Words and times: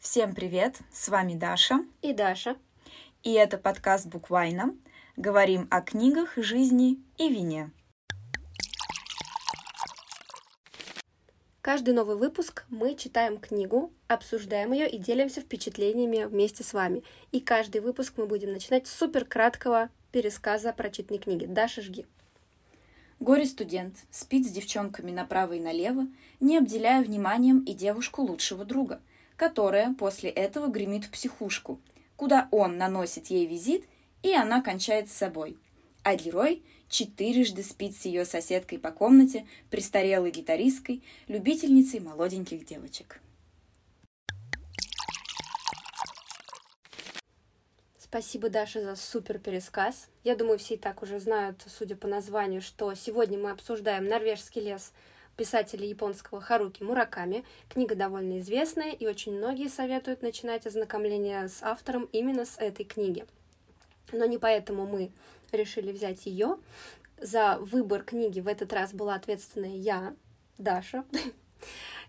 Всем 0.00 0.34
привет! 0.34 0.78
С 0.90 1.10
вами 1.10 1.34
Даша. 1.34 1.84
И 2.00 2.14
Даша. 2.14 2.56
И 3.22 3.34
это 3.34 3.58
подкаст 3.58 4.06
«Буквально». 4.06 4.74
Говорим 5.18 5.68
о 5.70 5.82
книгах, 5.82 6.38
жизни 6.38 6.98
и 7.18 7.28
вине. 7.28 7.70
Каждый 11.60 11.92
новый 11.92 12.16
выпуск 12.16 12.64
мы 12.70 12.94
читаем 12.94 13.36
книгу, 13.36 13.92
обсуждаем 14.08 14.72
ее 14.72 14.88
и 14.88 14.96
делимся 14.96 15.42
впечатлениями 15.42 16.24
вместе 16.24 16.64
с 16.64 16.72
вами. 16.72 17.04
И 17.30 17.40
каждый 17.40 17.82
выпуск 17.82 18.14
мы 18.16 18.24
будем 18.24 18.54
начинать 18.54 18.86
с 18.86 18.94
супер 18.94 19.26
краткого 19.26 19.90
пересказа 20.12 20.72
прочитанной 20.72 21.20
книги. 21.20 21.44
Даша, 21.44 21.82
жги. 21.82 22.06
Горе-студент 23.20 23.96
спит 24.10 24.46
с 24.46 24.50
девчонками 24.50 25.10
направо 25.10 25.52
и 25.52 25.60
налево, 25.60 26.06
не 26.40 26.56
обделяя 26.56 27.04
вниманием 27.04 27.60
и 27.64 27.74
девушку 27.74 28.22
лучшего 28.22 28.64
друга, 28.64 29.02
которая 29.40 29.94
после 29.94 30.28
этого 30.28 30.66
гремит 30.66 31.06
в 31.06 31.10
психушку, 31.10 31.80
куда 32.16 32.46
он 32.50 32.76
наносит 32.76 33.28
ей 33.28 33.46
визит, 33.46 33.86
и 34.22 34.34
она 34.34 34.60
кончает 34.60 35.08
с 35.08 35.14
собой. 35.14 35.56
А 36.02 36.14
герой 36.14 36.62
четырежды 36.90 37.62
спит 37.62 37.96
с 37.96 38.04
ее 38.04 38.26
соседкой 38.26 38.78
по 38.78 38.90
комнате, 38.90 39.46
престарелой 39.70 40.30
гитаристкой, 40.30 41.02
любительницей 41.26 42.00
молоденьких 42.00 42.66
девочек. 42.66 43.22
Спасибо, 47.98 48.50
Даша, 48.50 48.82
за 48.82 48.94
супер 48.94 49.38
пересказ. 49.38 50.08
Я 50.22 50.36
думаю, 50.36 50.58
все 50.58 50.74
и 50.74 50.76
так 50.76 51.02
уже 51.02 51.18
знают, 51.18 51.64
судя 51.66 51.96
по 51.96 52.06
названию, 52.06 52.60
что 52.60 52.92
сегодня 52.92 53.38
мы 53.38 53.52
обсуждаем 53.52 54.06
«Норвежский 54.06 54.60
лес» 54.60 54.92
писателя 55.40 55.86
японского 55.86 56.38
Харуки 56.42 56.82
Мураками. 56.82 57.46
Книга 57.70 57.94
довольно 57.94 58.40
известная, 58.40 58.92
и 58.92 59.06
очень 59.06 59.32
многие 59.32 59.70
советуют 59.70 60.20
начинать 60.20 60.66
ознакомление 60.66 61.48
с 61.48 61.62
автором 61.62 62.10
именно 62.12 62.44
с 62.44 62.58
этой 62.58 62.84
книги. 62.84 63.24
Но 64.12 64.26
не 64.26 64.36
поэтому 64.36 64.86
мы 64.86 65.10
решили 65.50 65.92
взять 65.92 66.26
ее. 66.26 66.58
За 67.16 67.56
выбор 67.58 68.02
книги 68.02 68.40
в 68.40 68.48
этот 68.48 68.70
раз 68.74 68.92
была 68.92 69.14
ответственная 69.14 69.76
я, 69.76 70.14
Даша. 70.58 71.04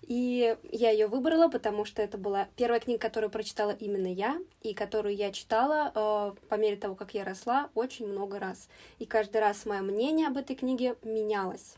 И 0.01 0.57
я 0.69 0.89
ее 0.89 1.07
выбрала, 1.07 1.47
потому 1.47 1.85
что 1.85 2.01
это 2.01 2.17
была 2.17 2.49
первая 2.57 2.81
книга, 2.81 2.99
которую 2.99 3.29
прочитала 3.29 3.71
именно 3.71 4.11
я, 4.11 4.41
и 4.61 4.73
которую 4.73 5.15
я 5.15 5.31
читала 5.31 5.93
э, 5.95 6.47
по 6.49 6.55
мере 6.55 6.75
того, 6.75 6.95
как 6.95 7.13
я 7.13 7.23
росла, 7.23 7.69
очень 7.75 8.07
много 8.07 8.39
раз. 8.39 8.67
И 8.99 9.05
каждый 9.05 9.39
раз 9.39 9.65
мое 9.65 9.81
мнение 9.81 10.27
об 10.27 10.35
этой 10.35 10.57
книге 10.57 10.97
менялось. 11.03 11.77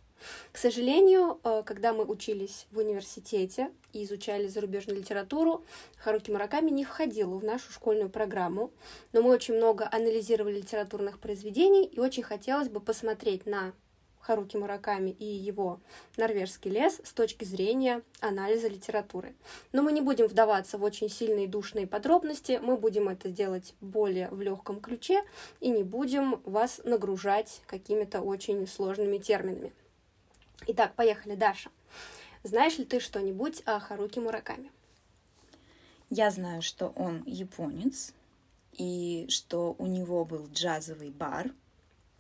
К 0.51 0.57
сожалению, 0.57 1.39
э, 1.43 1.63
когда 1.65 1.93
мы 1.93 2.05
учились 2.05 2.67
в 2.71 2.77
университете 2.77 3.71
и 3.91 4.03
изучали 4.03 4.47
зарубежную 4.47 4.99
литературу, 4.99 5.63
Харуки 5.97 6.31
Мураками 6.31 6.69
не 6.69 6.85
входил 6.85 7.37
в 7.37 7.43
нашу 7.43 7.71
школьную 7.71 8.09
программу, 8.09 8.71
но 9.11 9.21
мы 9.21 9.31
очень 9.31 9.55
много 9.55 9.87
анализировали 9.91 10.57
литературных 10.57 11.19
произведений, 11.19 11.85
и 11.85 11.99
очень 11.99 12.23
хотелось 12.23 12.69
бы 12.69 12.79
посмотреть 12.79 13.45
на 13.45 13.73
Харуки 14.23 14.55
Мураками 14.55 15.09
и 15.09 15.25
его 15.25 15.81
«Норвежский 16.15 16.71
лес» 16.71 17.01
с 17.03 17.11
точки 17.11 17.43
зрения 17.43 18.01
анализа 18.21 18.69
литературы. 18.69 19.35
Но 19.73 19.81
мы 19.81 19.91
не 19.91 19.99
будем 19.99 20.27
вдаваться 20.27 20.77
в 20.77 20.83
очень 20.83 21.09
сильные 21.09 21.47
душные 21.47 21.87
подробности, 21.87 22.59
мы 22.63 22.77
будем 22.77 23.09
это 23.09 23.27
делать 23.29 23.75
более 23.81 24.29
в 24.29 24.41
легком 24.41 24.79
ключе 24.79 25.23
и 25.59 25.69
не 25.69 25.83
будем 25.83 26.41
вас 26.45 26.79
нагружать 26.85 27.61
какими-то 27.67 28.21
очень 28.21 28.65
сложными 28.65 29.17
терминами. 29.17 29.73
Итак, 30.67 30.95
поехали, 30.95 31.35
Даша. 31.35 31.69
Знаешь 32.43 32.77
ли 32.77 32.85
ты 32.85 32.99
что-нибудь 32.99 33.61
о 33.65 33.79
Харуки 33.79 34.19
Мураками? 34.19 34.71
Я 36.09 36.29
знаю, 36.29 36.61
что 36.61 36.89
он 36.89 37.23
японец, 37.25 38.13
и 38.73 39.25
что 39.29 39.75
у 39.77 39.87
него 39.87 40.25
был 40.25 40.47
джазовый 40.51 41.09
бар. 41.09 41.51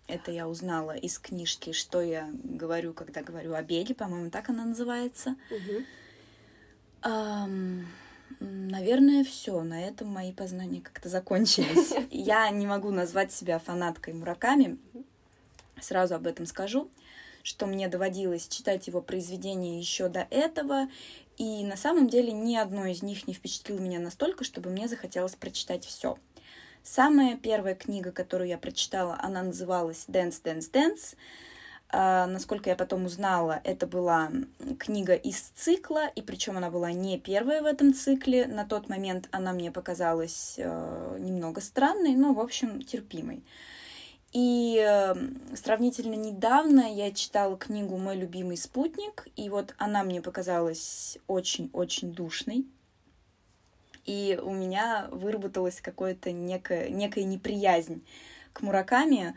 Это 0.07 0.31
я 0.31 0.47
узнала 0.47 0.95
из 0.95 1.17
книжки 1.17 1.71
«Что 1.71 2.01
я 2.01 2.29
говорю, 2.43 2.93
когда 2.93 3.21
говорю 3.21 3.53
о 3.53 3.63
беге», 3.63 3.95
по-моему, 3.95 4.29
так 4.29 4.49
она 4.49 4.65
называется. 4.65 5.35
Угу. 5.49 7.09
Эм, 7.09 7.87
наверное, 8.39 9.23
все. 9.23 9.61
На 9.63 9.87
этом 9.87 10.09
мои 10.09 10.33
познания 10.33 10.81
как-то 10.81 11.09
закончились. 11.09 11.93
Я 12.11 12.49
не 12.49 12.67
могу 12.67 12.91
назвать 12.91 13.31
себя 13.31 13.59
фанаткой 13.59 14.13
Мураками. 14.13 14.77
Сразу 15.79 16.15
об 16.15 16.27
этом 16.27 16.45
скажу 16.45 16.89
что 17.43 17.67
мне 17.67 17.87
доводилось 17.87 18.47
читать 18.47 18.87
его 18.87 19.01
произведения 19.01 19.77
еще 19.77 20.07
до 20.07 20.25
этого, 20.31 20.87
и 21.37 21.63
на 21.63 21.75
самом 21.75 22.07
деле 22.07 22.31
ни 22.31 22.55
одно 22.55 22.85
из 22.85 23.03
них 23.03 23.27
не 23.27 23.33
впечатлило 23.33 23.79
меня 23.79 23.99
настолько, 23.99 24.43
чтобы 24.43 24.69
мне 24.69 24.87
захотелось 24.87 25.35
прочитать 25.35 25.85
все. 25.85 26.17
Самая 26.83 27.37
первая 27.37 27.75
книга, 27.75 28.11
которую 28.11 28.49
я 28.49 28.57
прочитала, 28.57 29.17
она 29.21 29.43
называлась 29.43 30.05
«Dance, 30.07 30.41
Dance, 30.43 30.71
Dance». 30.71 31.15
Uh, 31.91 32.25
насколько 32.25 32.71
я 32.71 32.75
потом 32.75 33.05
узнала, 33.05 33.61
это 33.63 33.85
была 33.85 34.31
книга 34.79 35.13
из 35.13 35.39
цикла, 35.53 36.07
и 36.07 36.23
причем 36.23 36.57
она 36.57 36.71
была 36.71 36.91
не 36.91 37.19
первая 37.19 37.61
в 37.61 37.65
этом 37.65 37.93
цикле. 37.93 38.47
На 38.47 38.65
тот 38.65 38.89
момент 38.89 39.29
она 39.29 39.53
мне 39.53 39.71
показалась 39.71 40.55
uh, 40.57 41.19
немного 41.19 41.61
странной, 41.61 42.15
но, 42.15 42.33
в 42.33 42.39
общем, 42.39 42.81
терпимой. 42.81 43.43
И 44.33 44.77
эм, 44.79 45.39
сравнительно 45.55 46.15
недавно 46.15 46.91
я 46.91 47.11
читала 47.11 47.55
книгу 47.55 47.97
«Мой 47.97 48.17
любимый 48.17 48.57
спутник», 48.57 49.27
и 49.35 49.47
вот 49.47 49.75
она 49.77 50.03
мне 50.03 50.23
показалась 50.23 51.19
очень-очень 51.27 52.13
душной. 52.13 52.65
И 54.05 54.39
у 54.43 54.51
меня 54.51 55.07
выработалась 55.11 55.79
какая-то 55.81 56.31
некая, 56.31 56.89
некая 56.89 57.25
неприязнь 57.25 58.03
к 58.53 58.61
Мураками, 58.61 59.35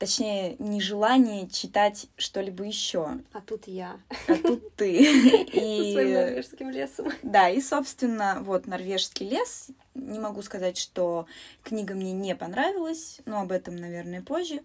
точнее, 0.00 0.56
нежелание 0.58 1.46
читать 1.48 2.06
что-либо 2.16 2.64
еще. 2.64 3.18
А 3.32 3.40
тут 3.42 3.68
я. 3.68 4.00
А 4.26 4.34
тут 4.34 4.74
ты. 4.74 4.96
И... 5.52 5.84
Со 5.84 5.92
своим 5.92 6.14
норвежским 6.14 6.70
лесом. 6.70 7.12
Да, 7.22 7.50
и, 7.50 7.60
собственно, 7.60 8.38
вот 8.40 8.66
«Норвежский 8.66 9.28
лес». 9.28 9.68
Не 9.94 10.18
могу 10.18 10.40
сказать, 10.40 10.78
что 10.78 11.26
книга 11.62 11.94
мне 11.94 12.12
не 12.12 12.34
понравилась, 12.34 13.20
но 13.26 13.42
об 13.42 13.52
этом, 13.52 13.76
наверное, 13.76 14.22
позже. 14.22 14.62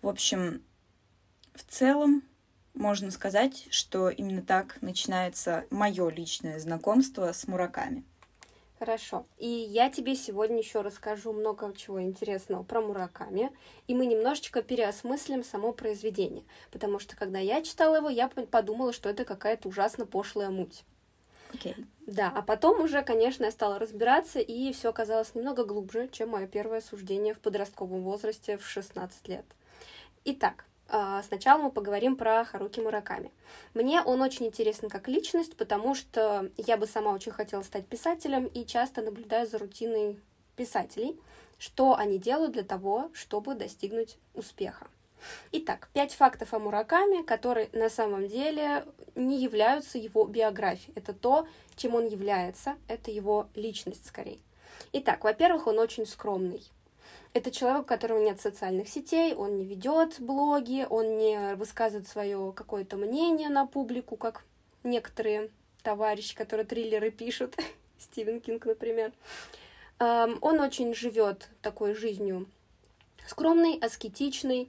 В 0.00 0.08
общем, 0.08 0.62
в 1.54 1.64
целом 1.64 2.22
можно 2.74 3.10
сказать, 3.10 3.66
что 3.70 4.10
именно 4.10 4.42
так 4.42 4.80
начинается 4.80 5.64
мое 5.70 6.08
личное 6.08 6.60
знакомство 6.60 7.32
с 7.32 7.48
Мураками. 7.48 8.04
Хорошо. 8.82 9.26
И 9.38 9.46
я 9.46 9.90
тебе 9.90 10.16
сегодня 10.16 10.58
еще 10.58 10.80
расскажу 10.80 11.32
много 11.32 11.72
чего 11.76 12.02
интересного 12.02 12.64
про 12.64 12.80
Мураками, 12.80 13.52
и 13.86 13.94
мы 13.94 14.06
немножечко 14.06 14.60
переосмыслим 14.60 15.44
само 15.44 15.72
произведение, 15.72 16.42
потому 16.72 16.98
что 16.98 17.14
когда 17.14 17.38
я 17.38 17.62
читала 17.62 17.98
его, 17.98 18.08
я 18.08 18.26
подумала, 18.28 18.92
что 18.92 19.08
это 19.08 19.24
какая-то 19.24 19.68
ужасно 19.68 20.04
пошлая 20.04 20.50
муть. 20.50 20.82
Okay. 21.52 21.76
Да, 22.08 22.32
а 22.34 22.42
потом 22.42 22.80
уже, 22.80 23.02
конечно, 23.02 23.44
я 23.44 23.52
стала 23.52 23.78
разбираться, 23.78 24.40
и 24.40 24.72
все 24.72 24.88
оказалось 24.88 25.36
немного 25.36 25.64
глубже, 25.64 26.08
чем 26.08 26.30
мое 26.30 26.48
первое 26.48 26.80
суждение 26.80 27.34
в 27.34 27.38
подростковом 27.38 28.02
возрасте 28.02 28.58
в 28.58 28.66
16 28.66 29.28
лет. 29.28 29.44
Итак, 30.24 30.64
сначала 31.22 31.62
мы 31.62 31.70
поговорим 31.70 32.16
про 32.16 32.44
Харуки 32.44 32.80
Мураками. 32.80 33.32
Мне 33.74 34.02
он 34.02 34.20
очень 34.20 34.46
интересен 34.46 34.88
как 34.88 35.08
личность, 35.08 35.56
потому 35.56 35.94
что 35.94 36.50
я 36.56 36.76
бы 36.76 36.86
сама 36.86 37.12
очень 37.12 37.32
хотела 37.32 37.62
стать 37.62 37.86
писателем 37.86 38.46
и 38.46 38.66
часто 38.66 39.02
наблюдаю 39.02 39.46
за 39.46 39.58
рутиной 39.58 40.20
писателей, 40.56 41.18
что 41.58 41.96
они 41.96 42.18
делают 42.18 42.52
для 42.52 42.64
того, 42.64 43.10
чтобы 43.14 43.54
достигнуть 43.54 44.18
успеха. 44.34 44.86
Итак, 45.52 45.88
пять 45.92 46.12
фактов 46.12 46.52
о 46.52 46.58
Мураками, 46.58 47.22
которые 47.22 47.70
на 47.72 47.88
самом 47.88 48.26
деле 48.28 48.84
не 49.14 49.40
являются 49.40 49.98
его 49.98 50.24
биографией. 50.24 50.92
Это 50.96 51.12
то, 51.12 51.46
чем 51.76 51.94
он 51.94 52.06
является, 52.06 52.76
это 52.88 53.10
его 53.10 53.48
личность 53.54 54.06
скорее. 54.06 54.40
Итак, 54.92 55.24
во-первых, 55.24 55.68
он 55.68 55.78
очень 55.78 56.06
скромный. 56.06 56.62
Это 57.32 57.50
человек, 57.50 57.82
у 57.82 57.84
которого 57.84 58.18
нет 58.22 58.40
социальных 58.40 58.88
сетей, 58.88 59.34
он 59.34 59.56
не 59.56 59.64
ведет 59.64 60.20
блоги, 60.20 60.86
он 60.88 61.16
не 61.16 61.54
высказывает 61.54 62.06
свое 62.06 62.52
какое-то 62.54 62.96
мнение 62.96 63.48
на 63.48 63.66
публику, 63.66 64.16
как 64.16 64.44
некоторые 64.84 65.50
товарищи, 65.82 66.36
которые 66.36 66.66
триллеры 66.66 67.10
пишут, 67.10 67.56
Стивен 67.98 68.40
Кинг, 68.40 68.66
например. 68.66 69.12
Он 69.98 70.60
очень 70.60 70.94
живет 70.94 71.48
такой 71.62 71.94
жизнью 71.94 72.46
скромной, 73.26 73.78
аскетичной. 73.78 74.68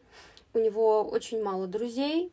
У 0.53 0.59
него 0.59 1.03
очень 1.03 1.41
мало 1.41 1.65
друзей, 1.65 2.31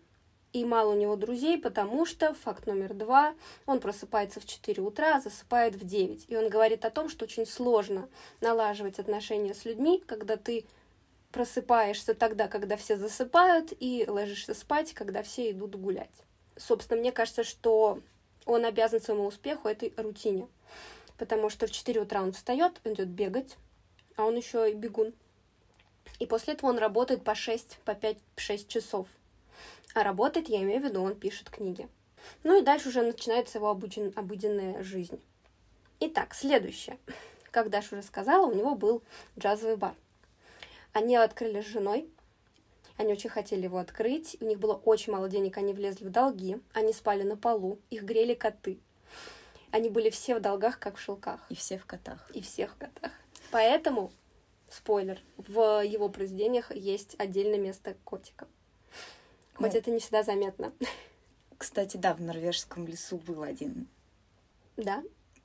и 0.52 0.64
мало 0.64 0.92
у 0.92 0.96
него 0.96 1.16
друзей, 1.16 1.58
потому 1.58 2.04
что, 2.04 2.34
факт 2.34 2.66
номер 2.66 2.94
два, 2.94 3.34
он 3.66 3.80
просыпается 3.80 4.40
в 4.40 4.46
4 4.46 4.82
утра, 4.82 5.16
а 5.16 5.20
засыпает 5.20 5.76
в 5.76 5.86
9. 5.86 6.26
И 6.28 6.36
он 6.36 6.48
говорит 6.48 6.84
о 6.84 6.90
том, 6.90 7.08
что 7.08 7.24
очень 7.24 7.46
сложно 7.46 8.08
налаживать 8.40 8.98
отношения 8.98 9.54
с 9.54 9.64
людьми, 9.64 10.02
когда 10.06 10.36
ты 10.36 10.64
просыпаешься 11.30 12.14
тогда, 12.14 12.48
когда 12.48 12.76
все 12.76 12.96
засыпают, 12.96 13.72
и 13.78 14.04
ложишься 14.08 14.54
спать, 14.54 14.92
когда 14.92 15.22
все 15.22 15.52
идут 15.52 15.76
гулять. 15.76 16.10
Собственно, 16.56 17.00
мне 17.00 17.12
кажется, 17.12 17.44
что 17.44 18.00
он 18.44 18.64
обязан 18.64 19.00
своему 19.00 19.26
успеху 19.26 19.68
этой 19.68 19.94
рутине. 19.96 20.48
потому 21.20 21.50
что 21.50 21.66
в 21.66 21.70
4 21.70 22.00
утра 22.00 22.22
он 22.22 22.32
встает, 22.32 22.80
идет 22.84 23.08
бегать, 23.08 23.58
а 24.16 24.24
он 24.24 24.36
еще 24.36 24.70
и 24.70 24.74
бегун. 24.74 25.12
И 26.18 26.24
после 26.24 26.54
этого 26.54 26.70
он 26.70 26.78
работает 26.78 27.22
по 27.22 27.34
6, 27.34 27.78
по 27.84 27.90
5-6 27.90 28.66
часов. 28.66 29.06
А 29.94 30.02
работает, 30.04 30.48
я 30.48 30.62
имею 30.62 30.80
в 30.80 30.84
виду, 30.84 31.02
он 31.02 31.14
пишет 31.14 31.50
книги. 31.50 31.88
Ну 32.44 32.60
и 32.60 32.64
дальше 32.64 32.88
уже 32.88 33.02
начинается 33.02 33.58
его 33.58 33.70
обыден, 33.70 34.12
обыденная 34.16 34.82
жизнь. 34.82 35.20
Итак, 36.00 36.34
следующее. 36.34 36.98
Как 37.50 37.70
Даша 37.70 37.96
уже 37.96 38.02
сказала, 38.02 38.46
у 38.46 38.54
него 38.54 38.74
был 38.74 39.02
джазовый 39.38 39.76
бар. 39.76 39.94
Они 40.92 41.16
открыли 41.16 41.60
с 41.60 41.66
женой, 41.66 42.08
они 42.96 43.12
очень 43.12 43.30
хотели 43.30 43.62
его 43.62 43.78
открыть, 43.78 44.36
у 44.40 44.44
них 44.44 44.58
было 44.58 44.74
очень 44.74 45.12
мало 45.12 45.28
денег, 45.28 45.56
они 45.56 45.72
влезли 45.72 46.04
в 46.04 46.10
долги, 46.10 46.60
они 46.72 46.92
спали 46.92 47.22
на 47.22 47.36
полу, 47.36 47.78
их 47.90 48.02
грели 48.02 48.34
коты. 48.34 48.78
Они 49.70 49.88
были 49.88 50.10
все 50.10 50.34
в 50.34 50.40
долгах, 50.40 50.78
как 50.78 50.96
в 50.96 51.00
шелках. 51.00 51.40
И 51.48 51.54
все 51.54 51.78
в 51.78 51.86
котах. 51.86 52.30
И 52.34 52.42
все 52.42 52.66
в 52.66 52.74
котах. 52.74 53.12
Поэтому, 53.52 54.12
спойлер, 54.68 55.20
в 55.36 55.82
его 55.84 56.08
произведениях 56.08 56.74
есть 56.74 57.14
отдельное 57.18 57.58
место 57.58 57.96
котикам. 58.04 58.48
Хоть 59.54 59.72
ну, 59.72 59.78
это 59.78 59.90
не 59.90 59.98
всегда 59.98 60.22
заметно. 60.22 60.72
Кстати, 61.58 61.96
да, 61.96 62.14
в 62.14 62.20
норвежском 62.20 62.86
лесу 62.86 63.18
был 63.18 63.42
один. 63.42 63.86
Да? 64.76 65.02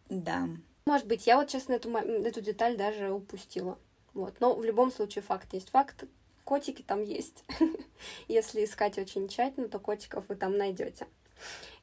Да. 0.10 0.48
Может 0.86 1.08
быть, 1.08 1.28
я 1.28 1.38
вот, 1.38 1.50
честно, 1.50 1.74
эту, 1.74 1.90
эту 1.96 2.42
деталь 2.42 2.78
даже 2.78 3.12
упустила. 3.12 3.78
Вот. 4.14 4.40
Но 4.40 4.56
в 4.56 4.64
любом 4.64 4.92
случае 4.92 5.24
факт 5.24 5.54
есть 5.54 5.70
факт. 5.70 6.06
Котики 6.44 6.82
там 6.84 7.04
есть. 7.04 7.44
Если 8.28 8.64
искать 8.64 8.98
очень 8.98 9.28
тщательно, 9.28 9.68
то 9.68 9.80
котиков 9.80 10.24
вы 10.30 10.36
там 10.36 10.58
найдете. 10.58 11.08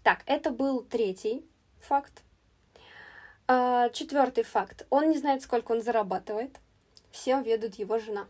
Так, 0.02 0.22
это 0.26 0.50
был 0.50 0.82
третий 0.82 1.44
факт. 1.80 2.22
А, 3.48 3.90
четвертый 3.90 4.44
факт. 4.44 4.86
Он 4.88 5.10
не 5.10 5.18
знает, 5.18 5.42
сколько 5.42 5.72
он 5.72 5.82
зарабатывает. 5.82 6.58
Всем 7.10 7.42
ведут 7.42 7.74
его 7.74 7.98
жена. 7.98 8.26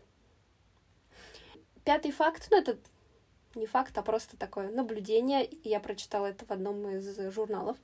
Пятый 1.85 2.11
факт, 2.11 2.47
ну 2.49 2.57
это 2.57 2.77
не 3.55 3.65
факт, 3.65 3.97
а 3.97 4.01
просто 4.01 4.37
такое 4.37 4.69
наблюдение. 4.69 5.49
Я 5.63 5.79
прочитала 5.79 6.27
это 6.27 6.45
в 6.45 6.51
одном 6.51 6.87
из 6.89 7.17
журналов. 7.31 7.77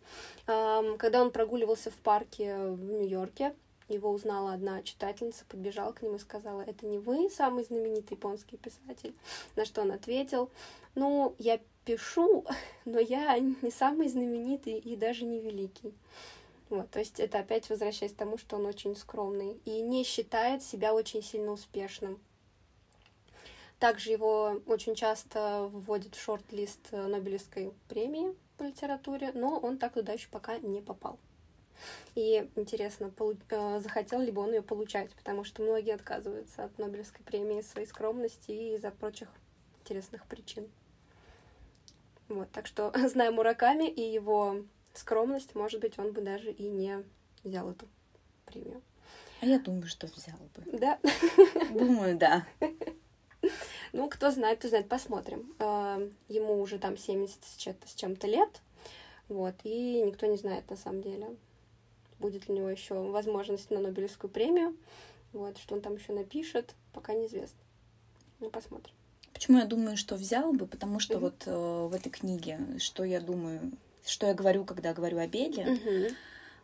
Когда 0.46 1.22
он 1.22 1.32
прогуливался 1.32 1.92
в 1.92 1.96
парке 1.96 2.56
в 2.58 2.84
Нью-Йорке, 2.84 3.54
его 3.90 4.12
узнала 4.12 4.54
одна 4.54 4.84
читательница, 4.84 5.46
подбежала 5.46 5.92
к 5.92 6.02
нему 6.02 6.16
и 6.16 6.20
сказала, 6.20 6.62
это 6.62 6.86
не 6.86 7.00
вы 7.00 7.30
самый 7.30 7.64
знаменитый 7.64 8.18
японский 8.18 8.58
писатель? 8.58 9.16
На 9.56 9.66
что 9.66 9.82
он 9.82 9.92
ответил, 9.92 10.52
ну, 10.96 11.36
я 11.40 11.60
пишу, 11.86 12.46
но 12.86 13.00
я 13.00 13.38
не 13.40 13.72
самый 13.72 14.08
знаменитый 14.08 14.78
и 14.78 14.96
даже 14.96 15.26
не 15.26 15.40
великий. 15.40 15.94
Вот, 16.70 16.90
то 16.92 17.00
есть 17.00 17.20
это 17.20 17.40
опять 17.40 17.68
возвращаясь 17.70 18.14
к 18.14 18.18
тому, 18.18 18.38
что 18.38 18.58
он 18.58 18.68
очень 18.68 18.96
скромный 18.96 19.60
и 19.66 19.82
не 19.82 20.04
считает 20.04 20.62
себя 20.62 20.94
очень 20.94 21.24
сильно 21.24 21.52
успешным. 21.52 22.20
Также 23.80 24.12
его 24.12 24.62
очень 24.66 24.94
часто 24.94 25.70
вводят 25.72 26.16
в 26.16 26.22
шорт-лист 26.22 26.92
Нобелевской 26.92 27.72
премии 27.88 28.36
по 28.58 28.64
литературе, 28.64 29.32
но 29.34 29.58
он 29.58 29.78
так 29.78 29.94
туда 29.94 30.14
еще 30.14 30.28
пока 30.30 30.58
не 30.60 30.82
попал. 30.82 31.18
И 32.16 32.50
интересно, 32.58 33.10
полу... 33.10 33.36
Э, 33.50 33.80
захотел 33.80 34.20
ли 34.20 34.32
бы 34.32 34.42
он 34.42 34.52
ее 34.52 34.62
получать, 34.62 35.12
потому 35.16 35.46
что 35.46 35.62
многие 35.62 35.94
отказываются 35.94 36.66
от 36.66 36.78
Нобелевской 36.78 37.24
премии 37.24 37.60
из 37.60 37.70
своей 37.70 37.88
скромности 37.88 38.52
и 38.52 38.76
из-за 38.76 38.92
прочих 38.92 39.30
интересных 39.82 40.26
причин. 40.26 40.68
Вот, 42.28 42.52
так 42.52 42.68
что, 42.68 42.92
зная 43.08 43.32
Мураками 43.32 43.90
и 43.90 44.02
его 44.02 44.58
скромность, 44.94 45.56
может 45.56 45.80
быть, 45.80 45.98
он 45.98 46.12
бы 46.12 46.22
даже 46.22 46.52
и 46.52 46.68
не 46.68 47.04
взял 47.44 47.70
эту 47.72 47.88
премию. 48.46 48.82
А 49.42 49.46
я 49.46 49.58
думаю, 49.58 49.88
что 49.88 50.08
взял 50.08 50.38
бы. 50.56 50.78
Да? 50.78 51.00
Думаю, 51.72 52.18
да. 52.18 52.46
Ну, 53.94 54.10
кто 54.10 54.32
знает, 54.32 54.60
кто 54.60 54.70
знает, 54.70 54.88
посмотрим. 54.88 55.54
Э, 55.60 56.10
ему 56.28 56.62
уже 56.62 56.80
там 56.80 56.98
70 56.98 57.40
с 57.86 57.96
чем-то 57.96 58.28
лет, 58.28 58.62
вот, 59.28 59.56
и 59.64 60.02
никто 60.02 60.26
не 60.26 60.38
знает 60.38 60.70
на 60.70 60.76
самом 60.76 61.02
деле, 61.02 61.36
будет 62.20 62.48
ли 62.48 62.54
у 62.54 62.58
него 62.58 62.70
еще 62.70 62.96
возможность 62.96 63.72
на 63.72 63.80
Нобелевскую 63.80 64.30
премию, 64.30 64.76
вот, 65.34 65.58
что 65.58 65.76
он 65.76 65.82
там 65.82 65.96
еще 65.96 66.14
напишет, 66.14 66.76
пока 66.94 67.14
неизвестно. 67.14 67.60
Ну, 68.40 68.50
посмотрим. 68.50 68.94
Почему 69.34 69.60
я 69.60 69.66
думаю, 69.66 69.98
что 69.98 70.16
взял 70.16 70.52
бы? 70.54 70.66
Потому 70.66 71.00
что 71.00 71.16
mm-hmm. 71.16 71.20
вот 71.20 71.44
э, 71.46 71.88
в 71.88 71.94
этой 71.94 72.10
книге, 72.10 72.60
что 72.80 73.04
я 73.04 73.22
думаю, 73.22 73.72
что 74.06 74.28
я 74.28 74.34
говорю, 74.34 74.66
когда 74.66 74.94
говорю 74.94 75.20
о 75.20 75.28
беде, 75.28 75.64
mm-hmm. 75.64 76.16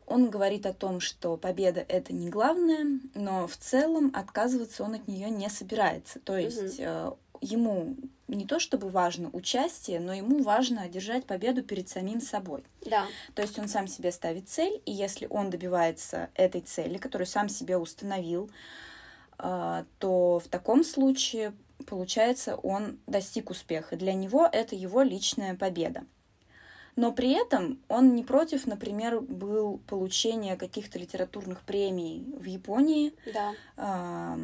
Он 0.07 0.29
говорит 0.29 0.65
о 0.65 0.73
том, 0.73 0.99
что 0.99 1.37
победа 1.37 1.83
это 1.87 2.13
не 2.13 2.29
главное, 2.29 2.99
но 3.13 3.47
в 3.47 3.57
целом 3.57 4.11
отказываться 4.13 4.83
он 4.83 4.95
от 4.95 5.07
нее 5.07 5.29
не 5.29 5.49
собирается. 5.49 6.19
То 6.19 6.37
есть 6.37 6.79
э, 6.79 7.11
ему 7.41 7.95
не 8.27 8.45
то 8.45 8.59
чтобы 8.59 8.89
важно 8.89 9.29
участие, 9.33 9.99
но 9.99 10.13
ему 10.13 10.41
важно 10.41 10.81
одержать 10.81 11.25
победу 11.25 11.63
перед 11.63 11.89
самим 11.89 12.21
собой. 12.21 12.63
Да. 12.85 13.05
То 13.33 13.41
есть 13.41 13.57
он 13.59 13.67
сам 13.67 13.87
себе 13.87 14.11
ставит 14.11 14.49
цель, 14.49 14.81
и 14.85 14.91
если 14.91 15.27
он 15.29 15.49
добивается 15.49 16.29
этой 16.33 16.61
цели, 16.61 16.97
которую 16.97 17.27
сам 17.27 17.49
себе 17.49 17.77
установил, 17.77 18.49
а, 19.37 19.85
то 19.99 20.39
в 20.39 20.47
таком 20.47 20.83
случае, 20.83 21.53
получается, 21.85 22.55
он 22.55 22.99
достиг 23.05 23.49
успеха. 23.49 23.95
Для 23.95 24.13
него 24.13 24.47
это 24.51 24.75
его 24.75 25.01
личная 25.01 25.55
победа. 25.55 26.03
Но 26.95 27.11
при 27.11 27.31
этом 27.31 27.79
он 27.89 28.15
не 28.15 28.23
против, 28.23 28.67
например, 28.67 29.19
был 29.19 29.79
получения 29.79 30.55
каких-то 30.55 30.97
литературных 30.97 31.61
премий 31.61 32.25
в 32.37 32.45
Японии. 32.45 33.13
Да. 33.33 34.37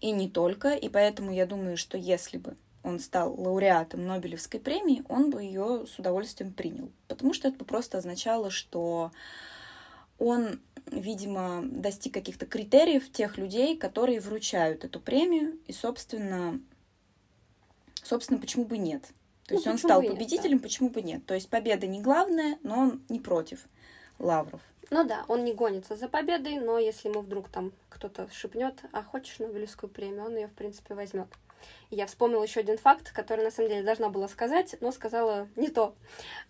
И 0.00 0.10
не 0.10 0.28
только. 0.28 0.74
И 0.74 0.88
поэтому 0.88 1.32
я 1.32 1.46
думаю, 1.46 1.76
что 1.76 1.96
если 1.96 2.38
бы 2.38 2.56
он 2.82 3.00
стал 3.00 3.34
лауреатом 3.40 4.06
Нобелевской 4.06 4.60
премии, 4.60 5.04
он 5.08 5.30
бы 5.30 5.42
ее 5.42 5.86
с 5.86 5.98
удовольствием 5.98 6.52
принял. 6.52 6.90
Потому 7.08 7.32
что 7.32 7.48
это 7.48 7.58
бы 7.58 7.64
просто 7.64 7.98
означало, 7.98 8.50
что 8.50 9.10
он, 10.18 10.60
видимо, 10.86 11.62
достиг 11.64 12.14
каких-то 12.14 12.46
критериев 12.46 13.10
тех 13.10 13.38
людей, 13.38 13.76
которые 13.76 14.20
вручают 14.20 14.84
эту 14.84 15.00
премию, 15.00 15.58
и, 15.66 15.72
собственно, 15.72 16.60
собственно, 18.02 18.40
почему 18.40 18.64
бы 18.64 18.78
нет? 18.78 19.12
То 19.48 19.54
ну, 19.54 19.60
есть 19.60 19.66
он 19.66 19.78
стал 19.78 20.02
победителем, 20.02 20.52
нет, 20.52 20.60
да. 20.60 20.68
почему 20.68 20.90
бы 20.90 21.00
нет? 21.00 21.24
То 21.24 21.32
есть 21.32 21.48
победа 21.48 21.86
не 21.86 22.02
главная, 22.02 22.58
но 22.62 22.80
он 22.80 23.02
не 23.08 23.18
против 23.18 23.66
лавров. 24.18 24.60
Ну 24.90 25.04
да, 25.04 25.24
он 25.26 25.42
не 25.44 25.54
гонится 25.54 25.96
за 25.96 26.06
победой, 26.06 26.58
но 26.58 26.78
если 26.78 27.08
ему 27.08 27.22
вдруг 27.22 27.48
там 27.48 27.72
кто-то 27.88 28.28
шепнет, 28.30 28.74
а 28.92 29.02
хочешь 29.02 29.38
Нобелевскую 29.38 29.88
премию, 29.88 30.26
он 30.26 30.36
ее, 30.36 30.48
в 30.48 30.52
принципе, 30.52 30.94
возьмет. 30.94 31.28
Я 31.90 32.06
вспомнила 32.06 32.42
еще 32.42 32.60
один 32.60 32.76
факт, 32.76 33.10
который 33.12 33.42
на 33.42 33.50
самом 33.50 33.70
деле 33.70 33.82
должна 33.82 34.10
была 34.10 34.28
сказать, 34.28 34.76
но 34.82 34.92
сказала 34.92 35.48
не 35.56 35.68
то. 35.68 35.94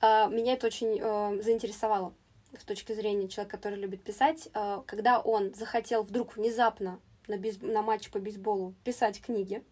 А, 0.00 0.26
меня 0.26 0.54
это 0.54 0.66
очень 0.66 0.98
э, 1.00 1.40
заинтересовало 1.40 2.12
с 2.58 2.64
точки 2.64 2.92
зрения 2.92 3.28
человека, 3.28 3.56
который 3.56 3.78
любит 3.78 4.02
писать. 4.02 4.48
А, 4.54 4.82
когда 4.86 5.20
он 5.20 5.54
захотел 5.54 6.02
вдруг 6.02 6.36
внезапно 6.36 6.98
на, 7.28 7.38
бейс... 7.38 7.60
на 7.60 7.82
матч 7.82 8.10
по 8.10 8.18
бейсболу 8.18 8.74
писать 8.82 9.20
книги, 9.20 9.62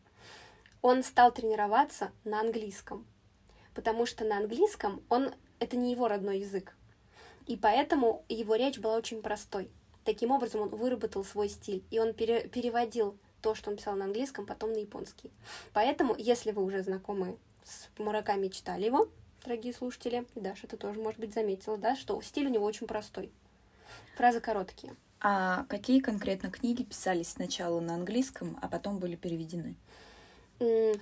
он 0.80 1.02
стал 1.02 1.33
тренироваться 1.33 2.12
на 2.23 2.40
английском. 2.40 3.04
Потому 3.76 4.06
что 4.06 4.25
на 4.25 4.38
английском 4.38 5.02
он 5.11 5.35
это 5.59 5.76
не 5.76 5.92
его 5.92 6.09
родной 6.09 6.38
язык. 6.38 6.75
И 7.47 7.56
поэтому 7.56 8.25
его 8.28 8.54
речь 8.56 8.78
была 8.78 8.97
очень 8.97 9.21
простой. 9.21 9.71
Таким 10.02 10.30
образом, 10.30 10.62
он 10.62 10.68
выработал 10.71 11.25
свой 11.25 11.50
стиль, 11.50 11.85
и 11.90 11.99
он 11.99 12.14
пере, 12.14 12.49
переводил 12.49 13.18
то, 13.42 13.54
что 13.54 13.71
он 13.71 13.76
писал 13.76 13.95
на 13.95 14.06
английском, 14.06 14.47
потом 14.47 14.73
на 14.73 14.78
японский. 14.78 15.30
Поэтому, 15.75 16.14
если 16.16 16.52
вы 16.52 16.64
уже 16.64 16.83
знакомы 16.83 17.37
с 17.64 17.88
Мураками 17.99 18.49
читали 18.49 18.87
его, 18.87 19.09
дорогие 19.45 19.75
слушатели, 19.75 20.26
Даша 20.35 20.66
это 20.66 20.78
тоже, 20.78 20.99
может 20.99 21.21
быть, 21.21 21.35
заметила, 21.35 21.76
да, 21.76 21.97
что 21.97 22.21
стиль 22.23 22.47
у 22.47 22.50
него 22.50 22.64
очень 22.64 22.87
простой. 22.87 23.30
Фразы 24.16 24.40
короткие. 24.40 24.97
А 25.21 25.64
какие 25.68 26.00
конкретно 26.00 26.50
книги 26.50 26.83
писались 26.83 27.28
сначала 27.28 27.80
на 27.80 27.95
английском, 27.95 28.59
а 28.62 28.68
потом 28.68 28.99
были 28.99 29.16
переведены? 29.16 29.75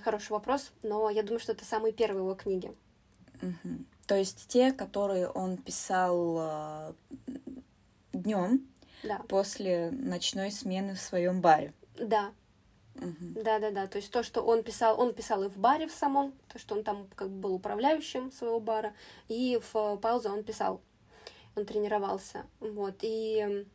Хороший 0.03 0.31
вопрос, 0.31 0.71
но 0.83 1.09
я 1.09 1.23
думаю, 1.23 1.39
что 1.39 1.53
это 1.53 1.63
самые 1.65 1.93
первые 1.93 2.23
его 2.23 2.35
книги. 2.35 2.73
Угу. 3.41 3.85
То 4.07 4.15
есть 4.15 4.47
те, 4.47 4.71
которые 4.71 5.29
он 5.29 5.57
писал 5.57 6.37
э, 6.39 6.93
днем 8.13 8.67
да. 9.03 9.21
после 9.27 9.91
ночной 9.91 10.51
смены 10.51 10.95
в 10.95 11.01
своем 11.01 11.41
баре. 11.41 11.73
Да. 11.97 12.31
Угу. 12.95 13.43
Да, 13.43 13.59
да, 13.59 13.71
да. 13.71 13.87
То 13.87 13.97
есть 13.97 14.11
то, 14.11 14.23
что 14.23 14.41
он 14.41 14.63
писал, 14.63 14.99
он 14.99 15.13
писал 15.13 15.43
и 15.43 15.49
в 15.49 15.57
баре 15.57 15.87
в 15.87 15.91
самом, 15.91 16.33
то, 16.51 16.59
что 16.59 16.75
он 16.75 16.83
там 16.83 17.07
как 17.15 17.29
бы 17.29 17.39
был 17.39 17.53
управляющим 17.55 18.31
своего 18.31 18.59
бара, 18.59 18.93
и 19.27 19.59
в 19.71 19.97
паузу 19.97 20.29
он 20.29 20.43
писал, 20.43 20.81
он 21.55 21.65
тренировался. 21.65 22.45
Вот. 22.59 22.95
И 23.01 23.65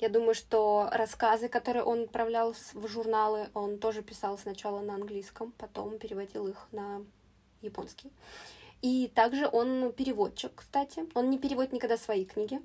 я 0.00 0.08
думаю, 0.08 0.34
что 0.34 0.88
рассказы, 0.92 1.48
которые 1.48 1.84
он 1.84 2.04
отправлял 2.04 2.54
в 2.74 2.88
журналы, 2.88 3.50
он 3.54 3.78
тоже 3.78 4.02
писал 4.02 4.38
сначала 4.38 4.80
на 4.80 4.94
английском, 4.94 5.52
потом 5.58 5.98
переводил 5.98 6.48
их 6.48 6.66
на 6.72 7.04
японский. 7.60 8.10
И 8.82 9.08
также 9.14 9.46
он 9.46 9.92
переводчик, 9.92 10.52
кстати. 10.54 11.04
Он 11.14 11.28
не 11.28 11.38
переводит 11.38 11.72
никогда 11.72 11.96
свои 11.96 12.24
книги. 12.24 12.60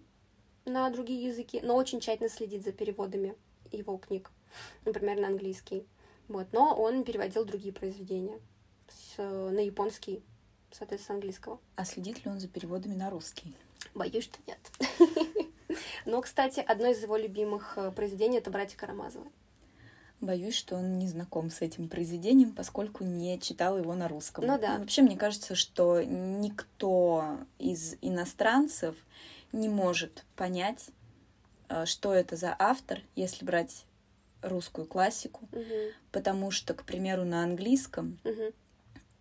на 0.64 0.90
другие 0.90 1.28
языки, 1.28 1.60
но 1.62 1.76
очень 1.76 2.00
тщательно 2.00 2.30
следит 2.30 2.64
за 2.64 2.72
переводами 2.72 3.36
его 3.72 3.98
книг, 3.98 4.32
например, 4.84 5.20
на 5.20 5.28
английский. 5.28 5.86
Вот, 6.28 6.48
но 6.54 6.74
он 6.76 7.04
переводил 7.04 7.46
другие 7.46 7.72
произведения 7.72 8.40
с, 8.88 9.18
на 9.18 9.60
японский, 9.60 10.24
соответственно, 10.72 11.18
английского. 11.18 11.60
А 11.76 11.86
следит 11.86 12.26
ли 12.26 12.32
он 12.32 12.40
за 12.40 12.48
переводами 12.48 12.96
на 12.96 13.12
русский? 13.12 13.56
Боюсь, 13.94 14.24
что 14.24 14.40
нет. 14.48 14.60
Но, 16.06 16.22
кстати, 16.22 16.60
одно 16.60 16.88
из 16.88 17.02
его 17.02 17.18
любимых 17.18 17.74
э, 17.78 17.92
произведений 17.92 18.38
это 18.38 18.50
«Братья 18.52 18.78
Карамазовы». 18.78 19.28
Боюсь, 20.22 20.56
что 20.56 20.76
он 20.76 20.98
не 20.98 21.08
знаком 21.08 21.50
с 21.52 21.62
этим 21.62 21.90
произведением, 21.90 22.54
поскольку 22.54 23.04
не 23.04 23.38
читал 23.40 23.78
его 23.78 23.94
на 23.96 24.08
русском. 24.08 24.46
Ну 24.46 24.58
да. 24.58 24.78
Вообще, 24.80 25.02
мне 25.02 25.18
кажется, 25.18 25.56
что 25.56 26.02
никто 26.04 27.38
из 27.60 27.96
иностранцев 28.02 28.96
не 29.52 29.68
может 29.70 30.24
понять, 30.36 30.90
э, 31.70 31.86
что 31.86 32.14
это 32.14 32.36
за 32.38 32.56
автор, 32.58 33.02
если 33.16 33.44
брать 33.46 33.86
русскую 34.42 34.88
классику, 34.88 35.48
Мгм. 35.52 35.92
потому 36.12 36.52
что, 36.52 36.74
к 36.74 36.84
примеру, 36.86 37.26
на 37.26 37.44
английском 37.44 38.20
Мгм. 38.24 38.54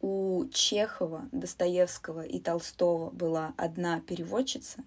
у 0.00 0.44
Чехова, 0.52 1.28
Достоевского 1.32 2.25
и 2.25 2.38
Толстого 2.38 3.11
была 3.11 3.54
одна 3.56 4.00
переводчица, 4.00 4.84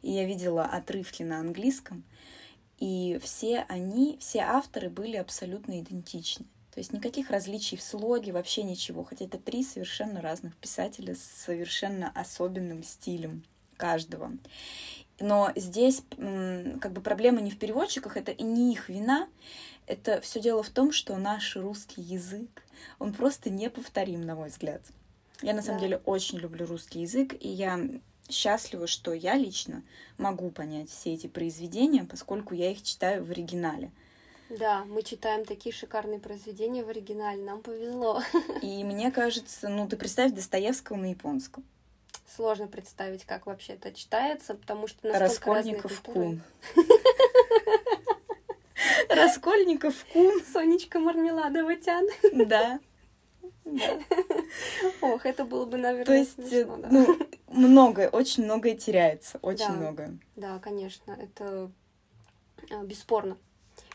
и 0.00 0.10
я 0.12 0.24
видела 0.24 0.64
отрывки 0.64 1.22
на 1.22 1.38
английском, 1.40 2.04
и 2.78 3.20
все 3.22 3.64
они, 3.68 4.16
все 4.20 4.40
авторы 4.40 4.90
были 4.90 5.16
абсолютно 5.16 5.78
идентичны. 5.80 6.46
То 6.72 6.80
есть 6.80 6.92
никаких 6.92 7.30
различий 7.30 7.76
в 7.76 7.82
слоге, 7.82 8.32
вообще 8.32 8.62
ничего. 8.62 9.04
Хотя 9.04 9.26
это 9.26 9.38
три 9.38 9.62
совершенно 9.62 10.22
разных 10.22 10.56
писателя 10.56 11.14
с 11.14 11.20
совершенно 11.20 12.10
особенным 12.14 12.82
стилем 12.82 13.44
каждого. 13.76 14.32
Но 15.20 15.52
здесь 15.54 16.02
как 16.16 16.92
бы 16.92 17.00
проблема 17.02 17.40
не 17.42 17.50
в 17.50 17.58
переводчиках, 17.58 18.16
это 18.16 18.32
и 18.32 18.42
не 18.42 18.72
их 18.72 18.88
вина. 18.88 19.28
Это 19.86 20.20
все 20.22 20.40
дело 20.40 20.62
в 20.62 20.70
том, 20.70 20.92
что 20.92 21.16
наш 21.18 21.56
русский 21.56 22.00
язык, 22.00 22.64
он 22.98 23.12
просто 23.12 23.50
неповторим, 23.50 24.22
на 24.22 24.34
мой 24.34 24.48
взгляд. 24.48 24.80
Я 25.42 25.52
на 25.54 25.62
самом 25.62 25.78
Да. 25.80 25.84
деле 25.86 26.02
очень 26.06 26.38
люблю 26.38 26.66
русский 26.66 27.00
язык, 27.00 27.34
и 27.38 27.48
я 27.48 27.78
счастлива, 28.30 28.86
что 28.86 29.12
я 29.12 29.34
лично 29.34 29.82
могу 30.18 30.50
понять 30.50 30.90
все 30.90 31.14
эти 31.14 31.26
произведения, 31.26 32.04
поскольку 32.04 32.54
я 32.54 32.70
их 32.70 32.82
читаю 32.82 33.24
в 33.24 33.30
оригинале. 33.30 33.90
Да, 34.48 34.84
мы 34.84 35.02
читаем 35.02 35.44
такие 35.44 35.74
шикарные 35.74 36.18
произведения 36.18 36.84
в 36.84 36.88
оригинале, 36.88 37.42
нам 37.42 37.62
повезло. 37.62 38.22
И 38.60 38.84
мне 38.84 39.10
кажется, 39.10 39.68
ну 39.68 39.88
ты 39.88 39.96
представь 39.96 40.32
Достоевского 40.32 40.96
на 40.96 41.10
японском. 41.10 41.64
Сложно 42.34 42.66
представить, 42.66 43.24
как 43.24 43.46
вообще 43.46 43.74
это 43.74 43.92
читается, 43.92 44.54
потому 44.54 44.86
что 44.86 45.08
настолько 45.08 45.26
Раскольников 45.26 46.00
культуры. 46.00 46.40
кун. 46.74 46.76
Раскольников 49.08 50.04
кун, 50.12 50.42
Сонечка 50.52 50.98
Мармеладова 50.98 51.76
Тян. 51.76 52.06
да. 52.32 52.80
Ох, 55.00 55.24
это 55.24 55.44
было 55.44 55.66
бы, 55.66 55.78
наверное, 55.78 56.04
То 56.04 56.14
есть, 56.14 56.36
ну, 56.90 57.18
многое, 57.52 58.08
очень 58.08 58.44
многое 58.44 58.74
теряется, 58.74 59.38
очень 59.42 59.66
Да. 59.68 59.72
многое. 59.72 60.18
Да, 60.36 60.58
конечно, 60.58 61.12
это 61.12 61.70
э, 62.70 62.84
бесспорно. 62.84 63.36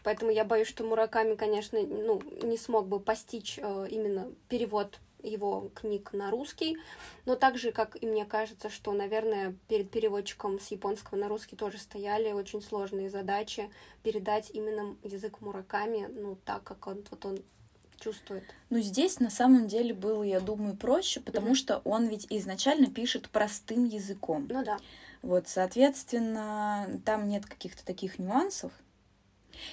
Поэтому 0.04 0.32
я 0.32 0.46
боюсь, 0.46 0.68
что 0.68 0.84
Мураками, 0.84 1.36
конечно, 1.36 1.80
ну, 1.82 2.22
не 2.44 2.58
смог 2.58 2.88
бы 2.88 3.00
постичь 3.00 3.60
э, 3.62 3.88
именно 3.90 4.32
перевод 4.50 5.00
его 5.24 5.72
книг 5.76 6.14
на 6.14 6.32
русский, 6.32 6.78
но 7.26 7.36
также, 7.36 7.72
как 7.72 8.02
и 8.02 8.06
мне 8.06 8.26
кажется, 8.26 8.70
что, 8.70 8.94
наверное, 8.94 9.56
перед 9.68 9.90
переводчиком 9.90 10.60
с 10.60 10.68
японского 10.72 11.18
на 11.18 11.28
русский 11.28 11.56
тоже 11.56 11.78
стояли 11.78 12.32
очень 12.32 12.62
сложные 12.62 13.10
задачи 13.10 13.70
передать 14.04 14.52
именно 14.52 14.96
язык 15.04 15.42
Мураками, 15.42 16.08
ну, 16.08 16.38
так, 16.46 16.64
как 16.64 16.88
он, 16.88 17.04
вот 17.10 17.26
он 17.26 17.40
чувствует. 18.00 18.44
Ну, 18.70 18.80
здесь 18.80 19.20
на 19.20 19.30
самом 19.30 19.68
деле 19.68 19.94
было, 19.94 20.24
я 20.24 20.40
думаю, 20.40 20.76
проще, 20.76 21.20
потому 21.20 21.48
Мгм. 21.48 21.56
что 21.56 21.82
он 21.86 22.08
ведь 22.08 22.28
изначально 22.30 22.88
пишет 22.88 23.30
простым 23.30 23.86
языком. 23.86 24.48
Ну 24.50 24.64
да, 24.64 24.78
Вот, 25.24 25.48
соответственно, 25.48 27.02
там 27.06 27.28
нет 27.28 27.46
каких-то 27.46 27.84
таких 27.86 28.20
нюансов. 28.20 28.72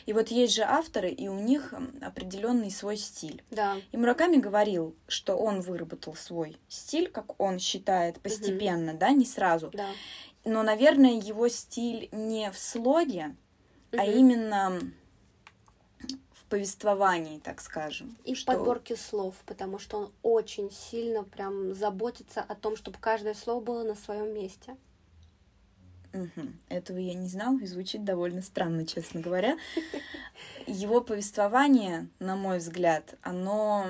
И 0.06 0.12
вот 0.14 0.28
есть 0.28 0.54
же 0.54 0.62
авторы, 0.62 1.10
и 1.10 1.28
у 1.28 1.38
них 1.38 1.74
определенный 2.00 2.70
свой 2.70 2.96
стиль. 2.96 3.42
да, 3.50 3.76
И 3.92 3.96
Мураками 3.96 4.36
говорил, 4.36 4.96
что 5.06 5.36
он 5.36 5.60
выработал 5.60 6.14
свой 6.14 6.56
стиль, 6.68 7.08
как 7.10 7.38
он 7.40 7.58
считает, 7.58 8.20
постепенно, 8.20 8.94
да, 8.94 9.10
не 9.10 9.26
сразу. 9.26 9.70
да. 9.74 9.88
Но, 10.46 10.62
наверное, 10.62 11.12
его 11.20 11.48
стиль 11.48 12.08
не 12.12 12.50
в 12.50 12.58
слоге, 12.58 13.36
а 13.92 14.04
Мгм. 14.04 14.12
именно 14.12 14.80
в 16.54 16.56
повествовании, 16.56 17.38
так 17.40 17.60
скажем. 17.60 18.16
И 18.24 18.34
в 18.34 18.38
что- 18.38 18.52
подборке 18.52 18.96
слов, 18.96 19.34
потому 19.44 19.78
что 19.78 19.98
он 19.98 20.12
очень 20.22 20.70
сильно 20.70 21.24
прям 21.24 21.74
заботится 21.74 22.42
о 22.42 22.54
том, 22.54 22.76
чтобы 22.76 22.98
каждое 23.00 23.34
слово 23.34 23.60
было 23.60 23.82
на 23.82 23.96
своем 23.96 24.32
месте. 24.32 24.76
Мгм. 26.12 26.60
Этого 26.68 26.98
я 26.98 27.14
не 27.14 27.26
знала 27.26 27.58
и 27.58 27.66
звучит 27.66 28.04
довольно 28.04 28.40
странно, 28.40 28.86
честно 28.86 29.20
говоря. 29.20 29.58
Его 30.68 31.00
повествование, 31.00 32.08
на 32.20 32.36
мой 32.36 32.58
взгляд, 32.58 33.16
оно 33.22 33.86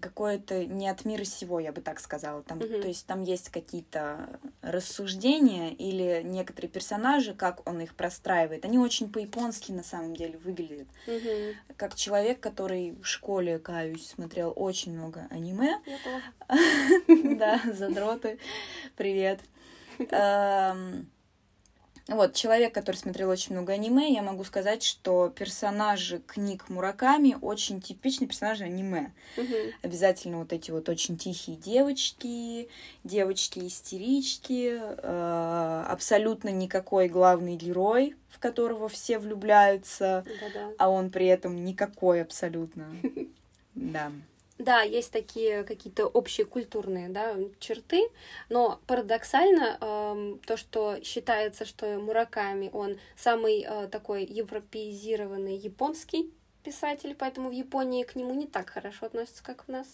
какое-то 0.00 0.64
не 0.64 0.88
от 0.88 1.04
мира 1.04 1.24
сего, 1.24 1.60
я 1.60 1.72
бы 1.72 1.80
так 1.80 2.00
сказала. 2.00 2.42
Там, 2.42 2.58
Мгм. 2.58 2.80
То 2.82 2.88
есть 2.88 3.06
там 3.06 3.22
есть 3.22 3.50
какие-то 3.50 4.40
рассуждения 4.62 5.70
или 5.70 6.22
некоторые 6.24 6.70
персонажи, 6.70 7.34
как 7.34 7.68
он 7.68 7.80
их 7.80 7.94
простраивает. 7.94 8.64
Они 8.64 8.78
очень 8.78 9.10
по-японски 9.10 9.72
на 9.72 9.82
самом 9.82 10.16
деле 10.16 10.38
выглядят. 10.38 10.88
Мгм. 11.06 11.54
Как 11.76 11.94
человек, 11.94 12.40
который 12.40 12.92
в 13.02 13.04
школе, 13.04 13.58
каюсь, 13.58 14.08
смотрел 14.08 14.52
очень 14.56 14.92
много 14.92 15.26
аниме, 15.30 15.80
да, 17.38 17.60
задроты. 17.72 18.38
Привет. 18.96 19.40
Вот, 22.06 22.34
человек, 22.34 22.74
который 22.74 22.96
смотрел 22.96 23.30
очень 23.30 23.54
много 23.54 23.72
аниме, 23.72 24.12
я 24.12 24.20
могу 24.22 24.44
сказать, 24.44 24.82
что 24.82 25.32
персонажи 25.34 26.20
книг 26.26 26.68
Мураками 26.68 27.38
очень 27.40 27.80
типичные 27.80 28.28
персонажи 28.28 28.64
аниме. 28.64 29.12
Мгм. 29.38 29.72
Обязательно 29.80 30.38
вот 30.38 30.52
эти 30.52 30.70
вот 30.70 30.90
очень 30.90 31.16
тихие 31.16 31.56
девочки, 31.56 32.68
девочки-истерички, 33.04 34.78
э, 34.82 35.84
абсолютно 35.88 36.50
никакой 36.50 37.08
главный 37.08 37.56
герой, 37.56 38.16
в 38.28 38.38
которого 38.38 38.90
все 38.90 39.18
влюбляются, 39.18 40.24
Да-да. 40.40 40.70
а 40.76 40.90
он 40.90 41.10
при 41.10 41.26
этом 41.26 41.64
никакой 41.64 42.20
абсолютно. 42.22 42.86
Да. 43.74 44.12
Да, 44.58 44.82
есть 44.82 45.10
такие 45.10 45.64
какие-то 45.64 46.06
общие 46.06 46.46
культурные 46.46 47.08
да, 47.08 47.36
черты, 47.58 48.08
но 48.48 48.80
парадоксально 48.86 49.78
эм, 49.80 50.38
то, 50.46 50.56
что 50.56 51.02
считается, 51.02 51.64
что 51.64 51.98
Мураками, 51.98 52.70
он 52.72 52.98
самый 53.16 53.64
э, 53.66 53.88
такой 53.88 54.24
европеизированный 54.24 55.56
японский 55.56 56.32
писатель, 56.62 57.16
поэтому 57.18 57.48
в 57.48 57.52
Японии 57.52 58.04
к 58.04 58.14
нему 58.14 58.32
не 58.32 58.46
так 58.46 58.70
хорошо 58.70 59.06
относятся, 59.06 59.42
как 59.42 59.64
у 59.66 59.72
нас. 59.72 59.88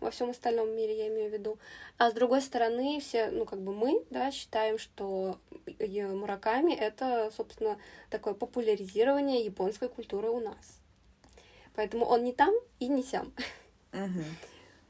Во 0.00 0.10
всем 0.10 0.30
остальном 0.30 0.74
мире 0.74 0.96
я 0.96 1.08
имею 1.08 1.28
в 1.28 1.32
виду. 1.34 1.58
А 1.98 2.10
с 2.10 2.14
другой 2.14 2.40
стороны, 2.40 3.00
все, 3.00 3.30
ну, 3.30 3.44
как 3.44 3.60
бы 3.60 3.74
мы, 3.74 4.02
да, 4.08 4.30
считаем, 4.30 4.78
что 4.78 5.38
э, 5.78 6.06
Мураками 6.06 6.72
это, 6.72 7.30
собственно, 7.36 7.78
такое 8.08 8.32
популяризирование 8.32 9.44
японской 9.44 9.90
культуры 9.90 10.30
у 10.30 10.40
нас. 10.40 10.77
Поэтому 11.78 12.06
он 12.06 12.24
не 12.24 12.32
там 12.32 12.52
и 12.80 12.88
не 12.88 13.04
сям. 13.04 13.32
Мгм. 13.92 14.24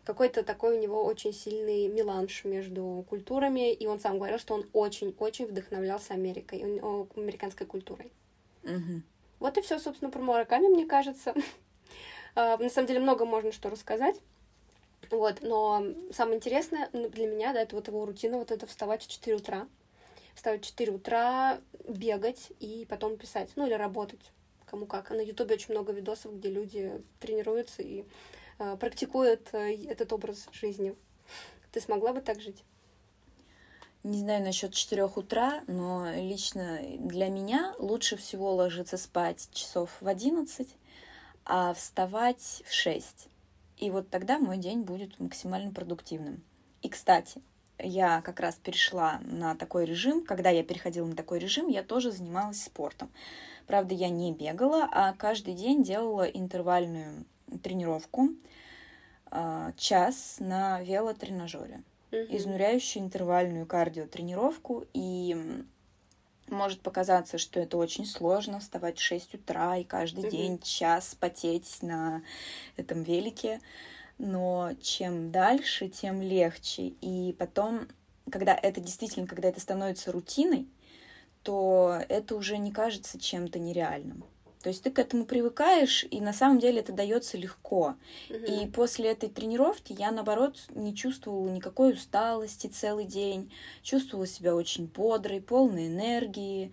Какой-то 0.05 0.43
такой 0.43 0.79
у 0.79 0.81
него 0.81 1.05
очень 1.05 1.35
сильный 1.35 1.87
меланж 1.87 2.47
между 2.47 3.05
культурами, 3.11 3.75
и 3.75 3.87
он 3.87 4.01
сам 4.01 4.17
говорил, 4.17 4.39
что 4.39 4.55
он 4.55 4.67
очень-очень 4.73 5.45
вдохновлялся 5.45 6.15
Америкой, 6.15 6.61
американской 6.63 7.67
культурой. 7.67 8.11
Мгм. 8.63 9.03
Вот 9.39 9.59
и 9.59 9.61
все, 9.61 9.79
собственно, 9.79 10.11
про 10.11 10.23
Мураками, 10.23 10.69
мне 10.69 10.87
кажется. 10.87 11.35
А, 12.35 12.57
На 12.57 12.71
самом 12.71 12.89
деле 12.89 13.01
много 13.01 13.27
можно 13.27 13.53
что 13.53 13.69
рассказать. 13.69 14.17
Вот, 15.11 15.43
но 15.43 15.85
самое 16.13 16.37
интересное 16.37 16.89
для 16.93 17.27
меня, 17.27 17.53
да, 17.53 17.61
это 17.63 17.77
вот 17.77 17.89
его 17.89 18.07
рутина, 18.07 18.39
вот 18.39 18.51
это 18.51 18.67
вставать 18.67 19.03
в 19.03 19.09
4 19.09 19.37
утра. 19.37 19.69
Вставать 20.35 20.63
в 20.63 20.67
4 20.67 20.93
утра, 20.93 21.61
бегать 21.87 22.53
и 22.61 22.87
потом 22.89 23.19
писать, 23.19 23.51
ну 23.57 23.67
или 23.67 23.75
работать, 23.75 24.33
кому 24.69 24.87
как. 24.87 25.11
А 25.11 25.15
на 25.15 25.21
Ютубе 25.21 25.55
очень 25.55 25.73
много 25.73 25.93
видосов, 25.93 26.37
где 26.37 26.51
люди 26.51 27.03
тренируются 27.21 27.83
и 27.83 28.05
э, 28.59 28.77
практикуют 28.77 29.49
э, 29.53 29.75
этот 29.87 30.13
образ 30.13 30.49
жизни. 30.53 30.95
Ты 31.73 31.81
смогла 31.81 32.13
бы 32.13 32.21
так 32.21 32.41
жить? 32.41 32.65
Не 34.05 34.21
знаю 34.21 34.45
насчет 34.45 34.73
4 34.73 35.05
утра, 35.05 35.63
но 35.67 36.11
лично 36.15 36.79
для 36.99 37.29
меня 37.29 37.75
лучше 37.79 38.17
всего 38.17 38.55
ложиться 38.55 38.97
спать 38.97 39.49
часов 39.53 39.91
в 40.01 40.07
11, 40.07 40.69
а 41.45 41.75
вставать 41.75 42.63
в 42.65 42.73
6. 42.73 43.29
И 43.79 43.91
вот 43.91 44.09
тогда 44.09 44.39
мой 44.39 44.57
день 44.57 44.83
будет 44.83 45.19
максимально 45.19 45.73
продуктивным. 45.73 46.43
И, 46.83 46.89
кстати, 46.89 47.43
я 47.79 48.23
как 48.23 48.41
раз 48.41 48.57
перешла 48.57 49.21
на 49.23 49.55
такой 49.55 49.85
режим. 49.85 50.25
Когда 50.25 50.51
я 50.51 50.63
переходила 50.63 51.07
на 51.07 51.17
такой 51.17 51.39
режим, 51.39 51.69
я 51.69 51.83
тоже 51.83 52.11
занималась 52.11 52.63
спортом. 52.63 53.11
Правда, 53.69 53.95
я 53.95 54.09
не 54.09 54.33
бегала, 54.33 54.89
а 54.91 55.13
каждый 55.13 55.53
день 55.53 55.83
делала 55.83 56.25
интервальную 56.25 57.27
тренировку 57.63 58.31
а, 59.27 59.73
час 59.77 60.37
на 60.41 60.81
велотренажере. 60.81 61.83
Угу. 62.11 62.19
Изнуряющую 62.31 63.03
интервальную 63.05 63.67
кардиотренировку. 63.67 64.87
И 64.95 65.37
может 66.49 66.81
показаться, 66.81 67.37
что 67.37 67.61
это 67.61 67.77
очень 67.77 68.07
сложно 68.07 68.61
вставать 68.61 68.97
в 68.97 69.03
6 69.03 69.35
утра 69.35 69.77
и 69.77 69.85
каждый 69.85 70.25
угу. 70.25 70.31
день 70.31 70.59
час 70.61 71.15
потеть 71.15 71.83
на 71.83 72.23
этом 72.79 73.03
велике. 73.03 73.61
Но 74.17 74.71
чем 74.81 75.31
дальше, 75.31 75.89
тем 75.89 76.23
легче. 76.23 76.95
И 77.03 77.37
потом, 77.39 77.87
когда 78.33 78.55
это 78.55 78.81
действительно, 78.81 79.27
когда 79.27 79.51
это 79.51 79.61
становится 79.61 80.11
рутиной, 80.11 80.67
то 81.43 82.01
это 82.09 82.37
уже 82.37 82.59
не 82.59 82.73
кажется 82.73 83.19
чем-то 83.19 83.59
нереальным. 83.59 84.25
То 84.63 84.71
есть 84.71 84.83
ты 84.83 84.91
к 84.91 84.99
этому 84.99 85.25
привыкаешь, 85.25 86.05
и 86.11 86.21
на 86.21 86.33
самом 86.33 86.59
деле 86.59 86.81
это 86.81 86.93
дается 86.93 87.39
легко. 87.39 87.95
Угу. 88.29 88.37
И 88.37 88.67
после 88.67 89.11
этой 89.11 89.29
тренировки 89.29 89.95
я, 89.97 90.11
наоборот, 90.11 90.57
не 90.71 90.95
чувствовала 90.95 91.49
никакой 91.49 91.93
усталости 91.93 92.67
целый 92.67 93.05
день, 93.05 93.53
чувствовала 93.83 94.27
себя 94.27 94.55
очень 94.57 94.87
бодрой, 94.87 95.41
полной 95.41 95.87
энергии. 95.87 96.73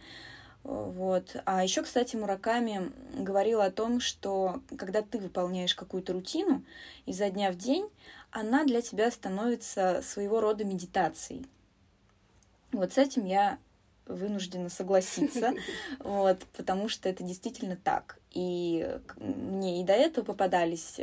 Вот. 0.63 1.35
А 1.45 1.63
еще, 1.63 1.83
кстати, 1.83 2.15
Мураками 2.15 2.91
говорила 3.13 3.65
о 3.65 3.71
том, 3.71 3.99
что 3.99 4.61
когда 4.77 5.03
ты 5.03 5.19
выполняешь 5.19 5.75
какую-то 5.75 6.13
рутину 6.13 6.63
изо 7.05 7.29
дня 7.29 7.51
в 7.51 7.55
день, 7.55 7.87
она 8.31 8.63
для 8.63 8.81
тебя 8.81 9.11
становится 9.11 10.01
своего 10.03 10.41
рода 10.41 10.65
медитацией. 10.65 11.45
Вот 12.71 12.93
с 12.93 12.97
этим 12.97 13.25
я 13.25 13.59
вынуждена 14.05 14.69
согласиться, 14.69 15.53
вот, 15.99 16.39
потому 16.55 16.89
что 16.89 17.09
это 17.09 17.23
действительно 17.23 17.75
так. 17.75 18.19
И 18.31 18.99
мне 19.17 19.81
и 19.81 19.83
до 19.83 19.93
этого 19.93 20.25
попадались 20.25 20.99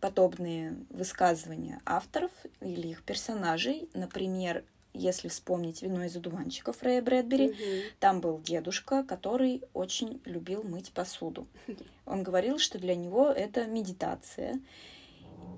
подобные 0.00 0.76
высказывания 0.90 1.80
авторов 1.86 2.30
или 2.60 2.88
их 2.88 3.02
персонажей. 3.04 3.88
Например, 3.94 4.64
если 4.92 5.28
вспомнить 5.28 5.82
«Вино 5.82 6.04
из 6.04 6.16
одуванчиков» 6.16 6.82
Рэя 6.82 7.02
Брэдбери, 7.02 7.48
угу. 7.50 7.56
там 7.98 8.20
был 8.20 8.40
дедушка, 8.40 9.02
который 9.02 9.62
очень 9.72 10.20
любил 10.24 10.62
мыть 10.62 10.92
посуду. 10.92 11.46
Он 12.06 12.22
говорил, 12.22 12.58
что 12.58 12.78
для 12.78 12.94
него 12.94 13.28
это 13.28 13.66
медитация. 13.66 14.60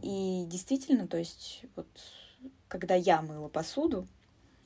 И 0.03 0.45
действительно, 0.47 1.07
то 1.07 1.19
есть 1.19 1.63
вот 1.75 1.87
когда 2.69 2.95
я 2.95 3.23
мыла 3.23 3.49
посуду, 3.49 4.07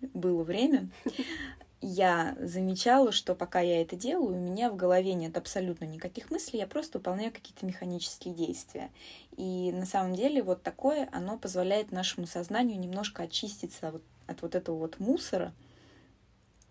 было 0.01 0.43
время, 0.43 0.89
я 1.81 2.37
замечала, 2.41 3.11
что 3.11 3.35
пока 3.35 3.61
я 3.61 3.81
это 3.81 3.97
делаю, 3.97 4.35
у 4.35 4.41
меня 4.41 4.71
в 4.71 4.77
голове 4.77 5.15
нет 5.15 5.37
абсолютно 5.37 5.85
никаких 5.87 6.31
мыслей, 6.31 6.61
я 6.61 6.67
просто 6.67 6.99
выполняю 6.99 7.33
какие-то 7.33 7.65
механические 7.65 8.35
действия. 8.35 8.91
И 9.37 9.73
на 9.73 9.87
самом 9.87 10.15
деле 10.15 10.43
вот 10.43 10.63
такое, 10.63 11.09
оно 11.13 11.39
позволяет 11.39 11.91
нашему 11.91 12.27
сознанию 12.27 12.79
немножко 12.79 13.23
очиститься 13.23 13.91
вот 13.93 14.03
от 14.27 14.43
вот 14.43 14.55
этого 14.55 14.77
вот 14.77 15.01
мусора. 15.01 15.53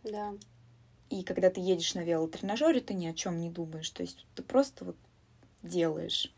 Да. 0.04 0.34
И 1.10 1.24
когда 1.24 1.50
ты 1.50 1.60
едешь 1.60 1.96
на 1.96 2.02
велотренажере, 2.02 2.80
ты 2.80 2.94
ни 2.94 3.08
о 3.08 3.14
чем 3.14 3.40
не 3.40 3.50
думаешь. 3.50 3.90
То 3.90 4.04
есть 4.04 4.26
ты 4.36 4.44
просто 4.44 4.86
вот 4.86 4.96
делаешь. 5.64 6.32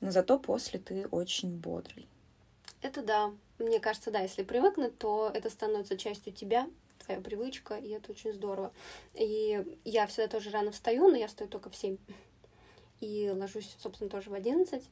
Но 0.00 0.10
зато 0.10 0.38
после 0.38 0.78
ты 0.78 1.06
очень 1.08 1.56
бодрый. 1.56 2.06
Это 2.80 3.02
да. 3.02 3.32
Мне 3.58 3.78
кажется, 3.78 4.10
да, 4.10 4.20
если 4.20 4.42
привыкнуть, 4.42 4.98
то 4.98 5.30
это 5.32 5.50
становится 5.50 5.96
частью 5.96 6.32
тебя, 6.32 6.68
твоя 7.04 7.20
привычка, 7.20 7.74
и 7.74 7.90
это 7.90 8.12
очень 8.12 8.32
здорово. 8.32 8.72
И 9.14 9.64
я 9.84 10.06
всегда 10.06 10.28
тоже 10.28 10.50
рано 10.50 10.70
встаю, 10.70 11.08
но 11.08 11.16
я 11.16 11.26
встаю 11.26 11.50
только 11.50 11.70
в 11.70 11.76
7. 11.76 11.96
И 13.00 13.30
ложусь, 13.34 13.76
собственно, 13.78 14.08
тоже 14.08 14.30
в 14.30 14.34
11. 14.34 14.82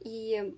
И 0.00 0.56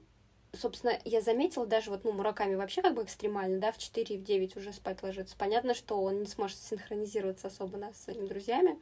собственно, 0.53 0.99
я 1.05 1.21
заметила 1.21 1.67
даже 1.67 1.91
вот, 1.91 2.05
ну, 2.05 2.13
Мураками 2.13 2.55
вообще 2.55 2.83
как 2.83 2.95
бы 2.95 3.03
экстремально, 3.03 3.59
да, 3.61 3.73
в 3.73 3.79
4 3.79 4.17
и 4.17 4.19
в 4.19 4.25
9 4.25 4.57
уже 4.57 4.73
спать 4.73 5.03
ложится. 5.03 5.37
Понятно, 5.37 5.75
что 5.75 6.01
он 6.01 6.21
не 6.21 6.27
сможет 6.27 6.59
синхронизироваться 6.59 7.49
особо 7.49 7.79
да, 7.79 7.93
с 7.93 8.05
своими 8.05 8.27
друзьями, 8.27 8.79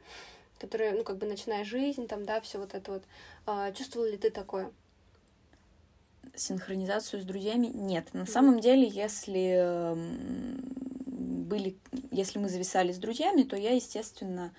которые, 0.59 0.93
ну, 0.93 1.03
как 1.03 1.17
бы 1.17 1.25
начиная 1.25 1.63
жизнь, 1.63 2.07
там, 2.07 2.25
да, 2.25 2.41
все 2.41 2.59
вот 2.59 2.73
это 2.73 2.93
вот. 2.93 3.03
А, 3.45 3.71
чувствовал 3.71 4.07
ли 4.07 4.17
ты 4.17 4.29
такое? 4.29 4.71
Синхронизацию 6.35 7.21
с 7.21 7.25
друзьями 7.25 7.67
нет. 7.67 8.13
На 8.13 8.19
mm-hmm. 8.19 8.27
самом 8.27 8.59
деле, 8.59 8.87
если 8.87 9.95
были, 11.49 11.75
если 12.11 12.39
мы 12.39 12.47
зависали 12.47 12.91
с 12.91 12.97
друзьями, 12.97 13.43
то 13.43 13.57
я, 13.57 13.71
естественно, 13.71 14.53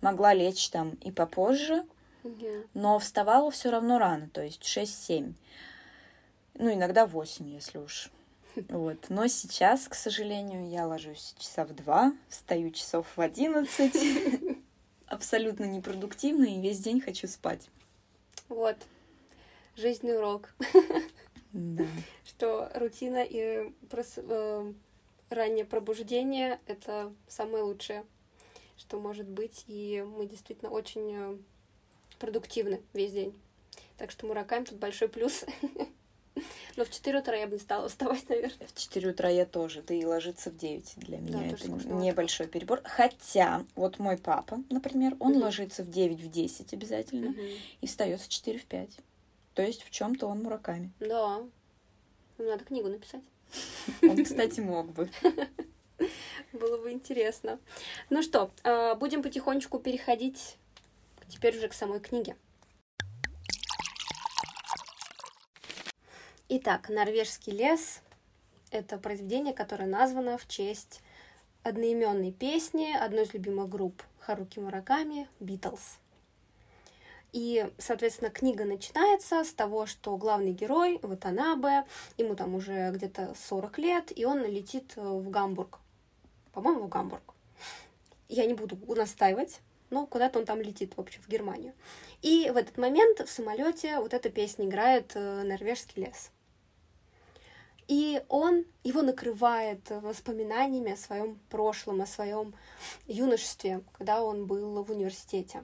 могла 0.00 0.34
лечь 0.34 0.68
там 0.68 0.90
и 0.96 1.10
попозже, 1.10 1.84
но 2.74 2.98
вставала 2.98 3.50
все 3.50 3.70
равно 3.70 3.98
рано, 3.98 4.28
то 4.28 4.42
есть 4.42 4.62
6-7. 4.62 5.32
Ну, 6.54 6.72
иногда 6.72 7.06
8, 7.06 7.48
если 7.48 7.78
уж. 7.78 8.10
Вот. 8.68 9.06
Но 9.08 9.26
сейчас, 9.28 9.88
к 9.88 9.94
сожалению, 9.94 10.68
я 10.68 10.86
ложусь 10.86 11.34
часа 11.38 11.64
в 11.64 11.74
два, 11.74 12.12
встаю 12.28 12.70
часов 12.70 13.06
в 13.16 13.20
одиннадцать. 13.20 13.96
Абсолютно 15.06 15.64
непродуктивно 15.64 16.44
и 16.44 16.60
весь 16.60 16.78
день 16.78 17.00
хочу 17.00 17.28
спать. 17.28 17.68
Вот. 18.48 18.76
Жизненный 19.76 20.18
урок. 20.18 20.54
Да. 21.52 21.84
Что 22.24 22.70
рутина 22.74 23.22
и 23.22 23.72
э, 23.90 24.72
раннее 25.34 25.64
пробуждение— 25.64 26.60
это 26.66 27.12
самое 27.28 27.64
лучшее, 27.64 28.04
что 28.76 29.00
может 29.00 29.28
быть. 29.28 29.64
И 29.66 30.04
мы 30.16 30.26
действительно 30.26 30.70
очень 30.70 31.14
э, 31.14 31.36
продуктивны 32.18 32.80
весь 32.92 33.12
день. 33.12 33.34
Так 33.96 34.10
что 34.10 34.26
Мураками 34.26 34.64
тут 34.64 34.78
большой 34.78 35.08
плюс. 35.08 35.44
Но 36.76 36.84
в 36.84 36.90
4 36.90 37.18
утра 37.18 37.36
я 37.36 37.46
бы 37.46 37.54
не 37.54 37.60
стала 37.60 37.88
вставать, 37.88 38.28
наверное. 38.28 38.66
В 38.66 38.74
4 38.74 39.10
утра 39.10 39.28
я 39.28 39.44
тоже, 39.44 39.82
да 39.82 39.94
и 39.94 40.04
ложиться 40.04 40.50
в 40.50 40.56
9 40.56 40.94
для 40.96 41.18
меня 41.18 41.38
да, 41.38 41.46
это 41.46 41.68
небольшой 41.68 42.46
перебор. 42.46 42.80
Хотя, 42.84 43.64
вот 43.74 43.98
мой 43.98 44.16
папа, 44.16 44.62
например, 44.70 45.16
он 45.20 45.32
угу. 45.32 45.42
ложится 45.42 45.82
в 45.82 45.90
9, 45.90 46.20
в 46.20 46.30
10 46.30 46.72
обязательно 46.72 47.30
угу. 47.30 47.40
и 47.80 47.86
встает 47.86 48.20
в 48.20 48.28
4, 48.28 48.58
в 48.58 48.64
5. 48.64 48.90
То 49.54 49.62
есть 49.62 49.82
в 49.82 49.90
чем-то 49.90 50.26
он 50.26 50.42
мураками. 50.42 50.90
Да. 51.00 51.42
Надо 52.38 52.64
книгу 52.64 52.88
написать. 52.88 53.22
Он, 54.02 54.24
кстати, 54.24 54.60
мог 54.60 54.92
бы. 54.92 55.10
Было 56.52 56.78
бы 56.78 56.92
интересно. 56.92 57.58
Ну 58.10 58.22
что, 58.22 58.50
а, 58.64 58.94
будем 58.94 59.22
потихонечку 59.22 59.78
переходить 59.78 60.56
теперь 61.28 61.56
уже 61.56 61.68
к 61.68 61.72
самой 61.72 62.00
книге. 62.00 62.36
Итак, 66.48 66.90
«Норвежский 66.90 67.52
лес»— 67.52 68.02
это 68.70 68.98
произведение, 68.98 69.54
которое 69.54 69.86
названо 69.86 70.36
в 70.36 70.46
честь 70.46 71.00
одноименной 71.62 72.32
песни 72.32 72.94
одной 72.94 73.24
из 73.24 73.32
любимых 73.32 73.68
групп 73.70 74.02
Харуки 74.18 74.58
Мураками 74.58 75.28
«Битлз». 75.40 75.98
И, 77.32 77.66
соответственно, 77.78 78.30
книга 78.30 78.64
начинается 78.64 79.42
с 79.42 79.52
того, 79.54 79.86
что 79.86 80.16
главный 80.18 80.52
герой, 80.52 80.98
Ватанабе, 81.02 81.86
ему 82.18 82.36
там 82.36 82.54
уже 82.54 82.90
где-то 82.92 83.34
40 83.48 83.78
лет, 83.78 84.12
и 84.16 84.26
он 84.26 84.44
летит 84.44 84.92
в 84.96 85.30
Гамбург. 85.30 85.78
По-моему, 86.52 86.84
в 86.84 86.88
Гамбург. 86.88 87.34
Я 88.28 88.44
не 88.44 88.52
буду 88.52 88.78
настаивать, 88.94 89.60
но 89.88 90.06
куда-то 90.06 90.38
он 90.38 90.44
там 90.44 90.60
летит, 90.60 90.94
в 90.96 91.00
общем, 91.00 91.22
в 91.22 91.28
Германию. 91.28 91.72
И 92.20 92.50
в 92.50 92.56
этот 92.56 92.76
момент 92.76 93.20
в 93.20 93.30
самолете 93.30 93.98
вот 93.98 94.12
эта 94.12 94.28
песня 94.28 94.66
играет 94.66 95.12
э, 95.14 95.42
«Норвежский 95.42 96.04
лес». 96.04 96.30
И 97.88 98.22
он, 98.28 98.64
его 98.84 99.02
накрывает 99.02 99.80
воспоминаниями 99.90 100.92
о 100.92 100.96
своем 100.96 101.38
прошлом, 101.50 102.00
о 102.00 102.06
своем 102.06 102.54
юношестве, 103.06 103.82
когда 103.92 104.22
он 104.22 104.46
был 104.46 104.82
в 104.82 104.90
университете. 104.90 105.62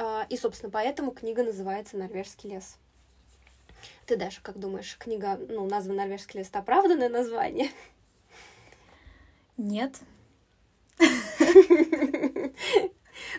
А, 0.00 0.26
и, 0.30 0.36
собственно, 0.36 0.70
поэтому 0.70 1.10
книга 1.10 1.42
называется 1.42 1.96
«Норвежский 1.96 2.50
лес». 2.50 2.78
Ты, 4.06 4.16
Даша, 4.16 4.40
как 4.42 4.58
думаешь, 4.58 4.96
книга, 4.96 5.36
ну, 5.48 5.66
названа 5.66 6.02
«Норвежский 6.02 6.38
лес»— 6.38 6.48
это 6.50 6.60
оправданное 6.60 7.08
название? 7.08 7.70
Нет. 9.56 10.00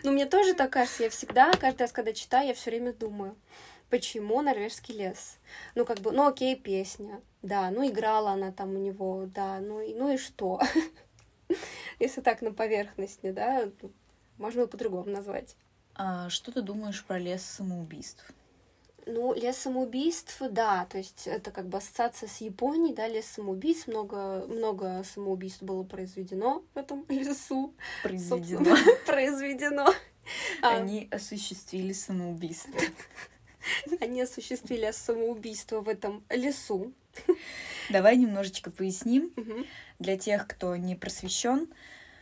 Ну, 0.02 0.12
мне 0.12 0.26
тоже 0.26 0.54
так 0.54 0.72
кажется. 0.72 1.04
Я 1.04 1.10
всегда, 1.10 1.52
каждый 1.52 1.82
раз, 1.82 1.92
когда 1.92 2.12
читаю, 2.12 2.48
я 2.48 2.54
все 2.54 2.70
время 2.70 2.92
думаю, 2.92 3.36
почему 3.88 4.40
норвежский 4.40 4.94
лес? 4.94 5.38
Ну, 5.74 5.84
как 5.84 5.98
бы, 5.98 6.12
ну, 6.12 6.26
окей, 6.26 6.54
песня, 6.56 7.20
да, 7.42 7.70
ну, 7.70 7.86
играла 7.86 8.30
она 8.30 8.52
там 8.52 8.74
у 8.76 8.78
него, 8.78 9.26
да, 9.26 9.58
ну, 9.60 9.80
и, 9.80 9.94
ну 9.94 10.12
и 10.12 10.16
что? 10.16 10.60
Если 11.98 12.20
так 12.20 12.40
на 12.40 12.52
поверхности, 12.52 13.30
да, 13.30 13.68
можно 14.38 14.62
было 14.62 14.68
по-другому 14.68 15.10
назвать. 15.10 15.56
А 15.94 16.28
что 16.30 16.52
ты 16.52 16.62
думаешь 16.62 17.04
про 17.04 17.18
лес 17.18 17.42
самоубийств? 17.42 18.24
Ну, 19.06 19.34
лес 19.34 19.56
самоубийств, 19.56 20.40
да, 20.50 20.86
то 20.86 20.98
есть 20.98 21.26
это 21.26 21.50
как 21.50 21.68
бы 21.68 21.78
ассоциация 21.78 22.28
с 22.28 22.40
Японией, 22.40 22.94
да, 22.94 23.08
лес 23.08 23.26
самоубийств, 23.26 23.88
много, 23.88 24.46
много 24.46 25.02
самоубийств 25.04 25.62
было 25.62 25.82
произведено 25.82 26.62
в 26.74 26.78
этом 26.78 27.04
лесу. 27.08 27.74
Произведено. 28.02 28.76
Произведено. 29.06 29.86
А. 30.62 30.76
Они 30.76 31.08
осуществили 31.10 31.92
самоубийство. 31.92 32.80
Они 34.00 34.22
осуществили 34.22 34.90
самоубийство 34.92 35.80
в 35.80 35.88
этом 35.88 36.22
лесу. 36.30 36.92
Давай 37.90 38.16
немножечко 38.16 38.70
поясним 38.70 39.32
для 39.98 40.16
тех, 40.16 40.46
кто 40.46 40.76
не 40.76 40.94
просвещен 40.94 41.68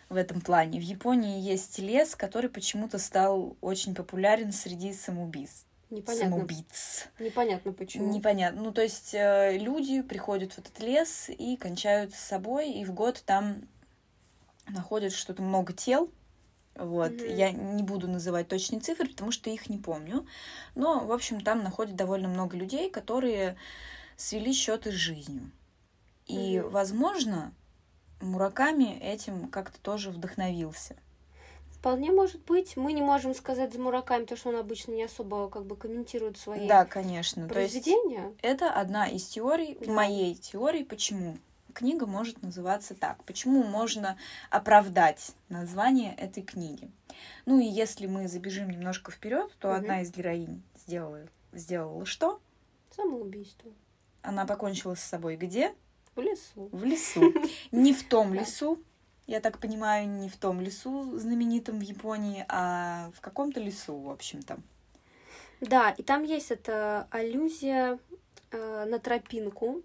в 0.09 0.17
этом 0.17 0.41
плане. 0.41 0.81
В 0.81 0.83
Японии 0.83 1.41
есть 1.41 1.79
лес, 1.79 2.15
который 2.17 2.51
почему-то 2.51 2.99
стал 2.99 3.57
очень 3.61 3.95
популярен 3.95 4.53
среди 4.53 4.93
самоубийств. 4.93 5.67
Непонятно. 5.91 6.31
Самоубийц. 6.31 7.07
Непонятно 7.19 7.73
почему. 7.73 8.13
Непонятно. 8.13 8.63
Ну, 8.63 8.73
то 8.73 8.83
есть 8.83 9.15
э, 9.15 9.57
люди 9.59 10.03
приходят 10.03 10.53
в 10.53 10.59
этот 10.59 10.79
лес 10.81 11.31
и 11.31 11.57
кончают 11.57 12.15
с 12.15 12.19
собой, 12.19 12.71
и 12.71 12.85
в 12.85 12.93
год 12.93 13.23
там 13.25 13.63
находят 14.67 15.13
что-то 15.13 15.43
много 15.43 15.73
тел. 15.73 16.11
Вот. 16.75 17.13
Мгм. 17.13 17.35
Я 17.35 17.51
не 17.51 17.83
буду 17.83 18.07
называть 18.07 18.49
точные 18.49 18.81
цифры, 18.81 19.09
потому 19.09 19.33
что 19.33 19.51
их 19.51 19.69
не 19.69 19.79
помню. 19.79 20.27
Но, 20.75 21.01
в 21.07 21.13
общем, 21.13 21.41
там 21.41 21.63
находят 21.63 21.97
довольно 21.97 22.29
много 22.29 22.57
людей, 22.57 22.91
которые 22.91 23.57
свели 24.17 24.53
счеты 24.53 24.93
с 24.93 24.95
жизнью. 24.95 25.51
И, 26.27 26.61
Мгм. 26.61 26.71
возможно, 26.71 27.55
Мураками 28.21 28.99
этим 29.01 29.49
как-то 29.49 29.79
тоже 29.81 30.11
вдохновился. 30.11 30.97
Вполне 31.71 32.11
может 32.11 32.41
быть. 32.45 32.77
Мы 32.77 32.93
не 32.93 33.03
можем 33.03 33.35
сказать 33.35 33.73
за 33.73 33.79
Мураками, 33.81 34.23
потому 34.23 34.39
что 34.39 34.49
он 34.49 34.57
обычно 34.57 34.93
не 34.93 35.05
особо 35.05 35.49
как 35.49 35.65
бы 35.65 35.77
комментирует 35.77 36.37
свои 36.37 36.67
Да, 36.67 36.85
конечно. 36.85 37.49
То 37.49 37.61
есть 37.61 37.75
произведения. 37.75 38.33
это 38.43 38.73
одна 38.73 39.07
из 39.07 39.25
теорий, 39.27 39.79
Да. 39.81 39.93
моей 39.93 40.35
теории, 40.35 40.83
почему 40.83 41.39
книга 41.75 42.07
может 42.07 42.43
называться 42.43 42.97
так. 42.97 43.23
Почему 43.23 43.63
можно 43.63 44.19
оправдать 44.51 45.31
название 45.49 46.15
этой 46.17 46.43
книги. 46.43 46.91
Ну 47.47 47.61
и 47.61 47.65
если 47.65 48.07
мы 48.07 48.27
забежим 48.27 48.69
немножко 48.71 49.13
вперед, 49.13 49.49
то 49.61 49.69
Мгм. 49.69 49.77
одна 49.77 50.01
из 50.03 50.11
героинь 50.11 50.63
сделала, 50.77 51.21
сделала 51.53 52.05
что? 52.05 52.41
Самоубийство. 52.97 53.71
Она 54.23 54.45
покончила 54.47 54.97
с 54.97 55.01
собой 55.01 55.37
где? 55.37 55.73
В 56.19 56.21
лесу. 56.21 56.69
В 56.73 56.85
лесу. 56.85 57.33
Не 57.71 57.95
в 57.95 58.03
том 58.03 58.35
лесу, 58.35 58.83
я 59.29 59.41
так 59.41 59.61
понимаю, 59.61 60.09
не 60.09 60.29
в 60.29 60.37
том 60.37 60.61
лесу 60.61 61.17
знаменитом 61.17 61.79
в 61.79 61.83
Японии, 61.83 62.45
а 62.49 63.13
в 63.15 63.21
каком-то 63.21 63.61
лесу, 63.61 63.97
в 63.97 64.11
общем-то. 64.11 64.59
Да, 65.61 65.91
и 65.91 66.03
там 66.03 66.25
есть 66.25 66.51
эта 66.51 67.07
аллюзия 67.13 68.01
э, 68.51 68.85
на 68.87 68.99
тропинку, 68.99 69.85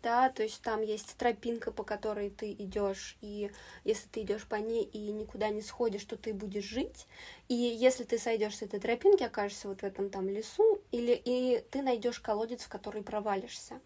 да, 0.00 0.30
то 0.30 0.44
есть 0.44 0.62
там 0.62 0.80
есть 0.80 1.16
тропинка, 1.16 1.72
по 1.72 1.82
которой 1.82 2.30
ты 2.30 2.52
идешь, 2.52 3.18
и 3.20 3.50
если 3.82 4.06
ты 4.06 4.22
идешь 4.22 4.46
по 4.46 4.54
ней 4.54 4.84
и 4.84 5.10
никуда 5.10 5.48
не 5.48 5.60
сходишь, 5.60 6.04
то 6.04 6.16
ты 6.16 6.32
будешь 6.32 6.62
жить. 6.62 7.08
И 7.48 7.54
если 7.54 8.04
ты 8.04 8.20
сойдешь 8.20 8.58
с 8.58 8.62
этой 8.62 8.78
тропинки, 8.78 9.24
окажешься 9.24 9.66
вот 9.66 9.80
в 9.80 9.84
этом 9.84 10.08
там 10.08 10.28
лесу, 10.28 10.80
или 10.92 11.20
и 11.24 11.64
ты 11.72 11.82
найдешь 11.82 12.20
колодец, 12.20 12.62
в 12.62 12.68
который 12.68 13.02
провалишься. 13.02 13.80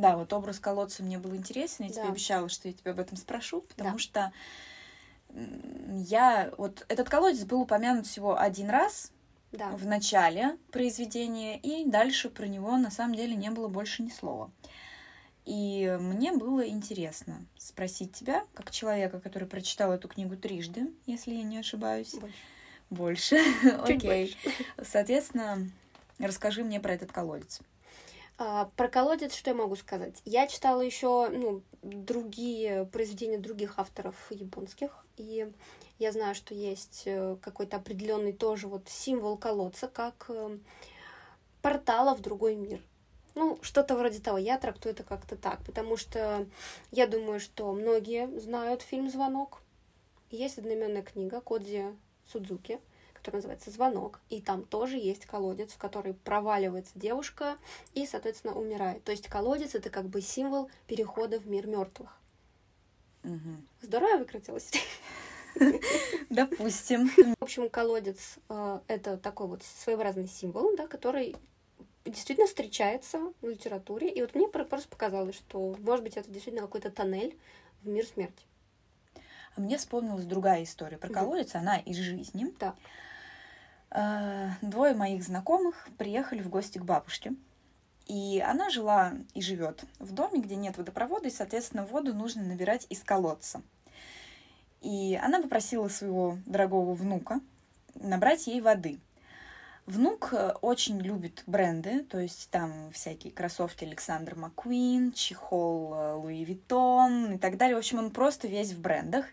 Да, 0.00 0.16
вот 0.16 0.32
образ 0.32 0.60
колодца 0.60 1.02
мне 1.02 1.18
был 1.18 1.34
интересен. 1.34 1.84
Я 1.86 1.90
тебе 1.90 2.02
Да. 2.04 2.08
обещала, 2.10 2.48
что 2.48 2.68
я 2.68 2.74
тебя 2.74 2.92
об 2.92 3.00
этом 3.00 3.16
спрошу, 3.16 3.62
потому 3.62 3.92
Да. 3.92 3.98
что 3.98 4.32
я... 5.34 6.52
Вот 6.56 6.84
этот 6.88 7.08
колодец 7.08 7.44
был 7.44 7.60
упомянут 7.62 8.06
всего 8.06 8.38
один 8.38 8.70
раз 8.70 9.10
Да. 9.50 9.70
в 9.70 9.86
начале 9.86 10.56
произведения, 10.70 11.58
и 11.58 11.84
дальше 11.84 12.30
про 12.30 12.46
него 12.46 12.76
на 12.76 12.90
самом 12.90 13.16
деле 13.16 13.34
не 13.34 13.50
было 13.50 13.66
больше 13.68 14.02
ни 14.02 14.10
слова. 14.10 14.50
И 15.44 15.96
мне 16.00 16.32
было 16.32 16.66
интересно 16.68 17.44
спросить 17.56 18.12
тебя, 18.12 18.44
как 18.54 18.70
человека, 18.70 19.18
который 19.18 19.48
прочитал 19.48 19.92
эту 19.92 20.06
книгу 20.06 20.36
трижды, 20.36 20.92
если 21.06 21.32
я 21.32 21.42
не 21.42 21.58
ошибаюсь. 21.58 22.14
Больше. 22.14 23.38
Больше. 23.38 23.38
Окей. 23.82 24.36
Соответственно, 24.82 25.68
расскажи 26.18 26.62
мне 26.62 26.80
про 26.80 26.92
этот 26.92 27.10
колодец. 27.12 27.60
А, 28.40 28.70
про 28.76 28.88
колодец 28.88 29.34
что 29.34 29.50
я 29.50 29.56
могу 29.56 29.74
сказать? 29.74 30.22
Я 30.24 30.46
читала 30.46 30.80
еще 30.80 31.28
ну, 31.28 31.62
другие 31.82 32.84
произведения 32.86 33.38
других 33.38 33.80
авторов 33.80 34.14
японских, 34.30 35.04
и 35.16 35.52
я 35.98 36.12
знаю, 36.12 36.36
что 36.36 36.54
есть 36.54 37.02
э, 37.06 37.36
какой-то 37.42 37.78
определенный 37.78 38.32
тоже 38.32 38.68
вот 38.68 38.88
символ 38.88 39.36
колодца, 39.36 39.88
как 39.88 40.26
э, 40.28 40.56
портала 41.62 42.14
в 42.14 42.20
другой 42.20 42.54
мир. 42.54 42.80
Ну, 43.34 43.58
что-то 43.62 43.96
вроде 43.96 44.20
того. 44.20 44.38
Я 44.38 44.56
трактую 44.58 44.92
это 44.92 45.02
как-то 45.02 45.34
так, 45.36 45.64
потому 45.64 45.96
что 45.96 46.46
я 46.92 47.08
думаю, 47.08 47.40
что 47.40 47.72
многие 47.72 48.28
знают 48.38 48.82
фильм 48.82 49.10
«Звонок». 49.10 49.62
Есть 50.30 50.58
одноименная 50.58 51.02
книга 51.02 51.40
Кодзи 51.40 51.86
Судзуки, 52.30 52.80
которая 53.18 53.38
называется 53.38 53.70
«Звонок», 53.70 54.20
и 54.30 54.40
там 54.40 54.64
тоже 54.64 54.96
есть 54.96 55.26
колодец, 55.26 55.72
в 55.72 55.78
который 55.78 56.14
проваливается 56.14 56.92
девушка 56.94 57.58
и, 57.94 58.06
соответственно, 58.06 58.54
умирает. 58.54 59.04
То 59.04 59.12
есть 59.12 59.28
колодец— 59.28 59.74
это 59.76 59.90
как 59.90 60.06
бы 60.06 60.20
символ 60.20 60.70
перехода 60.86 61.38
в 61.38 61.46
мир 61.46 61.66
мертвых. 61.66 62.16
Мгм. 63.22 63.66
Здорово 63.82 64.18
выкрутилась? 64.18 64.70
Допустим. 66.30 67.08
В 67.38 67.42
общем, 67.42 67.68
колодец 67.68 68.38
э, 68.48 68.80
это 68.86 69.16
такой 69.16 69.48
вот 69.48 69.62
своеобразный 69.62 70.28
символ, 70.28 70.76
да, 70.76 70.86
который 70.86 71.36
действительно 72.04 72.46
встречается 72.46 73.32
в 73.40 73.48
литературе. 73.48 74.10
И 74.10 74.20
вот 74.20 74.34
мне 74.34 74.48
про- 74.48 74.64
просто 74.64 74.88
показалось, 74.88 75.36
что, 75.36 75.76
может 75.80 76.04
быть, 76.04 76.16
это 76.16 76.30
действительно 76.30 76.66
какой-то 76.66 76.90
тоннель 76.90 77.36
в 77.82 77.88
мир 77.88 78.06
смерти. 78.06 78.44
А 79.56 79.60
мне 79.60 79.78
вспомнилась 79.78 80.24
другая 80.24 80.62
история 80.62 80.98
про 80.98 81.08
колодец, 81.08 81.54
она 81.54 81.78
из 81.78 81.96
жизни. 81.96 82.54
Да. 82.58 82.76
Э, 83.90 84.50
Двое 84.62 84.94
моих 84.94 85.22
знакомых 85.22 85.88
приехали 85.98 86.42
в 86.42 86.48
гости 86.48 86.78
к 86.78 86.84
бабушке. 86.84 87.34
И 88.06 88.40
она 88.40 88.70
жила 88.70 89.12
и 89.34 89.42
живет 89.42 89.84
в 89.98 90.12
доме, 90.12 90.40
где 90.40 90.56
нет 90.56 90.78
водопровода, 90.78 91.28
и, 91.28 91.30
соответственно, 91.30 91.84
воду 91.84 92.14
нужно 92.14 92.42
набирать 92.42 92.86
из 92.88 93.02
колодца. 93.02 93.60
И 94.80 95.18
она 95.22 95.42
попросила 95.42 95.88
своего 95.88 96.38
дорогого 96.46 96.94
внука 96.94 97.40
набрать 97.94 98.46
ей 98.46 98.60
воды. 98.60 98.98
Внук 99.86 100.30
э, 100.32 100.52
очень 100.60 101.00
любит 101.00 101.42
бренды, 101.46 102.02
то 102.04 102.18
есть 102.18 102.50
там 102.50 102.90
всякие 102.92 103.32
кроссовки 103.32 103.84
Александр 103.84 104.34
Маккуин, 104.34 105.12
чехол 105.12 105.94
э, 105.94 106.12
Луи 106.14 106.44
Виттон 106.44 107.32
и 107.34 107.38
так 107.38 107.56
далее. 107.56 107.74
В 107.74 107.78
общем, 107.78 107.98
он 107.98 108.10
просто 108.10 108.48
весь 108.48 108.72
в 108.72 108.80
брендах. 108.80 109.24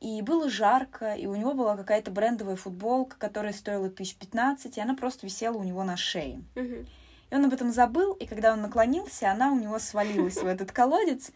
И 0.00 0.20
было 0.22 0.50
жарко, 0.50 1.14
и 1.14 1.26
у 1.26 1.34
него 1.34 1.54
была 1.54 1.76
какая-то 1.76 2.10
брендовая 2.10 2.56
футболка, 2.56 3.16
которая 3.18 3.52
стоила 3.52 3.88
тысяч 3.88 4.16
пятнадцать, 4.16 4.76
и 4.76 4.80
она 4.80 4.94
просто 4.94 5.26
висела 5.26 5.56
у 5.56 5.64
него 5.64 5.84
на 5.84 5.96
шее. 5.96 6.42
И 7.30 7.34
он 7.34 7.44
об 7.44 7.52
этом 7.52 7.72
забыл, 7.72 8.12
и 8.12 8.26
когда 8.26 8.52
он 8.52 8.60
наклонился, 8.62 9.30
она 9.30 9.50
у 9.52 9.58
него 9.58 9.78
свалилась 9.78 10.36
в 10.36 10.46
этот 10.46 10.70
колодец. 10.70 11.32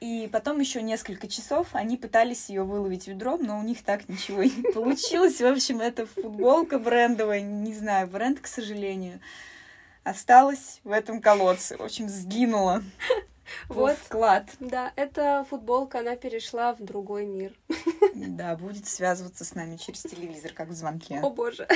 И 0.00 0.28
потом 0.30 0.60
еще 0.60 0.82
несколько 0.82 1.28
часов 1.28 1.68
они 1.72 1.96
пытались 1.96 2.50
ее 2.50 2.64
выловить 2.64 3.06
ведром, 3.06 3.42
но 3.42 3.58
у 3.58 3.62
них 3.62 3.82
так 3.82 4.06
ничего 4.08 4.42
и 4.42 4.50
не 4.50 4.62
получилось. 4.74 5.40
В 5.40 5.46
общем, 5.46 5.80
эта 5.80 6.04
футболка 6.04 6.78
брендовая, 6.78 7.40
не 7.40 7.72
знаю, 7.72 8.08
бренд, 8.08 8.40
к 8.40 8.46
сожалению, 8.46 9.20
осталась 10.02 10.80
в 10.84 10.90
этом 10.90 11.22
колодце. 11.22 11.78
В 11.78 11.82
общем, 11.82 12.08
сгинула. 12.08 12.82
Вот 13.68 13.96
вклад. 13.96 14.50
Да, 14.60 14.92
эта 14.96 15.44
футболка, 15.48 16.00
она 16.00 16.16
перешла 16.16 16.74
в 16.74 16.82
другой 16.82 17.26
мир. 17.26 17.52
Да, 18.14 18.56
будет 18.56 18.86
связываться 18.86 19.44
с 19.44 19.54
нами 19.54 19.76
через 19.76 20.02
телевизор, 20.02 20.52
как 20.52 20.68
в 20.68 20.72
звонке. 20.72 21.20
О 21.22 21.30
боже. 21.30 21.68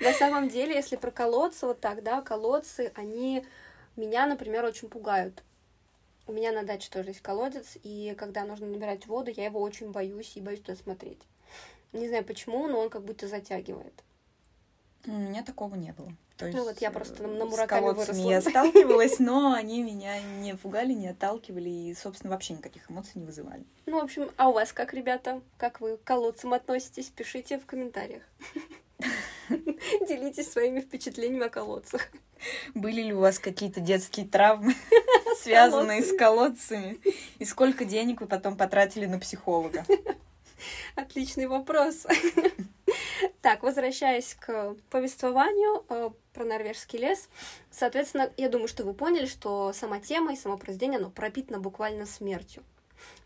На 0.00 0.12
самом 0.14 0.48
деле, 0.48 0.74
если 0.74 0.96
про 0.96 1.10
колодцы, 1.10 1.66
вот 1.66 1.80
так, 1.80 2.02
да, 2.02 2.22
колодцы, 2.22 2.92
они 2.94 3.44
меня, 3.96 4.26
например, 4.26 4.64
очень 4.64 4.88
пугают. 4.88 5.42
У 6.26 6.32
меня 6.32 6.52
на 6.52 6.62
даче 6.62 6.88
тоже 6.90 7.10
есть 7.10 7.20
колодец, 7.20 7.76
и 7.82 8.14
когда 8.16 8.44
нужно 8.44 8.66
набирать 8.66 9.06
воду, 9.06 9.30
я 9.30 9.44
его 9.44 9.60
очень 9.60 9.90
боюсь 9.90 10.36
и 10.36 10.40
боюсь 10.40 10.60
туда 10.60 10.76
смотреть. 10.76 11.20
Не 11.92 12.08
знаю 12.08 12.24
почему, 12.24 12.68
но 12.68 12.80
он 12.80 12.88
как 12.88 13.04
будто 13.04 13.26
затягивает. 13.26 14.04
У 15.06 15.12
меня 15.12 15.42
такого 15.42 15.74
не 15.74 15.92
было. 15.92 16.12
То 16.36 16.46
Ну 16.48 16.64
вот 16.64 16.78
я 16.80 16.90
просто 16.90 17.22
на 17.22 17.42
э, 17.42 17.44
Мураками 17.44 17.92
выросла. 17.92 18.30
я 18.30 18.40
сталкивалась, 18.40 19.18
но 19.18 19.52
они 19.52 19.82
меня 19.82 20.20
не 20.40 20.54
пугали, 20.56 20.92
не 20.92 21.08
отталкивали 21.08 21.68
и, 21.68 21.94
собственно, 21.94 22.30
вообще 22.30 22.54
никаких 22.54 22.90
эмоций 22.90 23.12
не 23.16 23.26
вызывали. 23.26 23.64
Ну, 23.86 24.00
в 24.00 24.04
общем, 24.04 24.30
а 24.36 24.48
у 24.48 24.52
вас 24.52 24.72
как, 24.72 24.94
ребята? 24.94 25.42
Как 25.58 25.80
вы 25.80 25.98
к 25.98 26.04
колодцам 26.04 26.54
относитесь? 26.54 27.06
Пишите 27.08 27.58
в 27.58 27.66
комментариях. 27.66 28.22
Делитесь 30.08 30.50
своими 30.50 30.80
впечатлениями 30.80 31.46
о 31.46 31.50
колодцах. 31.50 32.08
Были 32.74 33.02
ли 33.02 33.12
у 33.12 33.20
вас 33.20 33.38
какие-то 33.38 33.80
детские 33.80 34.26
травмы, 34.26 34.74
связанные 35.42 36.02
с 36.02 36.16
колодцами? 36.16 36.98
И 37.38 37.44
сколько 37.44 37.84
денег 37.84 38.20
вы 38.20 38.26
потом 38.26 38.56
потратили 38.56 39.06
на 39.06 39.18
психолога? 39.18 39.84
Отличный 40.94 41.46
вопрос. 41.46 42.06
Так, 43.42 43.62
возвращаясь 43.62 44.34
к 44.34 44.76
повествованию 44.90 45.84
э, 45.88 46.10
про 46.32 46.44
норвежский 46.44 46.98
лес, 46.98 47.28
соответственно, 47.70 48.32
я 48.36 48.48
думаю, 48.48 48.68
что 48.68 48.84
вы 48.84 48.94
поняли, 48.94 49.26
что 49.26 49.72
сама 49.72 50.00
тема 50.00 50.32
и 50.32 50.36
само 50.36 50.56
произведение, 50.56 50.98
оно 50.98 51.10
пропитано 51.10 51.58
буквально 51.58 52.06
смертью. 52.06 52.62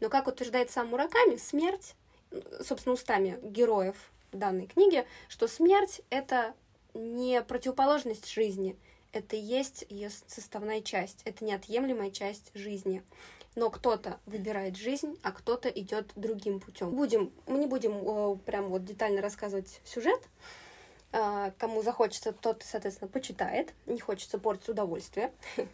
Но, 0.00 0.08
как 0.08 0.28
утверждает 0.28 0.70
сам 0.70 0.88
Мураками, 0.88 1.36
смерть, 1.36 1.94
собственно, 2.60 2.94
устами 2.94 3.38
героев 3.42 3.96
данной 4.32 4.66
книги, 4.66 5.06
что 5.28 5.48
смерть— 5.48 6.00
это 6.10 6.54
не 6.94 7.42
противоположность 7.42 8.32
жизни, 8.32 8.76
это 9.12 9.36
есть 9.36 9.84
ее 9.88 10.10
составная 10.26 10.80
часть, 10.80 11.22
это 11.24 11.44
неотъемлемая 11.44 12.10
часть 12.10 12.50
жизни. 12.54 13.02
Но 13.54 13.70
кто-то 13.70 14.18
выбирает 14.26 14.76
жизнь, 14.76 15.18
а 15.22 15.30
кто-то 15.32 15.68
идет 15.68 16.10
другим 16.16 16.60
путем. 16.60 16.90
Будем, 16.90 17.32
мы 17.46 17.58
не 17.58 17.66
будем 17.66 17.92
э, 17.92 18.36
прям 18.44 18.68
вот 18.68 18.84
детально 18.84 19.20
рассказывать 19.20 19.80
сюжет. 19.84 20.20
Э, 21.12 21.52
кому 21.58 21.82
захочется, 21.82 22.32
тот, 22.32 22.64
соответственно, 22.64 23.08
почитает. 23.08 23.72
Не 23.86 24.00
хочется 24.00 24.38
портить 24.38 24.68
удовольствие. 24.68 25.32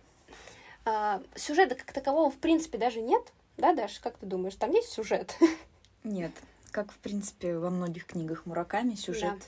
Э, 0.87 1.21
сюжета 1.35 1.75
как 1.75 1.93
такового, 1.93 2.31
в 2.31 2.39
принципе, 2.39 2.79
даже 2.79 3.03
нет. 3.03 3.35
Да, 3.59 3.75
Даш, 3.75 4.01
как 4.01 4.17
ты 4.17 4.25
думаешь, 4.25 4.55
там 4.55 4.71
есть 4.71 4.89
сюжет? 4.89 5.37
Нет. 6.05 6.33
Как, 6.71 6.91
в 6.91 6.97
принципе, 6.97 7.59
во 7.59 7.69
многих 7.69 8.07
книгах 8.07 8.47
Мураками 8.47 8.95
сюжет 8.95 9.43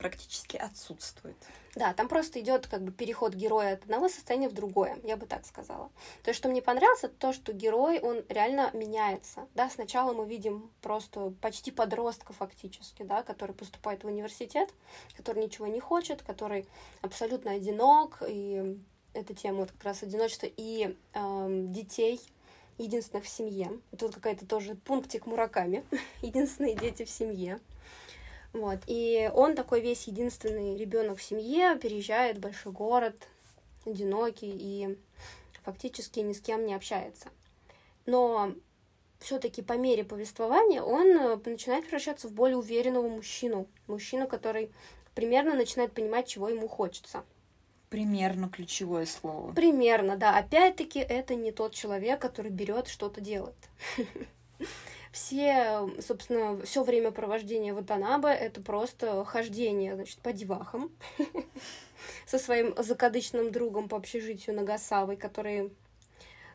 практически 0.00 0.56
отсутствует. 0.56 1.36
Да, 1.74 1.92
там 1.92 2.08
просто 2.08 2.40
идет 2.40 2.66
как 2.66 2.82
бы 2.82 2.90
переход 2.90 3.34
героя 3.34 3.74
от 3.74 3.84
одного 3.84 4.08
состояния 4.08 4.48
в 4.48 4.54
другое, 4.54 4.98
я 5.04 5.18
бы 5.18 5.26
так 5.26 5.44
сказала. 5.44 5.90
То, 6.24 6.32
что 6.32 6.48
мне 6.48 6.62
понравилось, 6.62 7.04
это 7.04 7.14
то, 7.14 7.32
что 7.34 7.52
герой, 7.52 8.00
он 8.00 8.24
реально 8.30 8.70
меняется. 8.72 9.46
Да, 9.54 9.68
сначала 9.68 10.14
мы 10.14 10.26
видим 10.26 10.70
просто 10.80 11.34
почти 11.42 11.70
подростка 11.70 12.32
фактически, 12.32 13.02
да, 13.02 13.22
который 13.22 13.54
поступает 13.54 14.02
в 14.02 14.06
университет, 14.06 14.72
который 15.18 15.44
ничего 15.44 15.66
не 15.66 15.80
хочет, 15.80 16.22
который 16.22 16.66
абсолютно 17.02 17.52
одинок, 17.52 18.22
и 18.26 18.78
эта 19.12 19.34
тема 19.34 19.58
вот 19.58 19.72
как 19.72 19.84
раз 19.84 20.02
одиночества, 20.02 20.48
и 20.56 20.96
эм, 21.12 21.72
детей, 21.74 22.20
единственных 22.78 23.26
в 23.26 23.28
семье. 23.28 23.70
Вот 23.92 24.14
какая-то 24.14 24.46
тоже 24.46 24.76
пунктик 24.76 25.26
Мураками. 25.26 25.84
Единственные 26.22 26.74
дети 26.74 27.04
в 27.04 27.10
семье. 27.10 27.60
Вот. 28.52 28.80
И 28.86 29.30
он 29.34 29.54
такой 29.54 29.80
весь 29.80 30.06
единственный 30.06 30.76
ребенок 30.76 31.18
в 31.18 31.22
семье, 31.22 31.78
переезжает 31.78 32.38
в 32.38 32.40
большой 32.40 32.72
город, 32.72 33.28
одинокий 33.86 34.50
и 34.52 34.98
фактически 35.64 36.20
ни 36.20 36.32
с 36.32 36.40
кем 36.40 36.66
не 36.66 36.74
общается. 36.74 37.28
Но 38.06 38.52
все-таки 39.20 39.62
по 39.62 39.74
мере 39.74 40.04
повествования 40.04 40.82
он 40.82 41.06
э, 41.08 41.38
начинает 41.44 41.84
превращаться 41.84 42.28
в 42.28 42.32
более 42.32 42.56
уверенного 42.56 43.08
мужчину. 43.08 43.68
Мужчину, 43.86 44.26
который 44.26 44.72
примерно 45.14 45.54
начинает 45.54 45.92
понимать, 45.92 46.26
чего 46.26 46.48
ему 46.48 46.66
хочется. 46.68 47.22
Примерно 47.90 48.48
ключевое 48.48 49.04
слово. 49.04 49.52
Примерно, 49.52 50.16
да. 50.16 50.38
Опять-таки, 50.38 51.00
это 51.00 51.34
не 51.34 51.52
тот 51.52 51.74
человек, 51.74 52.20
который 52.20 52.50
берет 52.50 52.88
что-то 52.88 53.20
делает. 53.20 53.56
все, 55.12 55.90
собственно, 56.00 56.60
все 56.62 56.84
время 56.84 57.10
провождения 57.10 57.74
в 57.74 57.78
Атанабе 57.78 58.28
это 58.28 58.60
просто 58.60 59.24
хождение, 59.24 59.94
значит, 59.94 60.18
по 60.20 60.32
девахам 60.32 60.92
со 62.26 62.38
своим 62.38 62.74
закадычным 62.80 63.50
другом 63.50 63.88
по 63.88 63.96
общежитию 63.96 64.54
Нагасавой, 64.56 65.16
который 65.16 65.72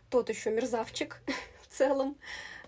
тот 0.10 0.30
еще 0.30 0.52
мерзавчик 0.52 1.22
в 1.62 1.68
целом. 1.68 2.18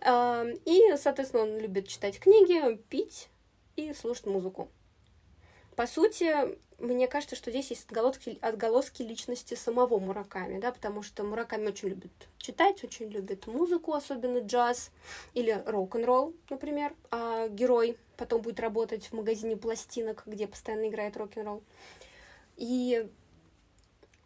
И, 0.06 0.96
соответственно, 0.98 1.44
он 1.44 1.58
любит 1.58 1.88
читать 1.88 2.20
книги, 2.20 2.78
пить 2.90 3.30
и 3.76 3.94
слушать 3.94 4.28
музыку. 4.28 4.70
По 5.76 5.88
сути, 5.88 6.58
мне 6.80 7.08
кажется, 7.08 7.36
что 7.36 7.50
здесь 7.50 7.72
есть 7.72 7.86
отголоски, 7.86 8.38
отголоски 8.42 9.02
личности 9.02 9.56
самого 9.56 10.00
Мураками, 10.00 10.60
да, 10.60 10.72
потому 10.72 11.02
что 11.02 11.24
Мураками 11.24 11.68
очень 11.68 11.90
любит 11.90 12.12
читать, 12.38 12.84
очень 12.84 13.08
любит 13.08 13.48
музыку, 13.48 13.94
особенно 13.94 14.40
джаз 14.40 14.92
или 15.34 15.64
рок-н-ролл, 15.66 16.34
например, 16.50 16.94
а 17.10 17.48
герой 17.48 17.98
потом 18.16 18.42
будет 18.42 18.60
работать 18.60 19.06
в 19.06 19.14
магазине 19.14 19.58
пластинок, 19.58 20.24
где 20.26 20.48
постоянно 20.48 20.88
играет 20.88 21.18
рок-н-ролл. 21.18 21.64
И, 22.58 23.10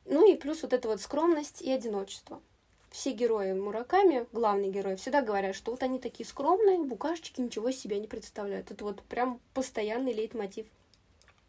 ну 0.06 0.30
и 0.30 0.36
плюс 0.36 0.62
вот 0.64 0.74
эта 0.74 0.90
вот 0.90 1.00
скромность 1.02 1.62
и 1.62 1.72
одиночество. 1.72 2.42
Все 2.90 3.12
герои 3.12 3.54
Мураками, 3.54 4.28
главные 4.34 4.70
герои, 4.70 4.96
всегда 4.96 5.22
говорят, 5.22 5.56
что 5.56 5.72
вот 5.72 5.82
они 5.84 6.00
такие 6.00 6.28
скромные, 6.28 6.80
букашечки 6.80 7.40
ничего 7.40 7.72
себе 7.72 7.98
не 7.98 8.08
представляют. 8.08 8.72
Это 8.72 8.84
вот 8.84 9.02
прям 9.04 9.40
постоянный 9.54 10.12
лейтмотив 10.12 10.68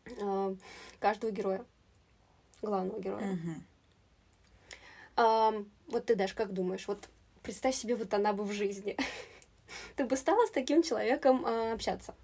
э, 0.04 0.54
каждого 0.98 1.30
героя, 1.30 1.64
главного 2.60 3.00
героя. 3.00 3.32
Угу. 3.32 3.54
А, 5.16 5.52
вот 5.88 6.06
ты, 6.06 6.14
Даш, 6.14 6.34
как 6.34 6.52
думаешь, 6.52 6.86
вот 6.88 7.08
представь 7.42 7.74
себе, 7.74 7.96
вот 7.96 8.12
она 8.14 8.32
бы 8.32 8.44
в 8.44 8.52
жизни. 8.52 8.96
ты 9.96 10.04
бы 10.04 10.16
стала 10.16 10.46
с 10.46 10.50
таким 10.50 10.82
человеком 10.82 11.44
а, 11.44 11.72
общаться? 11.72 12.14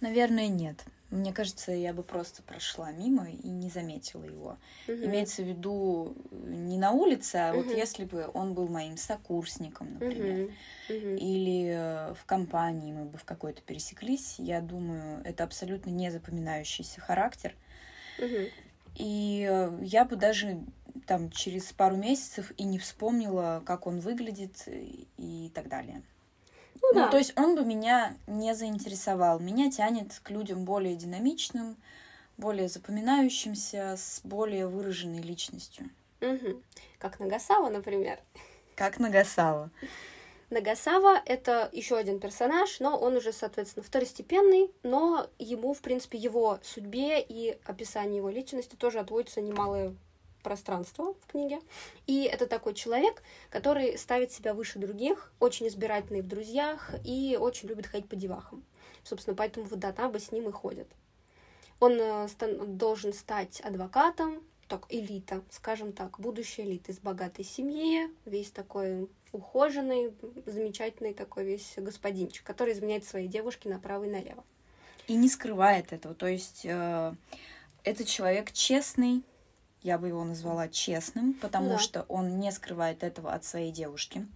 Наверное, 0.00 0.48
нет. 0.48 0.84
Мне 1.10 1.32
кажется, 1.32 1.72
я 1.72 1.94
бы 1.94 2.02
просто 2.02 2.42
прошла 2.42 2.92
мимо 2.92 3.30
и 3.30 3.48
не 3.48 3.70
заметила 3.70 4.24
его. 4.24 4.58
Угу. 4.86 5.06
Имеется 5.06 5.42
в 5.42 5.46
виду 5.46 6.14
не 6.30 6.76
на 6.76 6.92
улице, 6.92 7.36
а 7.36 7.52
угу. 7.52 7.62
вот 7.62 7.74
если 7.74 8.04
бы 8.04 8.30
он 8.34 8.52
был 8.52 8.68
моим 8.68 8.98
сокурсником, 8.98 9.94
например, 9.94 10.44
угу. 10.44 10.52
или 10.88 11.68
э, 11.68 12.14
в 12.14 12.26
компании 12.26 12.92
мы 12.92 13.06
бы 13.06 13.16
в 13.16 13.24
какой-то 13.24 13.62
пересеклись, 13.62 14.34
я 14.38 14.60
думаю, 14.60 15.22
это 15.24 15.44
абсолютно 15.44 15.88
не 15.90 16.10
запоминающийся 16.10 17.00
характер. 17.00 17.54
Угу. 18.18 18.50
И 18.96 19.48
э, 19.50 19.78
я 19.82 20.04
бы 20.04 20.16
даже 20.16 20.60
там 21.06 21.30
через 21.30 21.72
пару 21.72 21.96
месяцев 21.96 22.52
и 22.58 22.64
не 22.64 22.78
вспомнила, 22.78 23.62
как 23.64 23.86
он 23.86 24.00
выглядит 24.00 24.64
и 24.66 25.50
так 25.54 25.68
далее. 25.68 26.02
Ну, 26.82 26.88
ну 26.92 27.00
да. 27.00 27.08
то 27.08 27.18
есть 27.18 27.32
он 27.38 27.54
бы 27.54 27.64
меня 27.64 28.16
не 28.26 28.54
заинтересовал. 28.54 29.40
Меня 29.40 29.70
тянет 29.70 30.20
к 30.22 30.30
людям 30.30 30.64
более 30.64 30.96
динамичным, 30.96 31.76
более 32.36 32.68
запоминающимся, 32.68 33.96
с 33.96 34.20
более 34.24 34.66
выраженной 34.66 35.20
личностью. 35.20 35.90
Угу. 36.20 36.62
Как 36.98 37.20
Нагасава, 37.20 37.68
например. 37.68 38.18
Как 38.74 38.98
Нагасава. 38.98 39.70
Нагасава— 40.50 41.20
это 41.26 41.68
еще 41.72 41.96
один 41.96 42.20
персонаж, 42.20 42.80
но 42.80 42.96
он 42.96 43.16
уже, 43.16 43.32
соответственно, 43.32 43.84
второстепенный, 43.84 44.70
но 44.82 45.28
ему, 45.38 45.74
в 45.74 45.80
принципе, 45.80 46.16
его 46.16 46.58
судьбе 46.62 47.20
и 47.20 47.58
описанию 47.64 48.16
его 48.18 48.30
личности 48.30 48.74
тоже 48.74 48.98
отводится 48.98 49.42
немалое 49.42 49.94
пространство 50.42 51.14
в 51.14 51.26
книге. 51.30 51.60
И 52.06 52.24
это 52.24 52.46
такой 52.46 52.74
человек, 52.74 53.22
который 53.50 53.98
ставит 53.98 54.32
себя 54.32 54.54
выше 54.54 54.78
других, 54.78 55.32
очень 55.40 55.68
избирательный 55.68 56.22
в 56.22 56.28
друзьях 56.28 56.94
и 57.04 57.36
очень 57.38 57.68
любит 57.68 57.86
ходить 57.86 58.08
по 58.08 58.16
девахам. 58.16 58.64
Собственно, 59.04 59.36
поэтому 59.36 59.66
Вадатаба 59.66 60.18
с 60.18 60.32
ним 60.32 60.48
и 60.48 60.52
ходит. 60.52 60.88
Он 61.80 61.92
э, 62.00 62.28
должен 62.66 63.12
стать 63.12 63.60
адвокатом, 63.60 64.42
так, 64.68 64.84
элита, 64.90 65.42
скажем 65.50 65.92
так, 65.92 66.20
будущая 66.20 66.66
элита 66.66 66.92
из 66.92 66.98
богатой 66.98 67.44
семьи, 67.44 68.08
весь 68.26 68.50
такой 68.50 69.08
ухоженный, 69.32 70.12
замечательный 70.46 71.14
такой 71.14 71.44
весь 71.44 71.74
господинчик, 71.76 72.44
который 72.44 72.74
изменяет 72.74 73.04
своей 73.04 73.28
девушке 73.28 73.68
направо 73.68 74.04
и 74.04 74.10
налево. 74.10 74.44
И 75.06 75.14
не 75.14 75.28
скрывает 75.28 75.92
этого. 75.92 76.14
То 76.14 76.26
есть 76.26 76.62
э, 76.64 77.14
этот 77.84 78.06
человек 78.06 78.52
честный, 78.52 79.22
я 79.82 79.98
бы 79.98 80.08
его 80.08 80.24
назвала 80.24 80.68
честным, 80.68 81.34
потому 81.34 81.70
да. 81.70 81.78
что 81.78 82.02
он 82.08 82.38
не 82.38 82.50
скрывает 82.52 83.02
этого 83.02 83.32
от 83.32 83.44
своей 83.44 83.72
девушки. 83.72 84.26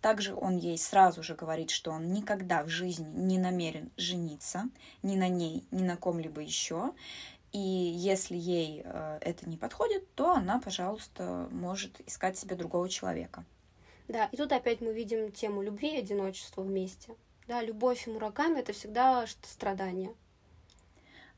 Также 0.00 0.34
он 0.34 0.56
ей 0.56 0.76
сразу 0.78 1.22
же 1.22 1.34
говорит, 1.34 1.70
что 1.70 1.92
он 1.92 2.12
никогда 2.12 2.64
в 2.64 2.68
жизни 2.68 3.08
не 3.14 3.38
намерен 3.38 3.90
жениться 3.96 4.64
ни 5.02 5.14
на 5.14 5.28
ней, 5.28 5.64
ни 5.70 5.82
на 5.84 5.96
ком-либо 5.96 6.40
еще. 6.40 6.92
И 7.52 7.58
если 7.58 8.36
ей 8.36 8.82
э, 8.84 9.18
это 9.20 9.48
не 9.48 9.56
подходит, 9.56 10.12
то 10.14 10.32
она, 10.32 10.58
пожалуйста, 10.58 11.46
может 11.52 12.00
искать 12.06 12.36
себе 12.36 12.56
другого 12.56 12.88
человека. 12.88 13.44
Да, 14.08 14.26
и 14.26 14.36
тут 14.36 14.50
опять 14.52 14.80
мы 14.80 14.92
видим 14.92 15.30
тему 15.30 15.62
любви 15.62 15.94
и 15.94 15.98
одиночества 15.98 16.62
вместе. 16.62 17.14
Да, 17.46 17.62
любовь 17.62 18.06
и 18.06 18.10
мураками 18.10 18.60
это 18.60 18.72
всегда 18.72 19.24
страдание. 19.42 20.14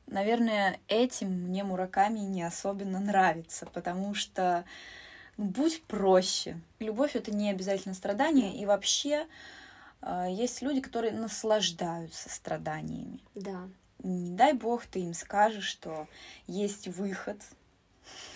Наверное, 0.07 0.79
этим 0.87 1.29
мне 1.29 1.63
Мураками 1.63 2.19
не 2.19 2.43
особенно 2.43 2.99
нравится, 2.99 3.65
потому 3.65 4.13
что 4.13 4.65
ну, 5.37 5.45
будь 5.45 5.81
проще. 5.83 6.59
Любовь 6.79 7.15
это 7.15 7.31
не 7.31 7.49
обязательно 7.49 7.93
страдание, 7.93 8.55
и 8.55 8.65
вообще 8.65 9.25
э, 10.01 10.27
есть 10.29 10.61
люди, 10.61 10.79
которые 10.79 11.13
наслаждаются 11.13 12.29
страданиями. 12.29 13.19
Да. 13.33 13.67
Не 14.03 14.31
дай 14.31 14.53
бог 14.53 14.85
ты 14.85 14.99
им 14.99 15.13
скажешь, 15.13 15.65
что 15.65 16.07
есть 16.47 16.87
выход. 16.87 17.37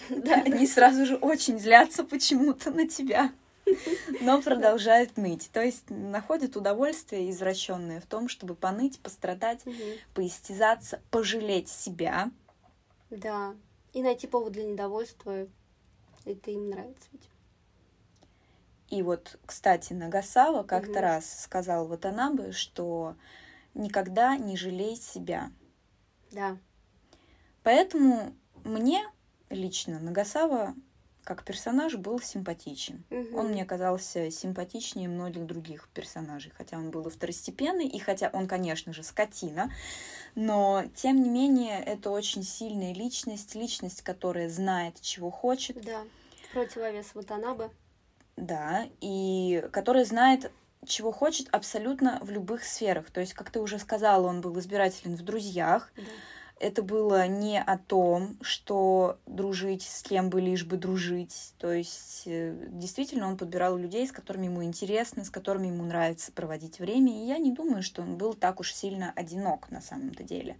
Да, 0.09 0.41
они 0.41 0.65
сразу 0.65 1.05
же 1.05 1.17
очень 1.17 1.59
злятся 1.59 2.03
почему-то 2.03 2.71
на 2.71 2.87
тебя. 2.87 3.31
но 4.21 4.41
продолжает 4.41 5.17
ныть. 5.17 5.49
То 5.51 5.63
есть 5.63 5.89
находит 5.89 6.55
удовольствие 6.55 7.29
извращенное 7.29 8.01
в 8.01 8.05
том, 8.05 8.27
чтобы 8.27 8.55
поныть, 8.55 8.99
пострадать, 8.99 9.63
поистязаться, 10.13 11.01
пожалеть 11.11 11.69
себя. 11.69 12.31
Да. 13.09 13.55
И 13.93 14.01
найти 14.01 14.27
повод 14.27 14.53
для 14.53 14.65
недовольства. 14.65 15.47
Это 16.25 16.51
им 16.51 16.69
нравится 16.69 17.07
ведь. 17.11 17.29
И 18.89 19.03
вот, 19.03 19.37
кстати, 19.45 19.93
Нагасава 19.93 20.63
как-то 20.63 20.91
угу. 20.91 20.99
раз 20.99 21.43
сказал 21.43 21.87
вот 21.87 22.05
она 22.05 22.31
бы, 22.31 22.51
что 22.51 23.15
никогда 23.73 24.35
не 24.35 24.57
жалей 24.57 24.95
себя. 24.95 25.51
Да. 26.31 26.57
Поэтому 27.63 28.35
мне 28.63 29.03
лично 29.49 29.99
Нагасава 29.99 30.73
как 31.29 31.43
персонаж 31.43 31.93
был 31.93 32.19
симпатичен. 32.19 33.03
Угу. 33.11 33.37
Он 33.37 33.49
мне 33.49 33.63
казался 33.63 34.31
симпатичнее 34.31 35.07
многих 35.07 35.45
других 35.45 35.87
персонажей, 35.93 36.51
хотя 36.57 36.75
он 36.77 36.89
был 36.89 37.05
и 37.05 37.11
второстепенный, 37.11 37.87
и 37.87 37.99
хотя 37.99 38.31
он, 38.33 38.47
конечно 38.47 38.93
же, 38.93 39.03
скотина, 39.03 39.71
но 40.33 40.85
тем 40.95 41.21
не 41.21 41.29
менее 41.29 41.83
это 41.83 42.09
очень 42.09 42.41
сильная 42.41 42.95
личность, 42.95 43.53
личность, 43.53 44.01
которая 44.01 44.49
знает, 44.49 44.99
чего 45.01 45.29
хочет. 45.29 45.79
Да, 45.85 46.01
противовес 46.51 47.13
Ватанабе. 47.13 47.69
Да, 48.35 48.87
и 48.99 49.63
которая 49.71 50.05
знает, 50.05 50.51
чего 50.87 51.11
хочет 51.11 51.47
абсолютно 51.51 52.17
в 52.23 52.31
любых 52.31 52.63
сферах. 52.63 53.11
То 53.11 53.21
есть, 53.21 53.35
как 53.35 53.51
ты 53.51 53.59
уже 53.59 53.77
сказала, 53.77 54.25
он 54.25 54.41
был 54.41 54.57
избирателен 54.57 55.15
в 55.15 55.21
друзьях. 55.21 55.91
Да 55.95 56.01
это 56.59 56.83
было 56.83 57.25
не 57.27 57.61
о 57.61 57.77
том, 57.77 58.37
что 58.41 59.17
дружить 59.25 59.83
с 59.83 60.03
кем 60.03 60.29
бы 60.29 60.41
лишь 60.41 60.65
бы 60.65 60.77
дружить. 60.77 61.53
То 61.57 61.71
есть 61.71 62.23
э, 62.25 62.53
действительно 62.69 63.27
он 63.27 63.37
подбирал 63.37 63.77
людей, 63.77 64.05
с 64.05 64.11
которыми 64.11 64.45
ему 64.45 64.63
интересно, 64.63 65.23
с 65.23 65.29
которыми 65.29 65.67
ему 65.67 65.83
нравится 65.83 66.31
проводить 66.31 66.79
время. 66.79 67.13
И 67.13 67.27
я 67.27 67.37
не 67.37 67.51
думаю, 67.51 67.81
что 67.81 68.01
он 68.01 68.17
был 68.17 68.33
так 68.33 68.59
уж 68.59 68.73
сильно 68.73 69.13
одинок 69.15 69.71
на 69.71 69.81
самом-то 69.81 70.23
деле. 70.23 70.57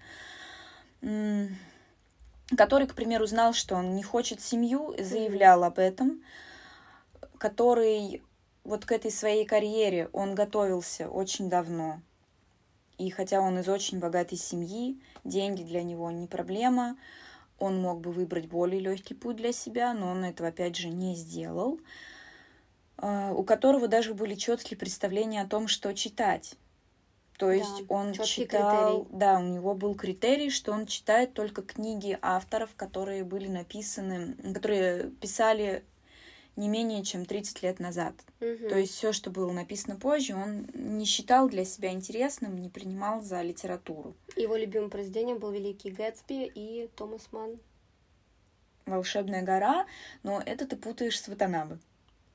Который, 2.58 2.88
к 2.88 2.96
примеру, 2.96 3.26
знал, 3.26 3.54
что 3.54 3.76
он 3.76 3.96
не 3.96 4.04
хочет 4.04 4.42
семью, 4.42 4.96
заявлял 4.98 5.64
об 5.66 5.80
этом. 5.80 6.24
Который 7.38 8.24
вот 8.64 8.86
к 8.86 8.92
этой 8.92 9.12
своей 9.12 9.46
карьере 9.46 10.10
он 10.14 10.34
готовился 10.34 11.10
очень 11.10 11.50
давно. 11.50 12.02
И 13.00 13.10
хотя 13.10 13.40
он 13.40 13.58
из 13.58 13.70
очень 13.70 14.00
богатой 14.00 14.38
семьи, 14.38 15.02
деньги 15.24 15.64
для 15.64 15.84
него 15.84 16.12
не 16.12 16.28
проблема, 16.28 16.98
он 17.58 17.82
мог 17.82 18.02
бы 18.02 18.12
выбрать 18.12 18.48
более 18.48 18.82
легкий 18.82 19.14
путь 19.14 19.38
для 19.38 19.54
себя, 19.54 19.94
но 19.94 20.12
он 20.12 20.26
этого 20.26 20.50
опять 20.50 20.76
же 20.76 20.90
не 20.90 21.16
сделал, 21.16 21.80
а, 22.98 23.32
у 23.32 23.44
которого 23.44 23.88
даже 23.88 24.14
были 24.14 24.36
четкие 24.36 24.78
представления 24.78 25.42
о 25.42 25.48
том, 25.48 25.70
что 25.70 25.94
читать. 25.94 26.56
То 27.38 27.52
есть 27.52 27.88
да, 27.88 27.96
он 27.96 28.12
читал, 28.12 29.04
критерий. 29.04 29.18
да, 29.18 29.40
у 29.40 29.44
него 29.44 29.74
был 29.74 29.96
критерий, 29.96 30.50
что 30.50 30.74
он 30.74 30.86
читает 30.86 31.34
только 31.34 31.62
книги 31.62 32.20
авторов, 32.22 32.72
которые 32.76 33.24
были 33.24 33.48
написаны, 33.48 34.36
которые 34.54 35.10
писали 35.22 35.86
не 36.60 36.67
менее 36.67 37.04
чем 37.04 37.26
30 37.26 37.63
лет 37.63 37.80
назад. 37.80 38.13
Угу. 38.41 38.69
То 38.69 38.78
есть 38.78 38.93
все, 38.93 39.13
что 39.13 39.32
было 39.32 39.52
написано 39.52 39.95
позже, 39.95 40.36
он 40.36 40.67
не 40.74 41.06
считал 41.06 41.50
для 41.50 41.65
себя 41.65 41.91
интересным, 41.91 42.60
не 42.60 42.69
принимал 42.69 43.22
за 43.22 43.41
литературу. 43.41 44.15
Его 44.36 44.56
любимым 44.56 44.89
произведением 44.89 45.39
был 45.39 45.52
Великий 45.52 45.89
Гэтсби 45.89 46.52
и 46.54 46.89
Томас 46.95 47.30
Ман. 47.32 47.60
Волшебная 48.86 49.43
гора, 49.43 49.86
но 50.24 50.41
это 50.45 50.67
ты 50.67 50.76
путаешь 50.76 51.19
с 51.19 51.28
Ватанабе. 51.28 51.78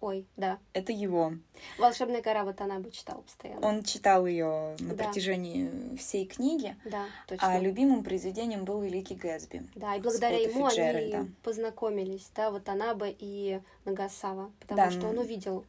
Ой, 0.04 0.26
да. 0.36 0.58
Это 0.74 0.92
его. 0.92 1.32
Волшебная 1.78 2.20
гора 2.20 2.44
вот 2.44 2.60
она 2.60 2.78
бы 2.78 2.90
читал 2.90 3.22
постоянно. 3.22 3.66
Он 3.66 3.82
читал 3.82 4.26
ее 4.26 4.76
на 4.78 4.94
да. 4.94 5.04
протяжении 5.04 5.96
всей 5.96 6.26
книги. 6.26 6.76
Да, 6.84 7.06
точно. 7.26 7.48
А 7.48 7.58
любимым 7.58 8.04
произведением 8.04 8.66
был 8.66 8.82
Великий 8.82 9.14
Гэтсби. 9.14 9.66
Да, 9.74 9.96
и 9.96 10.02
благодаря 10.02 10.36
ему 10.36 10.66
они 10.66 11.30
познакомились, 11.42 12.30
да, 12.36 12.50
вот 12.50 12.68
Анабе 12.68 13.16
и 13.18 13.62
Нагасава, 13.86 14.52
потому 14.60 14.76
да, 14.76 14.90
что 14.90 15.08
он 15.08 15.18
увидел, 15.18 15.64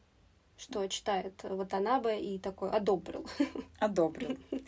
что 0.57 0.85
читает 0.87 1.41
вот 1.43 1.73
Анабе 1.73 2.19
и 2.19 2.37
такой 2.37 2.71
одобрил. 2.71 3.25
Одобрил. 3.79 4.37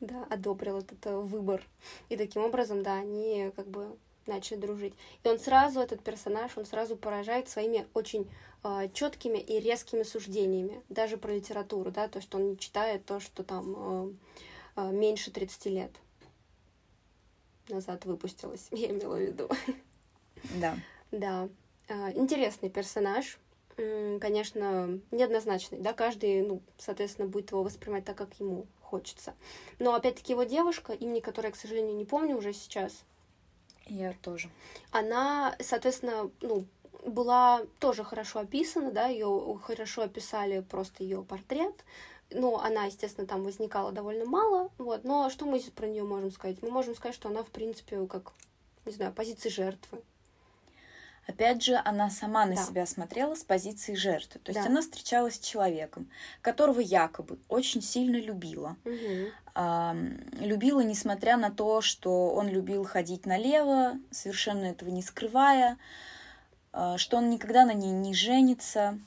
Да, 0.00 0.26
одобрил 0.28 0.78
этот 0.78 1.06
э, 1.06 1.16
выбор. 1.16 1.62
И 2.10 2.16
таким 2.16 2.42
образом, 2.42 2.82
да, 2.82 2.96
они 2.96 3.50
как 3.56 3.68
бы 3.68 3.96
начали 4.26 4.56
дружить. 4.56 4.94
И 5.22 5.28
он 5.28 5.38
сразу, 5.38 5.80
этот 5.80 6.02
персонаж, 6.02 6.56
он 6.56 6.66
сразу 6.66 6.96
поражает 6.96 7.48
своими 7.48 7.86
очень 7.94 8.30
э, 8.62 8.88
четкими 8.92 9.38
и 9.38 9.60
резкими 9.60 10.02
суждениями, 10.02 10.82
даже 10.88 11.16
про 11.16 11.32
литературу, 11.32 11.90
да, 11.90 12.08
то, 12.08 12.20
что 12.20 12.38
он 12.38 12.50
не 12.50 12.58
читает 12.58 13.04
то, 13.04 13.20
что 13.20 13.42
там 13.42 14.16
э, 14.76 14.90
меньше 14.92 15.30
30 15.30 15.66
лет 15.66 15.90
назад 17.68 18.04
выпустилось, 18.04 18.66
я 18.70 18.90
имела 18.90 19.16
в 19.16 19.20
виду. 19.20 19.48
Да. 20.56 20.76
Да. 21.10 21.48
Интересный 22.14 22.70
персонаж, 22.70 23.38
конечно, 23.76 25.00
неоднозначный, 25.10 25.78
да, 25.78 25.92
каждый, 25.92 26.42
ну, 26.42 26.62
соответственно, 26.78 27.28
будет 27.28 27.50
его 27.50 27.62
воспринимать 27.62 28.04
так, 28.04 28.16
как 28.16 28.32
ему 28.40 28.66
хочется. 28.80 29.34
Но, 29.78 29.94
опять-таки, 29.94 30.32
его 30.32 30.44
девушка, 30.44 30.92
имени 30.92 31.20
которой, 31.20 31.52
к 31.52 31.56
сожалению, 31.56 31.96
не 31.96 32.04
помню 32.04 32.36
уже 32.36 32.52
сейчас, 32.52 33.04
я 33.86 34.12
тоже. 34.22 34.50
Она, 34.90 35.56
соответственно, 35.60 36.30
ну, 36.40 36.64
была 37.06 37.62
тоже 37.80 38.04
хорошо 38.04 38.40
описана, 38.40 38.90
да, 38.90 39.06
ее 39.06 39.58
хорошо 39.62 40.02
описали 40.02 40.60
просто 40.60 41.02
ее 41.02 41.22
портрет. 41.22 41.84
Ну, 42.30 42.58
она, 42.58 42.84
естественно, 42.84 43.26
там 43.26 43.44
возникала 43.44 43.92
довольно 43.92 44.24
мало, 44.24 44.70
вот. 44.78 45.04
Но 45.04 45.28
что 45.30 45.44
мы 45.44 45.60
про 45.74 45.86
нее 45.86 46.04
можем 46.04 46.30
сказать? 46.30 46.62
Мы 46.62 46.70
можем 46.70 46.94
сказать, 46.94 47.14
что 47.14 47.28
она, 47.28 47.42
в 47.42 47.50
принципе, 47.50 48.06
как, 48.06 48.32
не 48.86 48.92
знаю, 48.92 49.12
позиции 49.12 49.50
жертвы. 49.50 50.02
Опять 51.26 51.62
же, 51.62 51.80
она 51.84 52.10
сама 52.10 52.44
на 52.44 52.54
да. 52.54 52.62
себя 52.62 52.86
смотрела 52.86 53.34
с 53.34 53.42
позиции 53.44 53.94
жертвы. 53.94 54.40
То 54.40 54.50
есть 54.50 54.62
да. 54.62 54.70
она 54.70 54.82
встречалась 54.82 55.36
с 55.36 55.38
человеком, 55.38 56.08
которого 56.42 56.80
якобы 56.80 57.38
очень 57.48 57.80
сильно 57.80 58.16
любила. 58.16 58.76
Угу. 58.84 59.30
А, 59.54 59.96
любила, 60.40 60.80
несмотря 60.80 61.36
на 61.36 61.50
то, 61.50 61.80
что 61.80 62.30
он 62.30 62.48
любил 62.48 62.84
ходить 62.84 63.24
налево, 63.24 63.94
совершенно 64.10 64.66
этого 64.66 64.90
не 64.90 65.00
скрывая, 65.00 65.78
а, 66.72 66.98
что 66.98 67.16
он 67.16 67.30
никогда 67.30 67.64
на 67.64 67.72
ней 67.72 67.92
не 67.92 68.14
женится. 68.14 68.98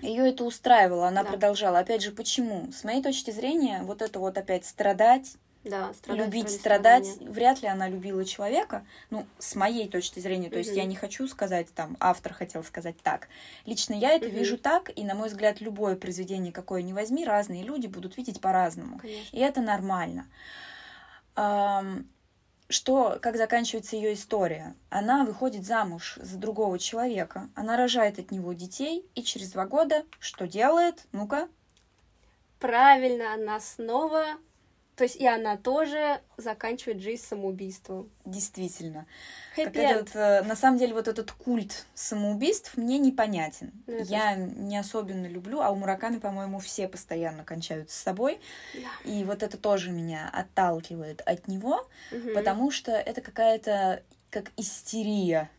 Ее 0.00 0.28
это 0.28 0.44
устраивало, 0.44 1.08
она 1.08 1.24
да. 1.24 1.30
продолжала. 1.30 1.80
Опять 1.80 2.02
же, 2.02 2.12
почему? 2.12 2.70
С 2.70 2.84
моей 2.84 3.02
точки 3.02 3.30
зрения, 3.30 3.82
вот 3.82 4.00
это 4.00 4.20
вот 4.20 4.38
опять 4.38 4.64
страдать, 4.66 5.36
да, 5.64 5.92
страдать 5.94 6.26
любить, 6.26 6.50
страдать. 6.50 7.06
Страдания. 7.06 7.32
Вряд 7.32 7.62
ли 7.62 7.68
она 7.68 7.88
любила 7.88 8.24
человека. 8.24 8.86
Ну, 9.10 9.26
с 9.38 9.54
моей 9.54 9.88
точки 9.88 10.20
зрения, 10.20 10.48
то 10.48 10.56
угу. 10.56 10.64
есть 10.64 10.76
я 10.76 10.84
не 10.84 10.94
хочу 10.94 11.26
сказать, 11.26 11.72
там, 11.74 11.96
автор 12.00 12.34
хотел 12.34 12.62
сказать 12.62 12.96
так. 13.02 13.28
Лично 13.64 13.94
я 13.94 14.12
это 14.12 14.26
угу. 14.26 14.36
вижу 14.36 14.58
так, 14.58 14.90
и, 14.94 15.04
на 15.04 15.14
мой 15.14 15.28
взгляд, 15.28 15.60
любое 15.60 15.96
произведение, 15.96 16.52
какое 16.52 16.82
ни 16.82 16.92
возьми, 16.92 17.24
разные 17.24 17.62
люди 17.62 17.86
будут 17.86 18.16
видеть 18.16 18.40
по-разному. 18.40 19.00
И 19.32 19.38
это 19.38 19.60
нормально. 19.60 20.26
Что, 22.68 23.18
как 23.20 23.36
заканчивается 23.36 23.96
ее 23.96 24.14
история? 24.14 24.74
Она 24.88 25.24
выходит 25.24 25.66
замуж 25.66 26.18
за 26.20 26.38
другого 26.38 26.78
человека, 26.78 27.50
она 27.54 27.76
рожает 27.76 28.18
от 28.18 28.30
него 28.30 28.52
детей, 28.54 29.06
и 29.14 29.22
через 29.22 29.52
два 29.52 29.66
года 29.66 30.04
что 30.18 30.46
делает? 30.46 31.04
Ну-ка. 31.12 31.48
Правильно, 32.58 33.34
она 33.34 33.60
снова 33.60 34.24
то 34.96 35.04
есть 35.04 35.16
и 35.16 35.26
она 35.26 35.56
тоже 35.56 36.20
заканчивает 36.36 37.00
жизнь 37.00 37.22
самоубийством. 37.22 38.10
Действительно. 38.24 39.06
Этот, 39.56 40.14
э, 40.14 40.42
на 40.42 40.54
самом 40.54 40.78
деле 40.78 40.94
вот 40.94 41.08
этот 41.08 41.32
культ 41.32 41.86
самоубийств 41.94 42.76
мне 42.76 42.98
непонятен. 42.98 43.72
Ну, 43.86 43.98
Я 44.04 44.36
не 44.36 44.78
особенно 44.78 45.26
люблю, 45.26 45.60
а 45.60 45.70
у 45.70 45.76
Мураками, 45.76 46.18
по-моему, 46.18 46.60
все 46.60 46.86
постоянно 46.86 47.44
кончают 47.44 47.90
с 47.90 47.94
собой. 47.94 48.40
Да. 48.74 49.10
И 49.10 49.24
вот 49.24 49.42
это 49.42 49.56
тоже 49.56 49.90
меня 49.90 50.30
отталкивает 50.32 51.22
от 51.26 51.48
него, 51.48 51.88
угу. 52.12 52.34
потому 52.34 52.70
что 52.70 52.92
это 52.92 53.20
какая-то 53.20 54.02
как 54.30 54.50
истерия. 54.56 55.50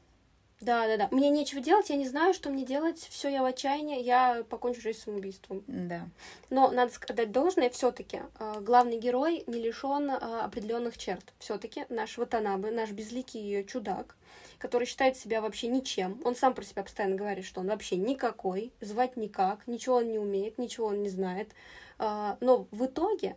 Да, 0.65 0.87
да, 0.87 0.97
да. 0.97 1.07
Мне 1.11 1.29
нечего 1.29 1.61
делать, 1.61 1.91
я 1.91 1.95
не 1.95 2.07
знаю, 2.07 2.33
что 2.33 2.49
мне 2.49 2.65
делать. 2.65 2.97
Все, 3.11 3.29
я 3.29 3.43
в 3.43 3.45
отчаянии, 3.45 4.01
я 4.01 4.43
покончу 4.49 4.81
жизнь 4.81 4.99
самоубийством. 4.99 5.63
Да. 5.67 6.07
Но 6.49 6.71
надо 6.71 6.91
сказать 6.91 7.31
должное, 7.31 7.69
все-таки 7.69 8.21
э, 8.39 8.61
главный 8.61 8.97
герой 8.97 9.43
не 9.45 9.61
лишен 9.61 10.09
э, 10.09 10.15
определенных 10.15 10.97
черт. 10.97 11.33
Все-таки 11.37 11.85
наш 11.89 12.17
Ватанабе, 12.17 12.71
наш 12.71 12.89
безликий 12.89 13.63
чудак, 13.65 14.15
который 14.57 14.87
считает 14.87 15.17
себя 15.17 15.39
вообще 15.39 15.67
ничем. 15.67 16.19
Он 16.25 16.35
сам 16.35 16.55
про 16.55 16.63
себя 16.63 16.81
постоянно 16.81 17.15
говорит, 17.15 17.45
что 17.45 17.61
он 17.61 17.67
вообще 17.67 17.95
никакой, 17.95 18.73
звать 18.81 19.17
никак, 19.17 19.67
ничего 19.67 19.97
он 19.97 20.11
не 20.11 20.17
умеет, 20.17 20.57
ничего 20.57 20.87
он 20.87 21.03
не 21.03 21.09
знает. 21.09 21.51
Э, 21.99 22.37
но 22.39 22.65
в 22.71 22.87
итоге 22.87 23.35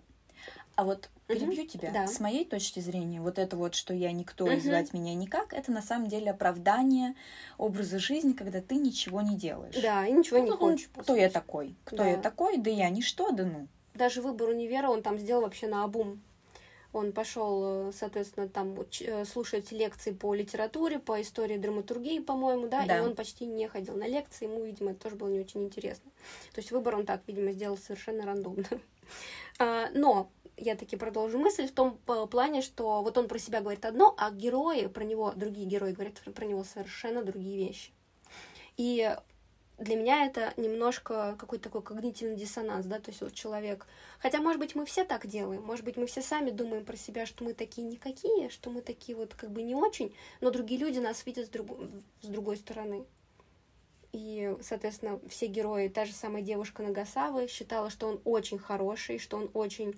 А 0.76 0.84
вот 0.84 1.10
перебью 1.28 1.66
тебя. 1.66 1.90
Да. 1.92 2.06
С 2.06 2.20
моей 2.20 2.44
точки 2.44 2.80
зрения, 2.80 3.20
вот 3.20 3.38
это 3.38 3.56
вот, 3.56 3.74
что 3.74 3.94
я 3.94 4.10
никто 4.12 4.44
угу. 4.44 4.54
и 4.54 4.60
звать 4.60 4.92
меня 4.92 5.14
никак, 5.14 5.52
это 5.52 5.70
на 5.70 5.82
самом 5.82 6.08
деле 6.08 6.30
оправдание 6.30 7.14
образа 7.58 7.98
жизни, 7.98 8.32
когда 8.32 8.60
ты 8.60 8.76
ничего 8.76 9.20
не 9.20 9.36
делаешь. 9.36 9.76
Да, 9.80 10.06
и 10.06 10.12
ничего 10.12 10.38
ну, 10.38 10.44
не 10.44 10.50
хочешь. 10.50 10.90
Кто 10.96 11.14
я 11.14 11.30
такой? 11.30 11.74
Кто 11.84 11.98
да. 11.98 12.08
я 12.08 12.16
такой? 12.16 12.56
Да 12.56 12.70
я 12.70 12.88
ничто, 12.88 13.30
да 13.30 13.44
ну. 13.44 13.68
Даже 13.94 14.22
выбор 14.22 14.48
универа 14.48 14.88
он 14.88 15.02
там 15.02 15.18
сделал 15.18 15.42
вообще 15.42 15.66
на 15.66 15.84
обум. 15.84 16.20
Он 16.92 17.12
пошел, 17.12 17.88
э, 17.88 17.92
соответственно, 17.92 18.48
там 18.48 18.74
э, 19.00 19.24
слушать 19.26 19.72
лекции 19.72 20.12
по 20.12 20.34
литературе, 20.34 20.98
по 20.98 21.20
истории 21.20 21.58
драматургии, 21.58 22.18
по-моему, 22.20 22.66
да, 22.68 22.86
да, 22.86 22.98
и 22.98 23.00
он 23.00 23.14
почти 23.14 23.44
не 23.44 23.68
ходил 23.68 23.94
на 23.94 24.08
лекции, 24.08 24.46
ему, 24.46 24.64
видимо, 24.64 24.92
это 24.92 25.02
тоже 25.02 25.16
было 25.16 25.28
не 25.28 25.40
очень 25.40 25.64
интересно. 25.64 26.10
То 26.54 26.60
есть 26.60 26.70
выбор 26.70 26.96
он 26.96 27.04
так, 27.04 27.20
видимо, 27.26 27.52
сделал 27.52 27.76
совершенно 27.76 28.24
рандомно. 28.24 28.64
А, 29.60 29.88
но 29.92 30.30
я 30.58 30.76
таки 30.76 30.96
продолжу 30.96 31.38
мысль 31.38 31.66
в 31.66 31.72
том 31.72 31.98
плане, 32.30 32.62
что 32.62 33.02
вот 33.02 33.16
он 33.16 33.28
про 33.28 33.38
себя 33.38 33.60
говорит 33.60 33.84
одно, 33.84 34.14
а 34.18 34.30
герои 34.30 34.86
про 34.86 35.04
него, 35.04 35.32
другие 35.34 35.66
герои 35.66 35.92
говорят 35.92 36.20
про 36.34 36.44
него 36.44 36.64
совершенно 36.64 37.22
другие 37.22 37.66
вещи. 37.66 37.92
И 38.76 39.16
для 39.78 39.94
меня 39.94 40.26
это 40.26 40.52
немножко 40.56 41.36
какой-то 41.38 41.64
такой 41.64 41.82
когнитивный 41.82 42.36
диссонанс, 42.36 42.86
да, 42.86 42.98
то 42.98 43.10
есть 43.10 43.20
вот 43.20 43.32
человек, 43.32 43.86
хотя, 44.18 44.40
может 44.40 44.58
быть, 44.58 44.74
мы 44.74 44.84
все 44.84 45.04
так 45.04 45.26
делаем, 45.26 45.62
может 45.62 45.84
быть, 45.84 45.96
мы 45.96 46.06
все 46.06 46.20
сами 46.20 46.50
думаем 46.50 46.84
про 46.84 46.96
себя, 46.96 47.26
что 47.26 47.44
мы 47.44 47.54
такие 47.54 47.86
никакие, 47.86 48.50
что 48.50 48.70
мы 48.70 48.82
такие 48.82 49.16
вот 49.16 49.34
как 49.34 49.50
бы 49.50 49.62
не 49.62 49.76
очень, 49.76 50.14
но 50.40 50.50
другие 50.50 50.80
люди 50.80 50.98
нас 50.98 51.24
видят 51.24 51.46
с, 51.46 51.48
друг... 51.48 51.68
с 52.22 52.26
другой 52.26 52.56
стороны. 52.56 53.04
И, 54.12 54.56
соответственно, 54.62 55.20
все 55.28 55.46
герои, 55.46 55.88
та 55.88 56.06
же 56.06 56.12
самая 56.12 56.42
девушка 56.42 56.82
Нагасавы 56.82 57.46
считала, 57.46 57.90
что 57.90 58.08
он 58.08 58.20
очень 58.24 58.58
хороший, 58.58 59.18
что 59.18 59.36
он 59.36 59.50
очень 59.52 59.90
э, 59.90 59.94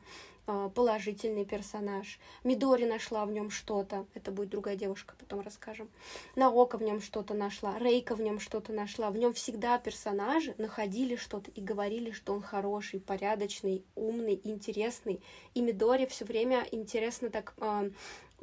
положительный 0.75 1.45
персонаж. 1.45 2.19
Мидори 2.45 2.85
нашла 2.85 3.25
в 3.25 3.33
нем 3.33 3.51
что-то. 3.51 4.07
Это 4.15 4.31
будет 4.31 4.51
другая 4.51 4.77
девушка, 4.77 5.15
потом 5.19 5.41
расскажем. 5.41 5.89
Наока 6.37 6.79
в 6.79 6.83
нем 6.83 7.01
что-то 7.01 7.35
нашла, 7.35 7.79
Рейка 7.79 8.15
в 8.15 8.21
нем 8.21 8.41
что-то 8.41 8.73
нашла. 8.73 9.11
В 9.11 9.17
нем 9.17 9.33
всегда 9.33 9.79
персонажи 9.79 10.55
находили 10.59 11.17
что-то 11.17 11.51
и 11.51 11.61
говорили, 11.61 12.11
что 12.11 12.33
он 12.33 12.43
хороший, 12.43 13.01
порядочный, 13.01 13.85
умный, 13.95 14.41
интересный. 14.45 15.23
И 15.55 15.61
Мидори 15.61 16.07
все 16.07 16.25
время 16.25 16.67
интересно 16.71 17.31
так 17.31 17.55
э, 17.59 17.91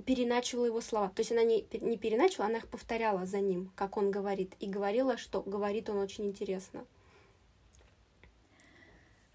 переначивала 0.06 0.66
его 0.66 0.82
слова. 0.82 1.10
То 1.10 1.22
есть 1.22 1.32
она 1.32 1.44
не, 1.44 1.66
не 1.82 1.98
переначивала, 1.98 2.48
она 2.48 2.60
их 2.60 2.68
повторяла 2.68 3.26
за 3.26 3.40
ним, 3.40 3.72
как 3.76 3.98
он 3.98 4.12
говорит. 4.12 4.54
И 4.60 4.68
говорила, 4.68 5.18
что 5.18 5.42
говорит 5.42 5.90
он 5.90 5.98
очень 5.98 6.26
интересно. 6.26 6.86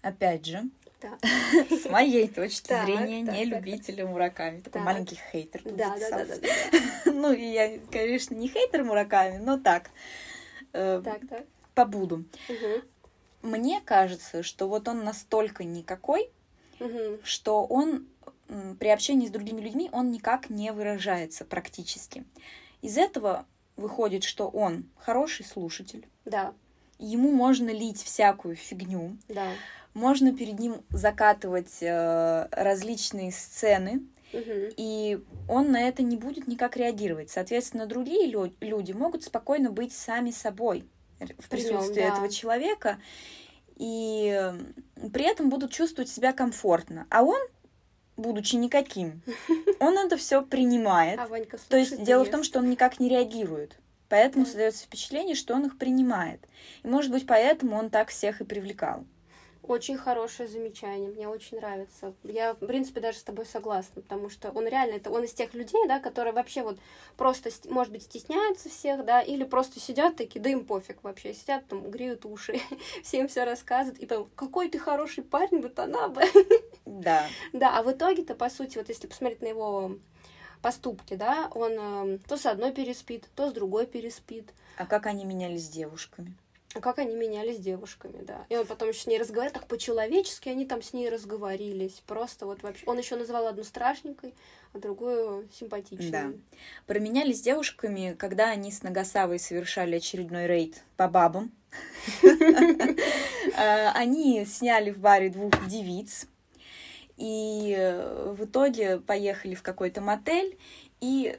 Опять 0.01 0.45
же, 0.45 0.69
да. 1.03 1.75
с 1.77 1.85
моей 1.89 2.27
точки 2.27 2.69
так, 2.69 2.85
зрения, 2.85 3.25
так, 3.25 3.35
не 3.35 3.45
так, 3.45 3.59
любителя 3.59 4.07
Мураками. 4.07 4.59
Такой 4.59 4.71
так. 4.71 4.83
маленький 4.83 5.19
хейтер 5.31 5.61
да, 5.65 5.95
да, 5.99 6.25
да. 6.25 6.35
Ну, 7.11 7.31
я, 7.33 7.79
конечно, 7.91 8.33
не 8.33 8.47
хейтер 8.47 8.83
Мураками, 8.83 9.37
но 9.37 9.59
так. 9.59 9.89
Э, 10.73 11.01
так, 11.03 11.21
так. 11.29 11.45
Побуду. 11.75 12.25
Угу. 12.49 13.49
Мне 13.49 13.81
кажется, 13.81 14.43
что 14.43 14.67
вот 14.67 14.87
он 14.87 15.03
настолько 15.03 15.63
никакой, 15.63 16.29
угу. 16.79 17.19
что 17.23 17.65
он 17.65 18.07
при 18.79 18.89
общении 18.89 19.27
с 19.27 19.31
другими 19.31 19.61
людьми 19.61 19.89
он 19.91 20.11
никак 20.11 20.49
не 20.49 20.71
выражается 20.71 21.45
практически. 21.45 22.25
Из 22.81 22.97
этого 22.97 23.45
выходит, 23.75 24.23
что 24.23 24.47
он 24.47 24.85
хороший 24.97 25.45
слушатель. 25.45 26.07
Да. 26.25 26.53
Ему 26.99 27.31
можно 27.31 27.69
лить 27.69 28.01
всякую 28.01 28.55
фигню. 28.55 29.17
Да. 29.27 29.51
Можно 29.93 30.35
перед 30.35 30.59
ним 30.59 30.81
закатывать 30.89 31.77
э, 31.81 32.47
различные 32.51 33.31
сцены, 33.31 34.01
угу. 34.33 34.73
и 34.75 35.19
он 35.47 35.71
на 35.71 35.81
это 35.81 36.01
не 36.01 36.17
будет 36.17 36.47
никак 36.47 36.77
реагировать. 36.77 37.29
Соответственно, 37.29 37.85
другие 37.85 38.27
лю- 38.27 38.53
люди 38.59 38.91
могут 38.91 39.23
спокойно 39.23 39.69
быть 39.69 39.93
сами 39.93 40.31
собой 40.31 40.85
в 41.19 41.47
присутствии 41.47 41.93
Причем, 41.93 42.09
да. 42.09 42.13
этого 42.13 42.29
человека, 42.29 42.97
и 43.75 44.53
при 45.13 45.25
этом 45.25 45.49
будут 45.49 45.71
чувствовать 45.71 46.09
себя 46.09 46.33
комфортно. 46.33 47.05
А 47.09 47.23
он 47.23 47.39
будучи 48.17 48.55
никаким, 48.55 49.21
он 49.79 49.97
это 49.97 50.17
все 50.17 50.41
принимает. 50.41 51.19
А 51.19 51.27
Ванька 51.27 51.57
То 51.69 51.77
есть 51.77 52.03
дело 52.03 52.25
в 52.25 52.29
том, 52.29 52.43
что 52.43 52.59
он 52.59 52.69
никак 52.69 52.99
не 52.99 53.09
реагирует. 53.09 53.77
Поэтому 54.09 54.45
создается 54.45 54.83
впечатление, 54.85 55.33
что 55.33 55.55
он 55.55 55.65
их 55.65 55.77
принимает. 55.77 56.47
И, 56.83 56.87
может 56.87 57.11
быть, 57.11 57.25
поэтому 57.25 57.77
он 57.77 57.89
так 57.89 58.09
всех 58.09 58.41
и 58.41 58.43
привлекал. 58.43 59.05
Очень 59.63 59.97
хорошее 59.97 60.49
замечание, 60.49 61.09
мне 61.09 61.25
очень 61.27 61.57
нравится. 61.57 62.13
Я, 62.23 62.53
в 62.53 62.65
принципе, 62.65 62.99
даже 62.99 63.19
с 63.19 63.23
тобой 63.23 63.45
согласна, 63.45 64.01
потому 64.01 64.29
что 64.29 64.51
он 64.51 64.67
реально, 64.67 64.95
это 64.95 65.09
он 65.09 65.23
из 65.23 65.33
тех 65.33 65.53
людей, 65.53 65.87
да, 65.87 66.01
которые 66.01 66.33
вообще 66.33 66.63
вот 66.63 66.77
просто, 67.15 67.49
может 67.69 67.93
быть, 67.93 68.03
стесняются 68.03 68.67
всех, 68.67 69.05
да, 69.05 69.21
или 69.21 69.45
просто 69.45 69.79
сидят 69.79 70.17
такие, 70.17 70.41
да 70.41 70.49
им 70.49 70.65
пофиг 70.65 71.01
вообще, 71.01 71.33
сидят 71.33 71.65
там, 71.67 71.89
греют 71.89 72.25
уши, 72.25 72.59
всем 73.03 73.29
все 73.29 73.45
рассказывают, 73.45 73.99
и 73.99 74.05
потом, 74.05 74.29
какой 74.35 74.67
ты 74.67 74.79
хороший 74.79 75.23
парень, 75.23 75.61
вот 75.61 75.79
она 75.79 76.09
бы. 76.09 76.21
Да. 76.85 77.25
Да, 77.53 77.77
а 77.77 77.83
в 77.83 77.91
итоге-то, 77.91 78.35
по 78.35 78.49
сути, 78.49 78.77
вот 78.77 78.89
если 78.89 79.07
посмотреть 79.07 79.41
на 79.41 79.47
его 79.47 79.97
поступки, 80.61 81.15
да, 81.15 81.49
он 81.53 81.71
э, 82.15 82.17
то 82.27 82.37
с 82.37 82.45
одной 82.45 82.71
переспит, 82.71 83.29
то 83.35 83.49
с 83.49 83.53
другой 83.53 83.85
переспит. 83.85 84.53
А 84.77 84.85
как 84.85 85.05
они 85.05 85.23
менялись 85.25 85.65
с 85.65 85.69
девушками? 85.69 86.35
А 86.73 86.79
как 86.79 86.99
они 86.99 87.15
менялись 87.15 87.59
девушками, 87.59 88.23
да. 88.23 88.45
И 88.49 88.55
он 88.55 88.65
потом 88.65 88.89
еще 88.89 89.01
с 89.01 89.07
ней 89.07 89.19
разговаривал, 89.19 89.53
так 89.53 89.67
по-человечески 89.67 90.49
они 90.49 90.65
там 90.65 90.81
с 90.81 90.93
ней 90.93 91.09
разговорились. 91.09 92.01
Просто 92.07 92.45
вот 92.45 92.63
вообще. 92.63 92.83
Он 92.87 92.97
еще 92.97 93.15
называл 93.15 93.47
одну 93.47 93.63
страшненькой, 93.63 94.33
а 94.73 94.79
другую 94.79 95.47
симпатичной. 95.53 96.09
Да. 96.09 96.31
Променялись 96.87 97.41
девушками, 97.41 98.15
когда 98.17 98.49
они 98.49 98.71
с 98.71 98.81
Нагасавой 98.81 99.39
совершали 99.39 99.97
очередной 99.97 100.47
рейд 100.47 100.83
по 100.97 101.07
бабам. 101.07 101.51
А, 103.55 103.91
они 103.91 104.45
сняли 104.45 104.89
в 104.89 104.97
баре 104.97 105.29
двух 105.29 105.51
девиц. 105.67 106.27
И 107.17 107.75
э, 107.77 108.33
в 108.35 108.45
итоге 108.45 108.99
поехали 108.99 109.53
в 109.53 109.61
какой-то 109.61 110.01
мотель 110.01 110.57
и 111.01 111.37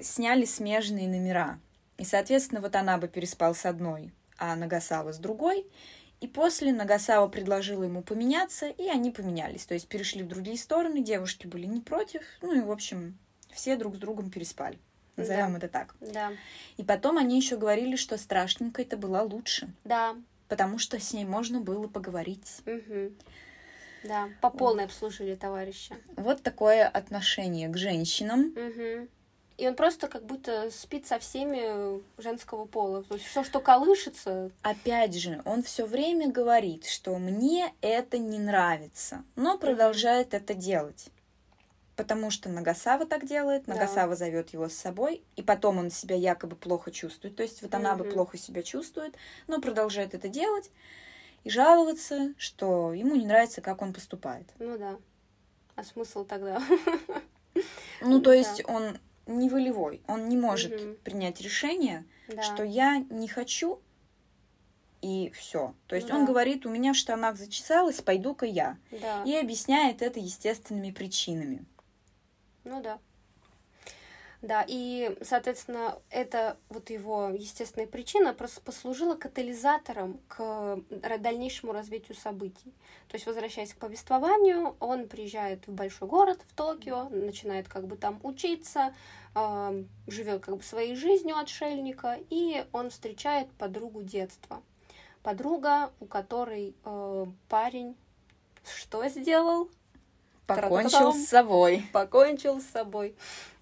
сняли 0.00 0.44
смежные 0.44 1.08
номера. 1.08 1.58
И, 1.98 2.04
соответственно, 2.04 2.60
вот 2.60 2.76
она 2.76 2.98
бы 2.98 3.08
переспал 3.08 3.54
с 3.54 3.64
одной, 3.64 4.12
а 4.38 4.56
Нагасава 4.56 5.12
с 5.12 5.18
другой. 5.18 5.66
И 6.20 6.26
после 6.28 6.72
Нагасава 6.72 7.28
предложила 7.28 7.84
ему 7.84 8.02
поменяться, 8.02 8.68
и 8.68 8.88
они 8.88 9.10
поменялись. 9.10 9.66
То 9.66 9.74
есть 9.74 9.88
перешли 9.88 10.22
в 10.22 10.28
другие 10.28 10.56
стороны, 10.56 11.02
девушки 11.02 11.46
были 11.46 11.66
не 11.66 11.80
против. 11.80 12.22
Ну 12.40 12.54
и, 12.54 12.60
в 12.60 12.70
общем, 12.70 13.18
все 13.52 13.76
друг 13.76 13.96
с 13.96 13.98
другом 13.98 14.30
переспали. 14.30 14.78
Назовем 15.16 15.52
да. 15.52 15.58
это 15.58 15.68
так. 15.68 15.94
Да. 16.00 16.32
И 16.76 16.84
потом 16.84 17.18
они 17.18 17.36
еще 17.36 17.56
говорили, 17.56 17.96
что 17.96 18.16
страшненько 18.18 18.82
это 18.82 18.96
была 18.96 19.22
лучше. 19.22 19.68
Да. 19.84 20.16
Потому 20.48 20.78
что 20.78 21.00
с 21.00 21.12
ней 21.12 21.24
можно 21.24 21.60
было 21.60 21.88
поговорить. 21.88 22.60
Угу. 22.66 23.12
Да, 24.04 24.28
по 24.40 24.50
полной 24.50 24.84
обслужили 24.84 25.34
товарища. 25.34 25.96
Вот 26.16 26.42
такое 26.42 26.86
отношение 26.86 27.68
к 27.68 27.76
женщинам. 27.76 28.54
Угу. 28.54 29.08
И 29.58 29.66
он 29.66 29.74
просто 29.74 30.08
как 30.08 30.24
будто 30.24 30.70
спит 30.70 31.06
со 31.06 31.18
всеми 31.18 32.02
женского 32.20 32.66
пола. 32.66 33.02
То 33.04 33.14
есть 33.14 33.26
все, 33.26 33.42
что 33.42 33.60
колышется. 33.60 34.50
Опять 34.62 35.14
же, 35.14 35.40
он 35.46 35.62
все 35.62 35.86
время 35.86 36.30
говорит, 36.30 36.84
что 36.84 37.16
мне 37.16 37.72
это 37.80 38.18
не 38.18 38.38
нравится, 38.38 39.24
но 39.34 39.56
продолжает 39.56 40.34
это 40.34 40.52
делать. 40.52 41.08
Потому 41.96 42.30
что 42.30 42.50
Нагасава 42.50 43.06
так 43.06 43.24
делает, 43.24 43.66
Нагасава 43.66 44.10
да. 44.10 44.16
зовет 44.16 44.50
его 44.50 44.68
с 44.68 44.74
собой, 44.74 45.22
и 45.36 45.42
потом 45.42 45.78
он 45.78 45.90
себя 45.90 46.14
якобы 46.14 46.54
плохо 46.54 46.90
чувствует. 46.90 47.36
То 47.36 47.42
есть 47.42 47.62
вот 47.62 47.74
она 47.74 47.96
бы 47.96 48.04
плохо 48.04 48.36
себя 48.36 48.62
чувствует, 48.62 49.16
но 49.46 49.62
продолжает 49.62 50.12
это 50.12 50.28
делать 50.28 50.70
и 51.44 51.48
жаловаться, 51.48 52.34
что 52.36 52.92
ему 52.92 53.16
не 53.16 53.24
нравится, 53.24 53.62
как 53.62 53.80
он 53.80 53.94
поступает. 53.94 54.46
Ну 54.58 54.76
да. 54.76 54.98
А 55.76 55.84
смысл 55.84 56.24
тогда? 56.26 56.62
Ну, 58.02 58.20
то 58.20 58.32
есть 58.32 58.62
он 58.68 58.98
не 59.26 59.48
волевой. 59.48 60.02
Он 60.06 60.28
не 60.28 60.36
может 60.36 60.80
угу. 60.80 60.94
принять 61.04 61.40
решение, 61.40 62.04
да. 62.28 62.42
что 62.42 62.62
я 62.62 62.98
не 63.10 63.28
хочу, 63.28 63.80
и 65.02 65.30
все. 65.30 65.74
То 65.86 65.96
есть 65.96 66.08
да. 66.08 66.16
он 66.16 66.24
говорит, 66.24 66.66
у 66.66 66.70
меня 66.70 66.92
в 66.92 66.96
штанах 66.96 67.36
зачесалось, 67.36 68.00
пойду-ка 68.00 68.46
я. 68.46 68.78
Да. 68.90 69.22
И 69.24 69.34
объясняет 69.34 70.02
это 70.02 70.18
естественными 70.18 70.90
причинами. 70.90 71.64
Ну 72.64 72.82
да. 72.82 72.98
Да, 74.46 74.64
и, 74.64 75.18
соответственно, 75.22 75.98
это 76.08 76.56
вот 76.68 76.90
его 76.90 77.30
естественная 77.30 77.88
причина 77.88 78.32
просто 78.32 78.60
послужила 78.60 79.16
катализатором 79.16 80.20
к 80.28 80.78
дальнейшему 81.18 81.72
развитию 81.72 82.16
событий. 82.16 82.72
То 83.08 83.16
есть, 83.16 83.26
возвращаясь 83.26 83.74
к 83.74 83.78
повествованию, 83.78 84.76
он 84.78 85.08
приезжает 85.08 85.66
в 85.66 85.72
большой 85.72 86.06
город, 86.06 86.38
в 86.46 86.54
Токио, 86.54 87.08
начинает 87.08 87.66
как 87.66 87.88
бы 87.88 87.96
там 87.96 88.20
учиться, 88.22 88.94
э, 89.34 89.84
живет 90.06 90.44
как 90.44 90.58
бы 90.58 90.62
своей 90.62 90.94
жизнью 90.94 91.36
отшельника, 91.36 92.16
и 92.30 92.64
он 92.70 92.90
встречает 92.90 93.50
подругу 93.54 94.02
детства. 94.02 94.62
Подруга, 95.24 95.90
у 95.98 96.06
которой 96.06 96.76
э, 96.84 97.26
парень 97.48 97.96
что 98.64 99.08
сделал? 99.08 99.70
Покончил 100.46 101.12
с 101.12 101.26
собой. 101.26 101.84
Покончил 101.92 102.60
с 102.60 102.66
собой. 102.66 103.16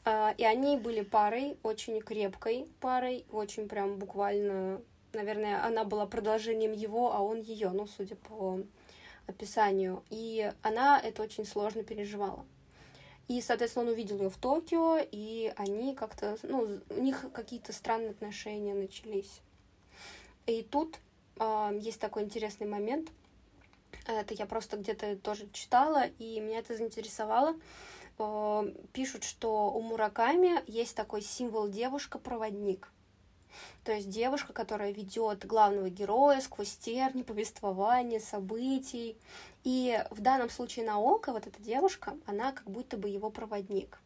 А, 0.04 0.34
и 0.36 0.44
они 0.44 0.76
были 0.76 1.02
парой, 1.02 1.56
очень 1.62 2.00
крепкой 2.00 2.68
парой, 2.80 3.24
очень 3.30 3.68
прям 3.68 3.98
буквально, 3.98 4.82
наверное, 5.12 5.64
она 5.64 5.84
была 5.84 6.06
продолжением 6.06 6.72
его, 6.72 7.14
а 7.14 7.20
он 7.20 7.40
ее, 7.40 7.70
ну, 7.70 7.86
судя 7.86 8.16
по 8.16 8.60
описанию. 9.26 10.02
И 10.10 10.52
она 10.62 11.00
это 11.00 11.22
очень 11.22 11.46
сложно 11.46 11.82
переживала. 11.82 12.44
И, 13.28 13.40
соответственно, 13.40 13.86
он 13.86 13.92
увидел 13.92 14.18
ее 14.18 14.28
в 14.28 14.36
Токио, 14.36 14.98
и 15.10 15.52
они 15.56 15.94
как-то, 15.94 16.36
ну, 16.42 16.80
у 16.90 17.00
них 17.00 17.24
какие-то 17.32 17.72
странные 17.72 18.10
отношения 18.10 18.74
начались. 18.74 19.40
И 20.46 20.62
тут 20.62 20.98
э, 21.40 21.78
есть 21.80 22.00
такой 22.00 22.24
интересный 22.24 22.66
момент. 22.66 23.08
Это 24.06 24.34
я 24.34 24.44
просто 24.44 24.76
где-то 24.76 25.16
тоже 25.16 25.48
читала, 25.52 26.06
и 26.18 26.38
меня 26.38 26.58
это 26.58 26.76
заинтересовало. 26.76 27.56
Э, 28.18 28.72
пишут, 28.92 29.24
что 29.24 29.72
у 29.72 29.80
Мураками 29.80 30.62
есть 30.70 30.94
такой 30.94 31.22
символ 31.22 31.68
девушка-проводник. 31.68 32.90
То 33.84 33.92
есть 33.92 34.08
девушка, 34.08 34.52
которая 34.52 34.92
ведет 34.92 35.46
главного 35.46 35.88
героя 35.88 36.40
сквозь 36.40 36.76
терни, 36.76 37.22
повествования, 37.22 38.20
событий. 38.20 39.16
И 39.62 40.02
в 40.10 40.20
данном 40.20 40.50
случае 40.50 40.86
Наока, 40.86 41.32
вот 41.32 41.46
эта 41.46 41.62
девушка, 41.62 42.16
она 42.26 42.52
как 42.52 42.68
будто 42.70 42.96
бы 42.96 43.08
его 43.08 43.30
проводник. 43.30 44.00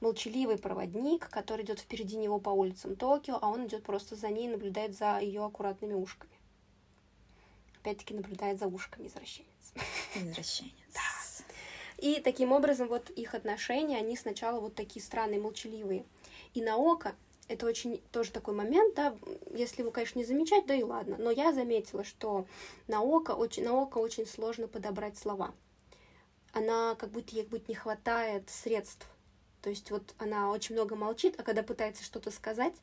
Молчаливый 0.00 0.58
проводник, 0.58 1.28
который 1.30 1.64
идет 1.64 1.80
впереди 1.80 2.16
него 2.16 2.40
по 2.40 2.50
улицам 2.50 2.96
Токио, 2.96 3.38
а 3.40 3.48
он 3.48 3.66
идет 3.66 3.84
просто 3.84 4.16
за 4.16 4.28
ней, 4.28 4.48
наблюдает 4.48 4.96
за 4.96 5.18
ее 5.20 5.44
аккуратными 5.44 5.94
ушками. 5.94 6.32
Опять-таки 7.80 8.14
наблюдает 8.14 8.58
за 8.58 8.66
ушками 8.66 9.06
извращенец. 9.06 9.72
Извращенец. 10.14 10.72
Да. 10.94 11.11
И 12.02 12.20
таким 12.20 12.50
образом 12.50 12.88
вот 12.88 13.10
их 13.10 13.32
отношения, 13.32 13.96
они 13.96 14.16
сначала 14.16 14.58
вот 14.58 14.74
такие 14.74 15.00
странные, 15.00 15.40
молчаливые. 15.40 16.04
И 16.52 16.60
Наока 16.60 17.14
это 17.46 17.64
очень 17.64 18.02
тоже 18.10 18.32
такой 18.32 18.54
момент, 18.54 18.96
да, 18.96 19.16
если 19.54 19.84
вы, 19.84 19.92
конечно, 19.92 20.18
не 20.18 20.24
замечать, 20.24 20.66
да 20.66 20.74
и 20.74 20.82
ладно, 20.82 21.16
но 21.16 21.30
я 21.30 21.52
заметила, 21.52 22.02
что 22.02 22.44
на 22.88 23.02
око 23.02 23.30
очень, 23.30 23.62
на 23.62 23.74
око 23.74 23.98
очень 23.98 24.26
сложно 24.26 24.66
подобрать 24.66 25.16
слова. 25.16 25.54
Она 26.52 26.96
как 26.96 27.10
будто 27.10 27.36
ей 27.36 27.42
как 27.42 27.50
будто 27.50 27.66
не 27.68 27.76
хватает 27.76 28.50
средств. 28.50 29.06
То 29.60 29.70
есть 29.70 29.92
вот 29.92 30.16
она 30.18 30.50
очень 30.50 30.74
много 30.74 30.96
молчит, 30.96 31.38
а 31.38 31.44
когда 31.44 31.62
пытается 31.62 32.02
что-то 32.02 32.32
сказать, 32.32 32.74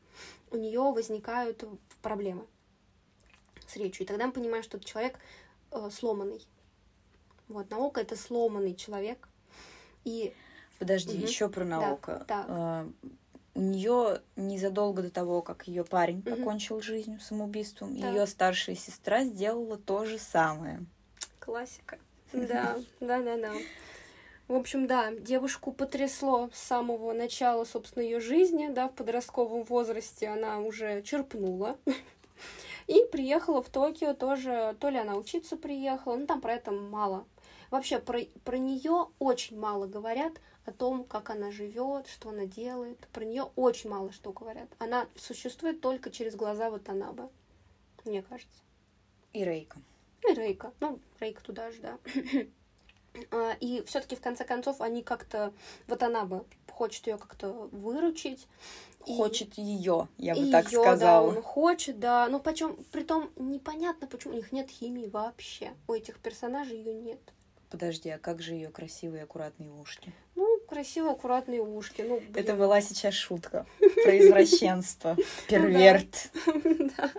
у 0.49 0.55
нее 0.55 0.79
возникают 0.79 1.65
проблемы 2.01 2.47
с 3.67 3.75
речью. 3.75 4.05
И 4.05 4.07
тогда 4.07 4.27
мы 4.27 4.31
понимаем, 4.31 4.63
что 4.63 4.79
человек 4.79 5.19
э, 5.71 5.89
сломанный. 5.91 6.41
Вот, 7.49 7.69
наука 7.69 8.01
это 8.01 8.15
сломанный 8.15 8.75
человек. 8.75 9.27
И 10.05 10.33
Подожди, 10.79 11.17
угу. 11.17 11.23
еще 11.25 11.49
про 11.49 11.65
науку. 11.65 12.11
Да, 12.27 12.45
да 12.47 12.85
у 13.59 13.61
нее 13.61 14.21
незадолго 14.37 15.01
до 15.01 15.09
того, 15.09 15.41
как 15.41 15.67
ее 15.67 15.83
парень 15.83 16.19
mm-hmm. 16.19 16.37
покончил 16.37 16.81
жизнь 16.81 17.19
самоубийством, 17.19 17.99
да. 17.99 18.09
ее 18.09 18.25
старшая 18.25 18.75
сестра 18.75 19.25
сделала 19.25 19.77
то 19.77 20.05
же 20.05 20.17
самое. 20.17 20.85
Классика. 21.39 21.99
Да, 22.31 22.77
да, 23.01 23.21
да, 23.21 23.37
да. 23.37 23.53
В 24.47 24.53
общем, 24.55 24.87
да, 24.87 25.11
девушку 25.11 25.71
потрясло 25.71 26.49
с 26.53 26.59
самого 26.59 27.11
начала, 27.13 27.65
собственно, 27.65 28.03
ее 28.03 28.19
жизни, 28.19 28.69
да, 28.69 28.87
в 28.87 28.93
подростковом 28.93 29.63
возрасте 29.63 30.27
она 30.27 30.59
уже 30.59 31.01
черпнула. 31.01 31.77
И 32.87 33.05
приехала 33.11 33.61
в 33.61 33.69
Токио 33.69 34.13
тоже, 34.13 34.75
то 34.79 34.89
ли 34.89 34.97
она 34.97 35.15
учиться 35.15 35.57
приехала, 35.57 36.15
ну 36.15 36.25
там 36.25 36.41
про 36.41 36.53
это 36.53 36.71
мало. 36.71 37.25
Вообще 37.71 37.99
про, 37.99 38.19
про 38.43 38.57
нее 38.57 39.07
очень 39.19 39.59
мало 39.59 39.85
говорят, 39.85 40.33
о 40.69 40.71
том, 40.71 41.03
как 41.03 41.29
она 41.29 41.51
живет, 41.51 42.07
что 42.07 42.29
она 42.29 42.45
делает. 42.45 42.99
Про 43.11 43.25
нее 43.25 43.49
очень 43.55 43.89
мало 43.89 44.11
что 44.11 44.31
говорят. 44.31 44.69
Она 44.77 45.07
существует 45.15 45.81
только 45.81 46.11
через 46.11 46.35
глаза 46.35 46.69
вот 46.69 46.87
бы, 46.87 47.29
мне 48.05 48.21
кажется. 48.21 48.61
И 49.33 49.43
Рейка. 49.43 49.79
И 50.27 50.33
Рейка. 50.33 50.73
Ну, 50.79 50.99
Рейка 51.19 51.43
туда 51.43 51.71
же, 51.71 51.81
да. 51.81 51.97
А, 53.31 53.53
и 53.59 53.83
все-таки 53.87 54.15
в 54.15 54.21
конце 54.21 54.45
концов 54.45 54.81
они 54.81 55.01
как-то 55.01 55.51
вот 55.87 56.03
она 56.03 56.25
бы 56.25 56.45
хочет 56.71 57.07
ее 57.07 57.17
как-то 57.17 57.67
выручить. 57.71 58.47
Хочет 58.99 59.57
и... 59.57 59.61
ее, 59.63 60.07
я 60.19 60.35
бы 60.35 60.41
и 60.47 60.51
так 60.51 60.71
её, 60.71 60.83
сказала. 60.83 61.31
Да, 61.31 61.37
он 61.37 61.43
хочет, 61.43 61.99
да. 61.99 62.27
Но 62.29 62.39
почем, 62.39 62.77
притом 62.91 63.31
непонятно, 63.35 64.05
почему 64.05 64.35
у 64.35 64.37
них 64.37 64.51
нет 64.51 64.69
химии 64.69 65.07
вообще. 65.07 65.73
У 65.87 65.93
этих 65.93 66.19
персонажей 66.19 66.77
ее 66.77 66.93
нет. 66.93 67.19
Подожди, 67.69 68.09
а 68.09 68.17
как 68.17 68.41
же 68.41 68.53
ее 68.53 68.69
красивые 68.69 69.23
аккуратные 69.23 69.71
ушки? 69.71 70.11
Ну, 70.35 70.59
красивые 70.67 71.11
аккуратные 71.11 71.61
ушки. 71.61 72.01
Ну, 72.01 72.19
блин. 72.19 72.31
Это 72.33 72.55
была 72.55 72.81
сейчас 72.81 73.13
шутка 73.13 73.65
про 73.79 74.17
извращенство. 74.17 75.15
Перверт. 75.47 76.31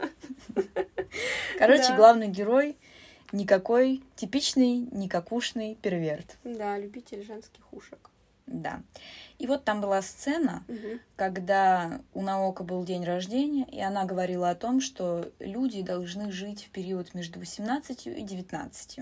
Короче, 1.59 1.95
главный 1.95 2.29
герой 2.29 2.77
никакой 3.33 4.03
типичный, 4.17 4.89
никакушный 4.91 5.77
перверт. 5.77 6.37
Да, 6.43 6.79
любитель 6.79 7.25
женских 7.25 7.73
ушек. 7.73 8.11
Да. 8.47 8.83
И 9.39 9.47
вот 9.47 9.65
там 9.65 9.81
была 9.81 10.03
сцена, 10.03 10.65
угу. 10.67 10.99
когда 11.15 12.01
у 12.13 12.23
Наока 12.23 12.65
был 12.65 12.85
день 12.85 13.05
рождения, 13.05 13.65
и 13.71 13.81
она 13.81 14.05
говорила 14.05 14.51
о 14.51 14.57
том, 14.57 14.81
что 14.81 15.31
люди 15.39 15.83
должны 15.83 16.33
жить 16.33 16.65
в 16.65 16.71
период 16.71 17.15
между 17.15 17.39
18 17.39 18.09
и 18.09 18.23
19. 18.23 19.01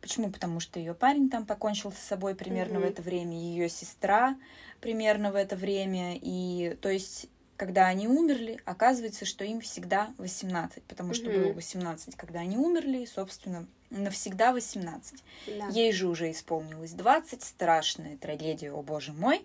Почему? 0.00 0.30
Потому 0.30 0.60
что 0.60 0.78
ее 0.78 0.94
парень 0.94 1.28
там 1.28 1.44
покончил 1.44 1.92
с 1.92 1.98
собой 1.98 2.34
примерно 2.34 2.78
mm-hmm. 2.78 2.86
в 2.86 2.90
это 2.90 3.02
время, 3.02 3.36
ее 3.36 3.68
сестра 3.68 4.36
примерно 4.80 5.32
в 5.32 5.34
это 5.34 5.56
время. 5.56 6.16
И 6.20 6.76
то 6.80 6.88
есть, 6.88 7.26
когда 7.56 7.86
они 7.86 8.06
умерли, 8.06 8.60
оказывается, 8.64 9.24
что 9.24 9.44
им 9.44 9.60
всегда 9.60 10.10
18, 10.18 10.82
потому 10.84 11.14
что 11.14 11.26
mm-hmm. 11.30 11.44
было 11.44 11.52
18, 11.52 12.16
когда 12.16 12.40
они 12.40 12.56
умерли, 12.56 12.98
и, 12.98 13.06
собственно, 13.06 13.66
навсегда 13.90 14.52
18. 14.52 15.22
Да. 15.58 15.68
Ей 15.68 15.92
же 15.92 16.08
уже 16.08 16.30
исполнилось 16.30 16.92
20, 16.92 17.42
страшная 17.42 18.16
трагедия, 18.16 18.72
о 18.72 18.82
боже 18.82 19.12
мой. 19.12 19.44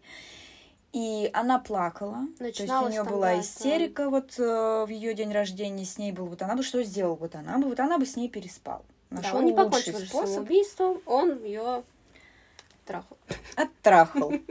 И 0.92 1.32
она 1.34 1.58
плакала. 1.58 2.28
Начиналось 2.40 2.56
то 2.56 2.64
есть 2.64 2.84
у 2.84 2.90
нее 2.90 3.04
была 3.04 3.40
истерика 3.40 4.12
вот 4.12 4.36
э, 4.38 4.86
в 4.88 4.90
ее 4.90 5.16
день 5.16 5.32
рождения 5.32 5.86
с 5.86 5.98
ней 5.98 6.12
был. 6.12 6.28
Вот 6.28 6.44
она 6.44 6.56
бы 6.56 6.62
что 6.62 6.84
сделала? 6.84 7.16
Вот 7.16 7.34
она 7.34 7.58
бы, 7.58 7.68
вот 7.70 7.80
она 7.80 7.98
бы 7.98 8.06
с 8.06 8.16
ней 8.16 8.30
переспала. 8.30 8.86
Нашел 9.14 9.34
да, 9.34 9.38
он 9.38 9.46
не 9.46 9.54
покончил 9.54 9.96
с 10.00 10.10
самоубийством, 10.10 11.00
он 11.06 11.44
ее 11.44 11.84
трахал. 12.86 13.18
Оттрахал. 13.56 14.34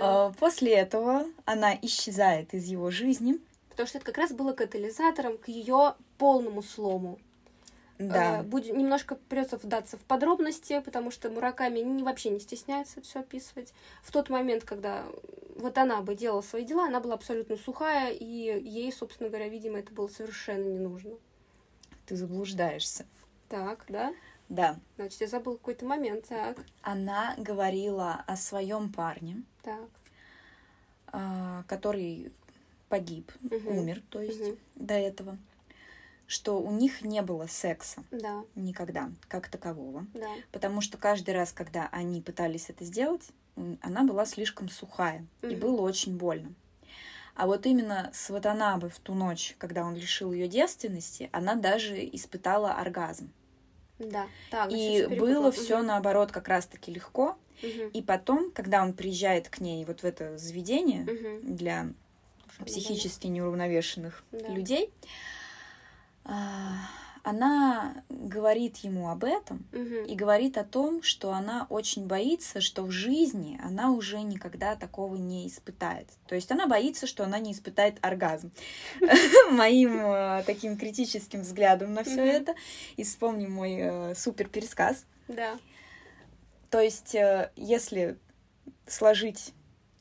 А, 0.00 0.32
после 0.38 0.74
этого 0.74 1.24
она 1.44 1.74
исчезает 1.80 2.52
из 2.52 2.64
его 2.64 2.90
жизни. 2.90 3.38
Потому 3.70 3.86
что 3.86 3.98
это 3.98 4.06
как 4.06 4.18
раз 4.18 4.32
было 4.32 4.52
катализатором 4.52 5.38
к 5.38 5.48
ее 5.48 5.94
полному 6.18 6.62
слому. 6.62 7.18
Да. 7.98 8.40
А, 8.40 8.42
будет 8.42 8.76
немножко 8.76 9.14
придется 9.14 9.58
вдаться 9.58 9.96
в 9.96 10.00
подробности, 10.00 10.80
потому 10.84 11.10
что 11.10 11.30
Мураками 11.30 11.78
не, 11.78 12.02
вообще 12.02 12.30
не 12.30 12.40
стесняется 12.40 13.00
все 13.00 13.20
описывать. 13.20 13.72
В 14.02 14.10
тот 14.10 14.28
момент, 14.28 14.64
когда 14.64 15.04
вот 15.56 15.78
она 15.78 16.00
бы 16.02 16.14
делала 16.14 16.42
свои 16.42 16.64
дела, 16.64 16.86
она 16.86 17.00
была 17.00 17.14
абсолютно 17.14 17.56
сухая, 17.56 18.12
и 18.12 18.24
ей, 18.24 18.92
собственно 18.92 19.28
говоря, 19.28 19.48
видимо, 19.48 19.78
это 19.78 19.92
было 19.92 20.08
совершенно 20.08 20.64
не 20.64 20.78
нужно. 20.78 21.12
Ты 22.06 22.16
заблуждаешься. 22.16 23.06
Так, 23.48 23.84
да? 23.88 24.14
Да. 24.48 24.78
Значит, 24.96 25.20
я 25.20 25.26
забыла 25.26 25.56
какой-то 25.56 25.84
момент, 25.84 26.26
так. 26.28 26.58
Она 26.82 27.34
говорила 27.38 28.24
о 28.26 28.36
своем 28.36 28.92
парне, 28.92 29.42
так. 29.62 29.88
А, 31.08 31.64
который 31.66 32.32
погиб, 32.88 33.32
угу. 33.42 33.70
умер, 33.70 34.02
то 34.10 34.20
есть 34.20 34.40
угу. 34.40 34.56
до 34.76 34.94
этого, 34.94 35.38
что 36.26 36.60
у 36.60 36.70
них 36.70 37.02
не 37.02 37.22
было 37.22 37.46
секса 37.46 38.04
да. 38.10 38.44
никогда, 38.54 39.10
как 39.28 39.48
такового. 39.48 40.06
Да. 40.14 40.30
Потому 40.52 40.80
что 40.80 40.98
каждый 40.98 41.34
раз, 41.34 41.52
когда 41.52 41.88
они 41.90 42.20
пытались 42.20 42.70
это 42.70 42.84
сделать, 42.84 43.28
она 43.80 44.04
была 44.04 44.26
слишком 44.26 44.68
сухая, 44.68 45.26
угу. 45.42 45.50
и 45.50 45.56
было 45.56 45.80
очень 45.80 46.16
больно. 46.16 46.52
А 47.36 47.46
вот 47.46 47.66
именно 47.66 48.10
с 48.14 48.30
Ватанабе 48.30 48.88
в 48.88 48.98
ту 48.98 49.14
ночь, 49.14 49.54
когда 49.58 49.84
он 49.84 49.94
лишил 49.94 50.32
ее 50.32 50.48
девственности, 50.48 51.28
она 51.32 51.54
даже 51.54 51.96
испытала 52.12 52.72
оргазм. 52.72 53.30
Да, 53.98 54.26
так. 54.50 54.72
И 54.72 55.06
было 55.06 55.52
все 55.52 55.82
наоборот 55.82 56.32
как 56.32 56.48
раз-таки 56.48 56.92
легко. 56.92 57.36
Угу. 57.62 57.90
И 57.92 58.02
потом, 58.02 58.50
когда 58.52 58.82
он 58.82 58.92
приезжает 58.94 59.48
к 59.48 59.60
ней 59.60 59.84
вот 59.84 60.00
в 60.00 60.04
это 60.04 60.36
заведение 60.38 61.02
угу. 61.02 61.54
для 61.54 61.88
психически 62.64 63.26
неуравновешенных 63.26 64.24
да. 64.32 64.48
людей, 64.48 64.90
а, 66.24 66.88
она 67.26 68.04
говорит 68.08 68.76
ему 68.76 69.10
об 69.10 69.24
этом 69.24 69.66
угу. 69.72 70.06
и 70.06 70.14
говорит 70.14 70.56
о 70.58 70.62
том, 70.62 71.02
что 71.02 71.32
она 71.32 71.66
очень 71.70 72.06
боится, 72.06 72.60
что 72.60 72.84
в 72.84 72.92
жизни 72.92 73.58
она 73.64 73.90
уже 73.90 74.20
никогда 74.20 74.76
такого 74.76 75.16
не 75.16 75.48
испытает. 75.48 76.06
То 76.28 76.36
есть 76.36 76.52
она 76.52 76.68
боится, 76.68 77.08
что 77.08 77.24
она 77.24 77.40
не 77.40 77.50
испытает 77.50 77.98
оргазм. 78.00 78.52
Моим 79.50 79.98
э, 79.98 80.44
таким 80.46 80.78
критическим 80.78 81.40
взглядом 81.40 81.94
на 81.94 82.04
все 82.04 82.24
это. 82.24 82.54
И 82.96 83.02
вспомним 83.02 83.50
мой 83.50 83.76
э, 83.76 84.14
супер 84.14 84.46
пересказ. 84.46 85.04
Да. 85.26 85.58
То 86.70 86.78
есть, 86.78 87.16
э, 87.16 87.50
если 87.56 88.18
сложить 88.86 89.52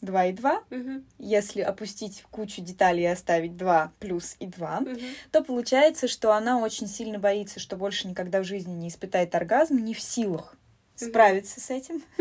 2 0.06 0.26
и 0.26 0.32
2, 0.34 0.64
Мгм. 0.70 1.06
если 1.20 1.62
опустить 1.62 2.24
кучу 2.32 2.62
деталей 2.62 3.04
и 3.04 3.08
оставить 3.08 3.58
2 3.58 3.92
плюс 4.00 4.36
и 4.40 4.46
2, 4.48 4.80
Мгм. 4.82 5.00
то 5.32 5.44
получается, 5.44 6.08
что 6.08 6.34
она 6.34 6.60
очень 6.60 6.88
сильно 6.88 7.20
боится, 7.20 7.60
что 7.60 7.76
больше 7.76 8.08
никогда 8.08 8.40
в 8.42 8.46
жизни 8.46 8.74
не 8.74 8.88
испытает 8.88 9.36
оргазм, 9.36 9.78
не 9.80 9.94
в 9.94 10.00
силах. 10.00 10.56
Справиться 10.96 11.60
с 11.60 11.70
этим, 11.70 12.02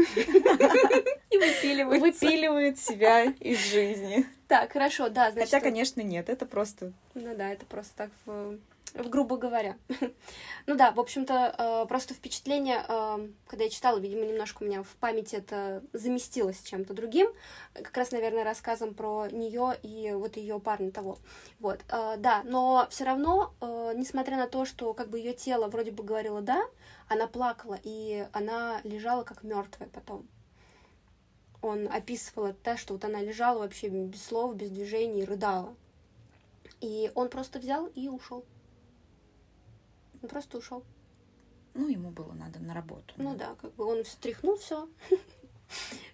И 1.30 1.36
выпиливается. 1.38 2.00
выпиливает 2.00 2.78
себя 2.78 3.24
из 3.24 3.58
жизни. 3.58 4.26
Так, 4.48 4.72
хорошо, 4.72 5.08
да, 5.08 5.30
значит... 5.32 5.50
Хотя, 5.50 5.60
конечно, 5.64 6.00
нет, 6.00 6.28
это 6.28 6.46
просто... 6.46 6.92
Ну 7.14 7.34
да, 7.34 7.50
это 7.52 7.66
просто 7.66 7.92
так, 7.96 8.10
в- 8.26 8.58
в- 8.94 9.08
грубо 9.08 9.36
говоря. 9.36 9.76
ну 10.66 10.76
да, 10.76 10.92
в 10.92 11.00
общем-то, 11.00 11.54
э, 11.84 11.88
просто 11.88 12.14
впечатление, 12.14 12.84
э, 12.86 13.28
когда 13.48 13.64
я 13.64 13.70
читала, 13.70 13.98
видимо, 13.98 14.24
немножко 14.24 14.62
у 14.62 14.66
меня 14.66 14.82
в 14.84 14.88
памяти 15.00 15.36
это 15.36 15.82
заместилось 15.92 16.62
чем-то 16.62 16.94
другим, 16.94 17.28
как 17.72 17.96
раз, 17.96 18.12
наверное, 18.12 18.44
рассказом 18.44 18.94
про 18.94 19.26
нее 19.32 19.76
и 19.82 20.12
вот 20.12 20.36
ее 20.36 20.60
парня 20.60 20.92
того. 20.92 21.18
Вот, 21.58 21.80
э, 21.88 22.14
да, 22.18 22.42
но 22.44 22.86
все 22.90 23.04
равно, 23.04 23.54
несмотря 23.96 24.36
на 24.36 24.46
то, 24.46 24.64
что 24.66 24.92
как 24.94 25.08
бы 25.08 25.18
ее 25.18 25.32
тело 25.32 25.66
вроде 25.68 25.90
бы 25.90 26.04
говорило 26.04 26.40
да, 26.42 26.62
она 27.08 27.26
плакала, 27.26 27.78
и 27.82 28.26
она 28.32 28.80
лежала 28.84 29.24
как 29.24 29.42
мертвая 29.42 29.88
потом. 29.88 30.26
Он 31.62 31.88
описывал 31.88 32.46
это, 32.48 32.76
что 32.76 32.94
вот 32.94 33.04
она 33.04 33.20
лежала 33.22 33.60
вообще 33.60 33.88
без 33.88 34.22
слов, 34.22 34.56
без 34.56 34.70
движений, 34.70 35.24
рыдала. 35.24 35.74
И 36.80 37.10
он 37.14 37.30
просто 37.30 37.58
взял 37.58 37.86
и 37.86 38.08
ушел. 38.08 38.44
Он 40.22 40.28
просто 40.28 40.58
ушел. 40.58 40.84
Ну, 41.72 41.88
ему 41.88 42.10
было 42.10 42.32
надо 42.32 42.60
на 42.60 42.74
работу. 42.74 43.14
Ну 43.16 43.34
да, 43.34 43.54
как 43.60 43.72
бы 43.74 43.84
он 43.84 44.04
встряхнул 44.04 44.56
все 44.56 44.88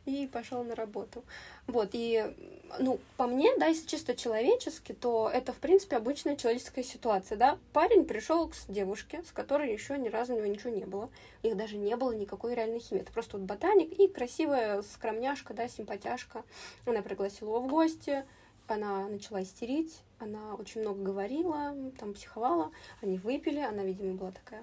и 0.07 0.27
пошел 0.27 0.65
на 0.65 0.75
работу. 0.75 1.25
Вот, 1.67 1.91
и, 1.93 2.35
ну, 2.79 2.99
по 3.17 3.27
мне, 3.27 3.57
да, 3.59 3.67
если 3.67 3.87
чисто 3.87 4.17
человечески, 4.17 4.93
то 4.93 5.31
это, 5.33 5.53
в 5.53 5.59
принципе, 5.59 5.97
обычная 5.97 6.37
человеческая 6.37 6.83
ситуация, 6.83 7.37
да. 7.37 7.59
Парень 7.73 8.05
пришел 8.05 8.49
к 8.49 8.55
девушке, 8.69 9.23
с 9.27 9.33
которой 9.33 9.73
еще 9.73 9.99
ни 9.99 10.09
разу 10.09 10.35
у 10.35 10.37
него 10.37 10.47
ничего 10.47 10.71
не 10.71 10.85
было. 10.85 11.09
У 11.43 11.47
них 11.47 11.57
даже 11.57 11.77
не 11.77 11.97
было 11.97 12.13
никакой 12.13 12.55
реальной 12.55 12.81
химии. 12.81 13.03
Это 13.03 13.13
просто 13.13 13.37
вот 13.37 13.47
ботаник 13.47 13.93
и 13.99 14.09
красивая 14.09 14.83
скромняшка, 14.83 15.55
да, 15.55 15.69
симпатяшка. 15.69 16.45
Она 16.87 17.03
пригласила 17.03 17.49
его 17.49 17.61
в 17.61 17.69
гости, 17.69 18.25
она 18.67 19.09
начала 19.09 19.43
истерить, 19.43 20.01
она 20.19 20.55
очень 20.55 20.83
много 20.83 21.03
говорила, 21.03 21.75
там 21.99 22.15
психовала, 22.15 22.71
они 23.01 23.19
выпили, 23.19 23.59
она, 23.59 23.83
видимо, 23.83 24.15
была 24.15 24.33
такая 24.33 24.63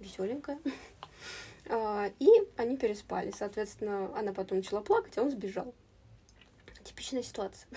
веселенькая. 0.00 0.58
А, 1.68 2.10
И 2.18 2.28
они 2.56 2.76
переспали. 2.76 3.32
Соответственно, 3.36 4.16
она 4.18 4.32
потом 4.32 4.58
начала 4.58 4.80
плакать, 4.80 5.16
а 5.18 5.22
он 5.22 5.30
сбежал. 5.30 5.74
Типичная 6.82 7.22
ситуация. 7.22 7.68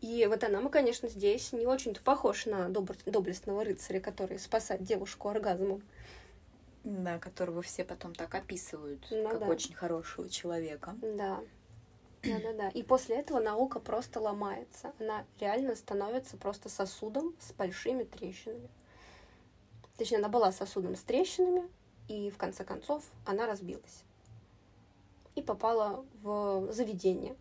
И 0.00 0.26
вот 0.26 0.42
она, 0.42 0.60
мы, 0.60 0.68
конечно, 0.70 1.08
здесь 1.08 1.52
не 1.52 1.66
очень-то 1.66 2.02
похож 2.02 2.46
на 2.46 2.68
добр- 2.68 2.98
доблестного 3.06 3.64
рыцаря, 3.64 4.00
который 4.00 4.38
спасает 4.38 4.82
девушку 4.82 5.28
оргазмом. 5.28 5.82
Да, 6.82 7.18
которого 7.20 7.62
все 7.62 7.84
потом 7.84 8.12
так 8.12 8.34
описывают, 8.34 9.06
Ну 9.12 9.28
как 9.28 9.40
да. 9.40 9.46
очень 9.46 9.74
хорошего 9.74 10.28
человека. 10.28 10.96
Да. 11.02 11.40
Да-да-да. 12.24 12.68
И 12.70 12.82
после 12.82 13.16
этого 13.16 13.38
наука 13.40 13.78
просто 13.78 14.20
ломается. 14.20 14.92
Она 14.98 15.24
реально 15.38 15.76
становится 15.76 16.36
просто 16.36 16.68
сосудом 16.68 17.34
с 17.40 17.52
большими 17.52 18.02
трещинами. 18.04 18.68
Точнее, 19.96 20.18
она 20.18 20.28
была 20.28 20.50
сосудом 20.50 20.96
с 20.96 21.00
трещинами, 21.02 21.68
и 22.12 22.30
в 22.30 22.36
конце 22.36 22.64
концов 22.64 23.04
она 23.24 23.46
разбилась. 23.46 24.04
И 25.34 25.42
попала 25.42 26.04
в 26.22 26.70
заведение. 26.72 27.36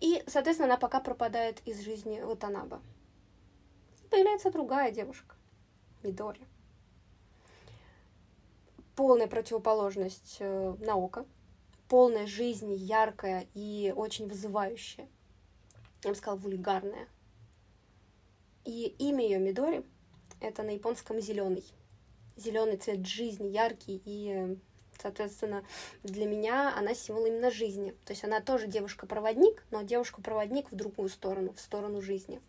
И, 0.00 0.22
соответственно, 0.26 0.72
она 0.72 0.76
пока 0.76 1.00
пропадает 1.00 1.66
из 1.66 1.80
жизни 1.80 2.20
Ватанаба. 2.20 2.80
Появляется 4.10 4.52
другая 4.52 4.92
девушка, 4.92 5.34
Мидори. 6.02 6.46
Полная 8.94 9.26
противоположность 9.26 10.36
э, 10.38 10.76
Наока 10.80 11.26
полная 11.88 12.26
жизни, 12.26 12.74
яркая 12.74 13.46
и 13.54 13.92
очень 13.94 14.28
вызывающая. 14.28 15.08
Я 16.04 16.10
бы 16.10 16.16
сказала, 16.16 16.38
вульгарная. 16.38 17.08
И 18.64 18.94
имя 18.98 19.24
ее 19.24 19.38
Мидори 19.38 19.84
это 20.40 20.62
на 20.62 20.70
японском 20.70 21.20
зеленый. 21.20 21.64
Зеленый 22.36 22.76
цвет 22.76 23.06
жизни, 23.06 23.48
яркий 23.48 24.00
и 24.04 24.58
соответственно, 25.00 25.64
для 26.02 26.26
меня 26.26 26.74
она 26.76 26.94
символ 26.94 27.26
именно 27.26 27.50
жизни. 27.50 27.94
То 28.04 28.12
есть 28.12 28.24
она 28.24 28.40
тоже 28.40 28.66
девушка-проводник, 28.66 29.64
но 29.70 29.82
девушка-проводник 29.82 30.70
в 30.70 30.74
другую 30.74 31.08
сторону, 31.08 31.52
в 31.52 31.60
сторону 31.60 32.00
жизни. 32.00 32.40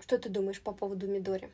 Что 0.00 0.18
ты 0.18 0.28
думаешь 0.28 0.60
по 0.60 0.72
поводу 0.72 1.06
Мидори? 1.06 1.50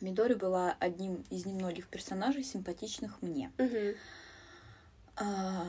Мидори 0.00 0.34
была 0.34 0.76
одним 0.80 1.24
из 1.30 1.46
немногих 1.46 1.88
персонажей, 1.88 2.42
симпатичных 2.42 3.20
мне. 3.22 3.52
Угу. 3.58 3.94
А, 5.16 5.66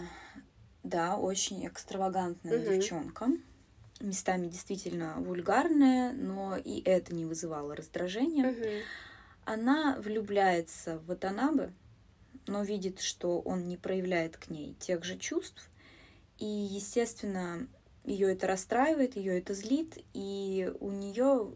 да, 0.84 1.18
очень 1.18 1.68
экстравагантная 1.68 2.58
Мгм. 2.58 2.80
девчонка. 2.80 3.28
Местами 4.00 4.48
действительно 4.48 5.16
вульгарная, 5.20 6.14
но 6.14 6.58
и 6.58 6.82
это 6.82 7.14
не 7.14 7.26
вызывало 7.26 7.76
раздражения. 7.76 8.50
Угу. 8.50 8.84
Она 9.52 9.98
влюбляется 10.00 11.00
в 11.00 11.08
Ватанабе, 11.08 11.74
но 12.48 12.64
видит, 12.64 13.02
что 13.02 13.42
он 13.42 13.68
не 13.68 13.76
проявляет 13.76 14.38
к 14.38 14.50
ней 14.50 14.76
тех 14.80 15.04
же 15.04 15.18
чувств. 15.18 15.70
И, 16.38 16.46
естественно, 16.46 17.68
ее 18.06 18.32
это 18.32 18.48
расстраивает, 18.48 19.18
ее 19.18 19.38
это 19.38 19.54
злит, 19.54 19.98
и 20.14 20.72
у 20.80 20.90
нее 20.92 21.52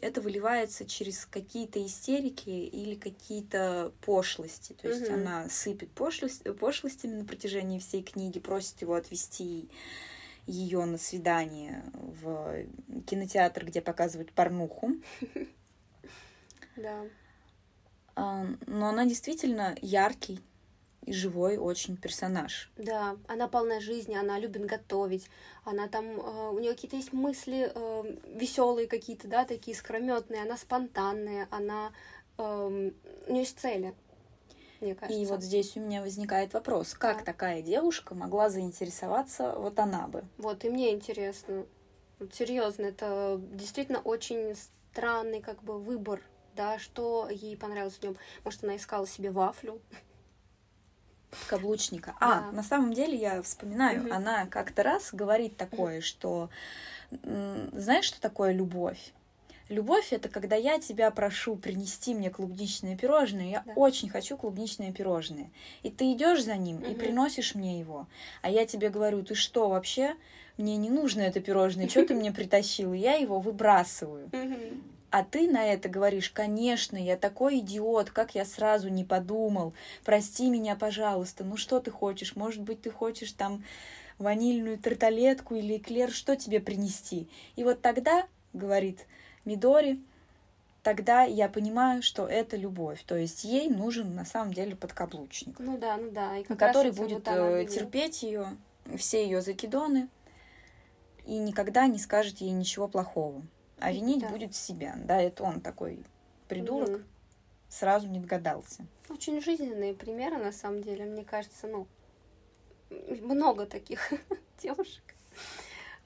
это 0.00 0.20
выливается 0.20 0.86
через 0.86 1.26
какие-то 1.26 1.84
истерики 1.84 2.48
или 2.48 2.94
какие-то 2.94 3.92
пошлости. 4.02 4.74
То 4.74 4.86
есть 4.86 5.10
Мгм. 5.10 5.14
она 5.14 5.48
сыпет 5.48 5.90
пошлость, 5.90 6.44
пошлостями 6.60 7.14
на 7.16 7.24
протяжении 7.24 7.80
всей 7.80 8.04
книги, 8.04 8.38
просит 8.38 8.80
его 8.82 8.94
отвести 8.94 9.68
ее 10.46 10.84
на 10.84 10.96
свидание 10.96 11.82
в 11.92 12.66
кинотеатр, 13.04 13.64
где 13.64 13.80
показывают 13.80 14.30
порнуху. 14.30 14.92
Да. 16.76 17.04
А, 18.14 18.44
Но 18.66 18.88
она 18.88 19.04
действительно 19.04 19.76
яркий 19.82 20.40
и 21.04 21.12
живой 21.12 21.56
очень 21.56 21.96
персонаж. 21.96 22.70
Да, 22.76 23.16
она 23.28 23.46
полна 23.46 23.80
жизни, 23.80 24.14
она 24.16 24.38
любит 24.38 24.66
готовить, 24.66 25.28
она 25.64 25.86
там, 25.88 26.04
э, 26.04 26.50
у 26.50 26.58
нее 26.58 26.72
какие-то 26.72 26.96
есть 26.96 27.12
мысли 27.12 27.72
веселые 28.36 28.88
какие-то, 28.88 29.28
да, 29.28 29.44
такие 29.44 29.76
искрометные, 29.76 30.42
она 30.42 30.56
спонтанная, 30.56 31.46
она, 31.50 31.92
эм, 32.38 32.92
у 33.28 33.32
нее 33.32 33.42
есть 33.42 33.58
цели, 33.60 33.94
мне 34.80 34.96
кажется. 34.96 35.22
И 35.22 35.26
вот 35.26 35.42
здесь 35.42 35.76
у 35.76 35.80
меня 35.80 36.02
возникает 36.02 36.54
вопрос, 36.54 36.94
как 36.94 37.18
Да. 37.18 37.24
такая 37.24 37.62
девушка 37.62 38.14
могла 38.16 38.50
заинтересоваться 38.50 39.52
Ватанабе? 39.52 40.24
Вот, 40.38 40.64
и 40.64 40.70
мне 40.70 40.92
интересно, 40.92 41.66
вот 42.18 42.34
серьезно, 42.34 42.86
это 42.86 43.40
действительно 43.52 44.00
очень 44.00 44.56
странный 44.90 45.40
как 45.40 45.62
бы 45.62 45.78
выбор, 45.78 46.20
да, 46.56 46.78
что 46.78 47.28
ей 47.30 47.56
понравилось 47.56 47.94
в 47.94 48.02
нем. 48.02 48.16
Может, 48.44 48.64
она 48.64 48.76
искала 48.76 49.06
себе 49.06 49.30
вафлю. 49.30 49.80
Каблучника. 51.48 52.16
А, 52.18 52.40
Да. 52.40 52.52
на 52.52 52.62
самом 52.62 52.92
деле 52.92 53.16
я 53.16 53.42
вспоминаю, 53.42 54.04
Мгм. 54.04 54.12
она 54.12 54.46
как-то 54.46 54.82
раз 54.82 55.10
говорит 55.12 55.56
такое, 55.56 56.00
что 56.00 56.48
м, 57.22 57.68
знаешь, 57.72 58.06
что 58.06 58.20
такое 58.20 58.52
любовь? 58.52 59.12
Любовь 59.68 60.12
это 60.12 60.28
когда 60.28 60.56
я 60.56 60.78
тебя 60.80 61.10
прошу 61.10 61.56
принести 61.56 62.14
мне 62.14 62.30
клубничное 62.30 62.96
пирожное, 62.96 63.46
я 63.50 63.62
Да. 63.66 63.72
очень 63.76 64.08
хочу 64.08 64.36
клубничное 64.36 64.92
пирожное. 64.92 65.50
И 65.82 65.90
ты 65.90 66.12
идешь 66.12 66.44
за 66.44 66.56
ним 66.56 66.78
и 66.80 66.90
Мгм. 66.90 66.98
приносишь 66.98 67.54
мне 67.54 67.78
его. 67.78 68.06
А 68.42 68.50
я 68.50 68.64
тебе 68.66 68.88
говорю, 68.90 69.22
ты 69.22 69.34
что 69.34 69.68
вообще? 69.68 70.16
Мне 70.56 70.76
не 70.76 70.88
нужно 70.88 71.20
это 71.20 71.40
пирожное, 71.40 71.88
что 71.88 72.04
ты 72.06 72.14
мне 72.14 72.32
притащил? 72.32 72.92
И 72.94 72.98
я 72.98 73.14
его 73.14 73.40
выбрасываю. 73.40 74.30
А 75.16 75.24
ты 75.24 75.50
на 75.50 75.64
это 75.64 75.88
говоришь, 75.88 76.28
конечно, 76.28 76.98
я 76.98 77.16
такой 77.16 77.60
идиот, 77.60 78.10
как 78.10 78.34
я 78.34 78.44
сразу 78.44 78.90
не 78.90 79.02
подумал. 79.02 79.72
Прости 80.04 80.50
меня, 80.50 80.76
пожалуйста. 80.76 81.42
Ну 81.42 81.56
что 81.56 81.80
ты 81.80 81.90
хочешь? 81.90 82.36
Может 82.36 82.60
быть, 82.60 82.82
ты 82.82 82.90
хочешь 82.90 83.32
там 83.32 83.64
ванильную 84.18 84.76
тарталетку 84.76 85.54
или 85.54 85.78
эклер, 85.78 86.10
что 86.10 86.36
тебе 86.36 86.60
принести? 86.60 87.30
И 87.54 87.64
вот 87.64 87.80
тогда, 87.80 88.26
говорит 88.52 89.06
Мидори, 89.46 90.02
тогда 90.82 91.22
я 91.22 91.48
понимаю, 91.48 92.02
что 92.02 92.26
это 92.26 92.58
любовь. 92.58 93.02
То 93.06 93.16
есть 93.16 93.42
ей 93.42 93.70
нужен 93.70 94.14
на 94.14 94.26
самом 94.26 94.52
деле 94.52 94.76
подкаблучник, 94.76 95.58
Ну 95.58 95.78
да, 95.78 95.96
ну 95.96 96.10
да. 96.10 96.36
И 96.36 96.44
который 96.44 96.92
будет 96.92 97.26
вот 97.26 97.28
э, 97.28 97.64
терпеть 97.64 98.22
ее, 98.22 98.48
все 98.98 99.24
ее 99.24 99.40
закидоны, 99.40 100.10
и 101.24 101.38
никогда 101.38 101.86
не 101.86 101.98
скажет 101.98 102.42
ей 102.42 102.50
ничего 102.50 102.86
плохого. 102.86 103.40
А 103.78 103.92
винить 103.92 104.22
Да. 104.22 104.28
будет 104.28 104.54
себя. 104.54 104.94
Да, 105.04 105.20
это 105.20 105.44
он 105.44 105.60
такой 105.60 106.04
придурок. 106.48 106.90
Мгм. 106.90 107.04
сразу 107.68 108.08
не 108.08 108.20
догадался. 108.20 108.86
Очень 109.08 109.40
жизненные 109.40 109.92
примеры, 109.94 110.38
на 110.38 110.52
самом 110.52 110.82
деле, 110.82 111.04
мне 111.04 111.24
кажется, 111.24 111.66
ну, 111.66 111.86
много 112.90 113.66
таких 113.66 114.12
девушек, 114.62 115.02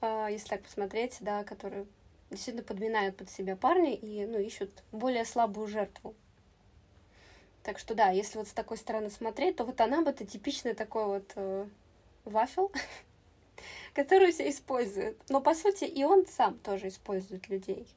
а, 0.01 0.27
если 0.29 0.49
так 0.49 0.63
посмотреть, 0.63 1.17
да, 1.21 1.43
которые 1.43 1.85
действительно 2.29 2.63
подминают 2.63 3.17
под 3.17 3.29
себя 3.29 3.55
парня 3.55 3.93
и, 3.93 4.25
ну, 4.25 4.39
ищут 4.39 4.71
более 4.91 5.25
слабую 5.25 5.67
жертву. 5.67 6.15
Так 7.63 7.77
что 7.77 7.93
да, 7.93 8.09
если 8.09 8.39
вот 8.39 8.47
с 8.47 8.53
такой 8.53 8.77
стороны 8.77 9.09
смотреть, 9.09 9.57
то 9.57 9.65
вот 9.65 9.79
она 9.81 10.01
бы 10.01 10.09
это 10.09 10.25
типичный 10.25 10.73
такой 10.73 11.05
вот 11.05 11.31
э, 11.35 11.67
вафел, 12.25 12.71
который 13.93 14.31
все 14.31 14.49
использует. 14.49 15.17
Но 15.29 15.41
по 15.41 15.53
сути 15.53 15.83
и 15.83 16.03
он 16.03 16.25
сам 16.27 16.57
тоже 16.59 16.87
использует 16.87 17.49
людей. 17.49 17.87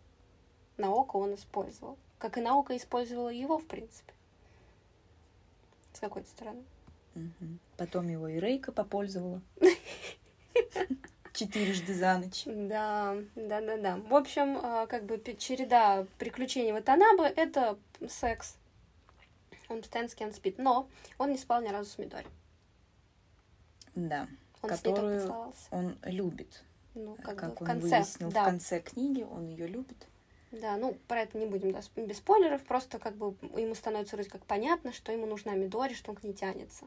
Наука 0.76 1.16
он 1.16 1.34
использовал. 1.34 1.98
Как 2.18 2.38
и 2.38 2.40
наука 2.40 2.76
использовала 2.76 3.28
его, 3.28 3.58
в 3.58 3.66
принципе. 3.66 4.12
С 5.92 6.00
какой-то 6.00 6.28
стороны. 6.28 6.64
Угу. 7.14 7.58
Потом 7.76 8.08
его 8.08 8.28
и 8.28 8.40
Рейка 8.40 8.72
попользовала. 8.72 9.40
Четырежды 11.32 11.94
за 11.94 12.18
ночь. 12.18 12.42
Да, 12.46 13.16
да, 13.34 13.60
да, 13.60 13.76
да. 13.76 13.96
В 13.96 14.14
общем, 14.14 14.58
а, 14.62 14.86
как 14.86 15.04
бы 15.04 15.18
череда 15.36 16.06
приключений 16.18 16.72
Ватанабы— 16.72 17.24
это 17.36 17.76
секс. 18.08 18.56
Он 19.68 19.80
постоянно 19.80 20.08
с 20.08 20.14
кем 20.14 20.32
спит. 20.32 20.58
Но 20.58 20.88
он 21.18 21.32
не 21.32 21.38
спал 21.38 21.60
ни 21.62 21.68
разу 21.68 21.90
с 21.90 21.98
Мидори. 21.98 22.28
Да. 23.94 24.28
Он 24.64 24.70
которую 24.70 25.52
он 25.70 25.98
любит. 26.02 26.64
Ну, 26.94 27.16
как, 27.16 27.36
как 27.36 27.54
бы 27.54 27.60
он 27.60 27.66
конце, 27.66 27.96
выяснил 27.98 28.30
да. 28.30 28.42
в 28.42 28.46
конце 28.46 28.80
книги, 28.80 29.22
он 29.22 29.48
ее 29.48 29.66
любит. 29.66 30.06
Да, 30.52 30.76
ну, 30.76 30.96
про 31.08 31.22
это 31.22 31.36
не 31.36 31.46
будем, 31.46 31.72
да, 31.72 31.80
без 31.96 32.18
спойлеров, 32.18 32.62
просто 32.62 32.98
как 32.98 33.16
бы 33.16 33.34
ему 33.56 33.74
становится 33.74 34.14
вроде 34.14 34.30
как 34.30 34.44
понятно, 34.44 34.92
что 34.92 35.10
ему 35.10 35.26
нужна 35.26 35.54
Мидори, 35.54 35.94
что 35.94 36.12
он 36.12 36.16
к 36.16 36.22
ней 36.22 36.32
тянется. 36.32 36.86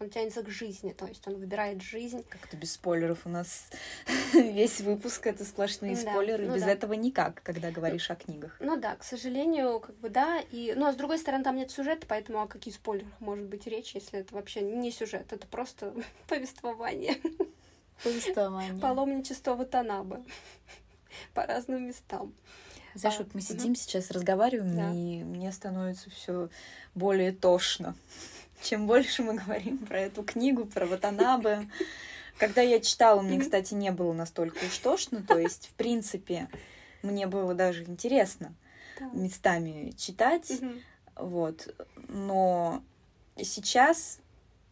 Он 0.00 0.10
тянется 0.10 0.42
к 0.44 0.48
жизни, 0.48 0.92
то 0.92 1.06
есть 1.06 1.26
он 1.26 1.34
выбирает 1.38 1.82
жизнь. 1.82 2.24
Как-то 2.28 2.56
без 2.56 2.72
спойлеров 2.74 3.26
у 3.26 3.28
нас 3.28 3.68
весь 4.32 4.80
выпуск 4.80 5.26
это 5.26 5.44
сплошные 5.44 5.96
Да, 5.96 6.12
спойлеры. 6.12 6.46
ну 6.46 6.54
без 6.54 6.62
да. 6.62 6.70
этого 6.70 6.92
никак, 6.92 7.42
когда 7.42 7.72
говоришь 7.72 8.08
о 8.10 8.14
книгах. 8.14 8.56
Ну 8.60 8.76
да, 8.76 8.94
к 8.94 9.02
сожалению, 9.02 9.80
как 9.80 9.96
бы 9.96 10.08
да, 10.08 10.40
и, 10.52 10.72
ну, 10.76 10.86
а 10.86 10.92
с 10.92 10.96
другой 10.96 11.18
стороны, 11.18 11.42
там 11.42 11.56
нет 11.56 11.72
сюжета, 11.72 12.06
поэтому 12.08 12.40
о 12.40 12.46
каких 12.46 12.74
спойлерах 12.76 13.10
может 13.20 13.46
быть 13.46 13.66
речь, 13.66 13.94
если 13.96 14.20
это 14.20 14.34
вообще 14.34 14.60
не 14.60 14.92
сюжет, 14.92 15.32
это 15.32 15.46
просто 15.48 15.92
повествование, 16.28 17.16
Повествование. 18.04 18.80
паломничество 18.80 19.56
Ватанабы 19.56 20.24
по 21.34 21.44
разным 21.44 21.88
местам. 21.88 22.32
Знаешь, 22.94 23.16
А, 23.18 23.24
вот 23.24 23.34
мы 23.34 23.40
мгм. 23.40 23.48
сидим 23.48 23.74
сейчас, 23.74 24.10
разговариваем, 24.12 24.76
Да. 24.76 24.92
и 24.92 25.24
мне 25.24 25.50
становится 25.52 26.08
все 26.10 26.48
более 26.94 27.32
тошно. 27.32 27.96
Чем 28.62 28.86
больше 28.86 29.22
мы 29.22 29.34
говорим 29.34 29.78
про 29.78 30.00
эту 30.00 30.22
книгу, 30.22 30.66
про 30.66 30.86
Ватанабе. 30.86 31.68
Когда 32.38 32.62
я 32.62 32.80
читала, 32.80 33.20
мне, 33.20 33.40
кстати, 33.40 33.74
не 33.74 33.90
было 33.90 34.12
настолько 34.12 34.58
уж 34.64 34.78
тошно. 34.78 35.22
То 35.22 35.38
есть, 35.38 35.68
в 35.68 35.74
принципе, 35.74 36.48
мне 37.02 37.26
было 37.26 37.54
даже 37.54 37.84
интересно 37.84 38.54
местами 39.12 39.92
читать. 39.96 40.52
Вот. 41.16 41.74
Но 42.08 42.82
сейчас 43.36 44.20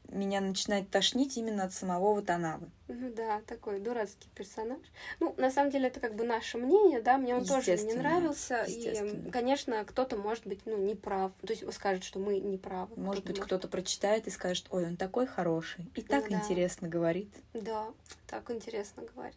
меня 0.08 0.40
начинает 0.40 0.90
тошнить 0.90 1.36
именно 1.36 1.64
от 1.64 1.72
самого 1.72 2.14
Ватанабы. 2.14 2.70
Ну 2.88 3.12
да, 3.12 3.40
такой 3.46 3.80
дурацкий 3.80 4.28
персонаж. 4.34 4.78
Ну, 5.20 5.34
на 5.36 5.50
самом 5.50 5.70
деле, 5.70 5.88
это 5.88 6.00
как 6.00 6.14
бы 6.14 6.24
наше 6.24 6.58
мнение, 6.58 7.00
да, 7.00 7.18
мне 7.18 7.34
он 7.34 7.44
тоже 7.44 7.76
не 7.78 7.94
нравился. 7.94 8.64
И, 8.64 9.30
конечно, 9.30 9.84
кто-то 9.84 10.16
может 10.16 10.46
быть, 10.46 10.60
ну, 10.66 10.76
неправ. 10.76 11.32
То 11.44 11.52
есть 11.52 11.72
скажет, 11.74 12.04
что 12.04 12.18
мы 12.18 12.38
не 12.38 12.58
правы. 12.58 12.94
Может 12.96 13.24
быть, 13.24 13.40
кто-то 13.40 13.68
прочитает 13.68 14.26
и 14.26 14.30
скажет, 14.30 14.66
ой, 14.70 14.86
он 14.86 14.96
такой 14.96 15.26
хороший. 15.26 15.90
И 15.94 16.02
так 16.02 16.28
Да. 16.28 16.36
интересно 16.36 16.88
говорит. 16.88 17.32
Да, 17.54 17.86
так 18.26 18.50
интересно 18.50 19.02
говорит. 19.14 19.36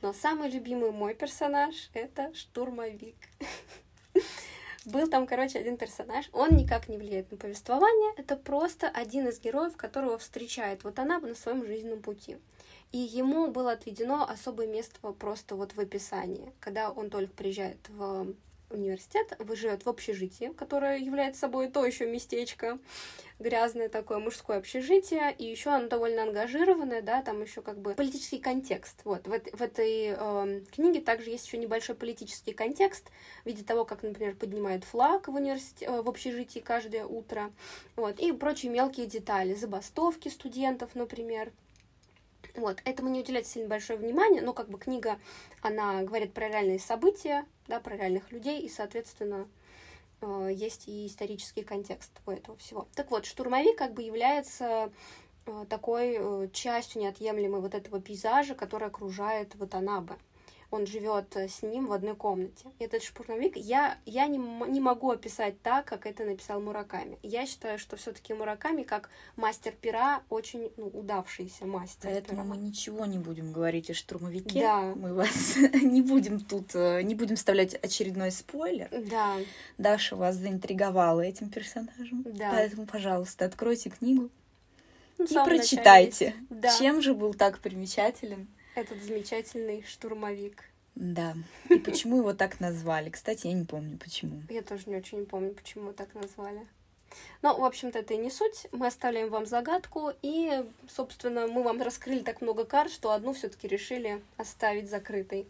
Но 0.00 0.12
самый 0.12 0.48
любимый 0.48 0.92
мой 0.92 1.14
персонаж— 1.14 1.90
это 1.92 2.32
штурмовик. 2.34 3.16
Был 4.88 5.06
там, 5.06 5.26
короче, 5.26 5.58
один 5.58 5.76
персонаж. 5.76 6.30
Он 6.32 6.56
никак 6.56 6.88
не 6.88 6.96
влияет 6.96 7.30
на 7.30 7.36
повествование. 7.36 8.14
Это 8.16 8.36
просто 8.36 8.88
один 8.88 9.28
из 9.28 9.38
героев, 9.38 9.76
которого 9.76 10.16
встречает 10.16 10.82
вот 10.82 10.98
она 10.98 11.18
на 11.18 11.34
своем 11.34 11.66
жизненном 11.66 12.00
пути. 12.00 12.38
И 12.90 12.96
ему 12.96 13.48
было 13.48 13.72
отведено 13.72 14.26
особое 14.26 14.66
место 14.66 14.98
просто 15.12 15.56
вот 15.56 15.74
в 15.74 15.78
описании. 15.78 16.54
Когда 16.58 16.90
он 16.90 17.10
только 17.10 17.34
приезжает 17.34 17.76
в 17.90 18.34
университет, 18.70 19.36
живет 19.54 19.84
в 19.84 19.88
общежитии, 19.88 20.52
которое 20.56 20.98
является 20.98 21.42
собой 21.42 21.68
то 21.68 21.84
еще 21.84 22.06
местечко, 22.06 22.78
грязное 23.38 23.88
такое 23.88 24.18
мужское 24.18 24.58
общежитие, 24.58 25.34
и 25.36 25.44
еще 25.44 25.70
оно 25.70 25.88
довольно 25.88 26.22
ангажированное, 26.22 27.02
да, 27.02 27.22
там 27.22 27.42
еще 27.42 27.62
как 27.62 27.78
бы 27.78 27.94
политический 27.94 28.38
контекст. 28.38 29.00
Вот 29.04 29.26
в, 29.26 29.30
в 29.30 29.62
этой 29.62 30.08
эм, 30.08 30.64
книге 30.66 31.00
также 31.00 31.30
есть 31.30 31.46
еще 31.46 31.56
небольшой 31.56 31.94
политический 31.94 32.52
контекст 32.52 33.10
в 33.44 33.46
виде 33.46 33.62
того, 33.62 33.84
как, 33.84 34.02
например, 34.02 34.34
поднимают 34.34 34.84
флаг 34.84 35.28
в 35.28 35.34
университете, 35.34 35.86
э, 35.86 36.02
в 36.02 36.08
общежитии 36.08 36.60
каждое 36.60 37.04
утро, 37.06 37.52
вот 37.96 38.18
и 38.20 38.32
прочие 38.32 38.72
мелкие 38.72 39.06
детали, 39.06 39.54
забастовки 39.54 40.28
студентов, 40.28 40.94
например. 40.94 41.52
Вот, 42.58 42.82
этому 42.84 43.08
не 43.08 43.20
уделяется 43.20 43.52
сильно 43.52 43.68
большое 43.68 44.00
внимание, 44.00 44.42
но 44.42 44.52
как 44.52 44.68
бы 44.68 44.80
книга, 44.80 45.20
она 45.62 46.02
говорит 46.02 46.32
про 46.32 46.48
реальные 46.48 46.80
события, 46.80 47.46
да, 47.68 47.78
про 47.78 47.96
реальных 47.96 48.32
людей, 48.32 48.62
и, 48.62 48.68
соответственно, 48.68 49.46
э, 50.22 50.50
есть 50.52 50.88
и 50.88 51.06
исторический 51.06 51.62
контекст 51.62 52.10
у 52.26 52.32
этого 52.32 52.58
всего. 52.58 52.88
Так 52.96 53.12
вот, 53.12 53.26
штурмовик 53.26 53.78
как 53.78 53.94
бы 53.94 54.02
является 54.02 54.90
э, 55.46 55.66
такой 55.68 56.16
э, 56.18 56.48
частью 56.52 57.02
неотъемлемой 57.02 57.60
вот 57.60 57.76
этого 57.76 58.00
пейзажа, 58.00 58.56
который 58.56 58.88
окружает 58.88 59.54
Ватанабе. 59.54 60.16
Он 60.70 60.86
живет 60.86 61.34
э, 61.36 61.48
с 61.48 61.62
ним 61.62 61.86
в 61.86 61.92
одной 61.92 62.14
комнате. 62.14 62.66
Этот 62.78 63.02
штурмовик 63.02 63.56
я, 63.56 63.96
я 64.04 64.26
не, 64.26 64.36
не 64.36 64.80
могу 64.80 65.10
описать 65.10 65.60
так, 65.62 65.86
как 65.86 66.06
это 66.06 66.24
написал 66.24 66.60
Мураками. 66.60 67.18
Я 67.22 67.46
считаю, 67.46 67.78
что 67.78 67.96
все-таки 67.96 68.34
Мураками, 68.34 68.82
как 68.82 69.08
мастер 69.36 69.72
пера, 69.72 70.22
очень 70.28 70.70
ну, 70.76 70.88
удавшийся 70.88 71.64
мастер 71.64 72.10
Поэтому 72.10 72.42
пера. 72.42 72.54
мы 72.54 72.56
ничего 72.58 73.06
не 73.06 73.18
будем 73.18 73.52
говорить 73.52 73.90
о 73.90 73.94
штурмовике. 73.94 74.60
Да. 74.60 74.92
Мы 74.94 75.14
вас 75.14 75.56
не 75.82 76.02
будем 76.02 76.40
тут, 76.40 76.74
э, 76.74 77.00
не 77.02 77.14
будем 77.14 77.36
вставлять 77.36 77.74
очередной 77.74 78.30
спойлер. 78.30 78.88
Да, 78.90 79.36
Даша 79.78 80.16
вас 80.16 80.36
заинтриговала 80.36 81.22
этим 81.22 81.48
персонажем. 81.48 82.24
Да. 82.26 82.50
Поэтому, 82.50 82.86
пожалуйста, 82.86 83.46
откройте 83.46 83.90
книгу 83.90 84.28
ну, 85.18 85.24
и 85.24 85.44
прочитайте. 85.44 86.34
Да, 86.50 86.76
чем 86.78 87.02
же 87.02 87.14
был 87.14 87.34
так 87.34 87.58
примечателен. 87.58 88.48
Этот 88.80 89.02
замечательный 89.02 89.82
штурмовик. 89.86 90.64
Да. 90.94 91.34
И 91.68 91.78
почему 91.78 92.18
его 92.18 92.32
так 92.34 92.60
назвали? 92.60 93.10
Кстати, 93.10 93.46
я 93.48 93.52
не 93.52 93.64
помню, 93.64 93.98
почему. 93.98 94.42
Я 94.48 94.62
тоже 94.62 94.84
не 94.86 94.96
очень 94.96 95.26
помню, 95.26 95.52
почему 95.52 95.92
так 95.92 96.14
назвали. 96.14 96.66
Ну, 97.42 97.58
в 97.58 97.64
общем-то, 97.64 97.98
это 98.00 98.14
и 98.14 98.18
не 98.18 98.30
суть. 98.30 98.66
Мы 98.72 98.86
оставляем 98.86 99.30
вам 99.30 99.46
загадку, 99.46 100.12
и, 100.22 100.64
собственно, 100.88 101.46
мы 101.46 101.62
вам 101.62 101.80
раскрыли 101.80 102.20
так 102.20 102.40
много 102.42 102.64
карт, 102.64 102.92
что 102.92 103.12
одну 103.12 103.32
все-таки 103.32 103.66
решили 103.66 104.20
оставить 104.36 104.90
закрытой. 104.90 105.46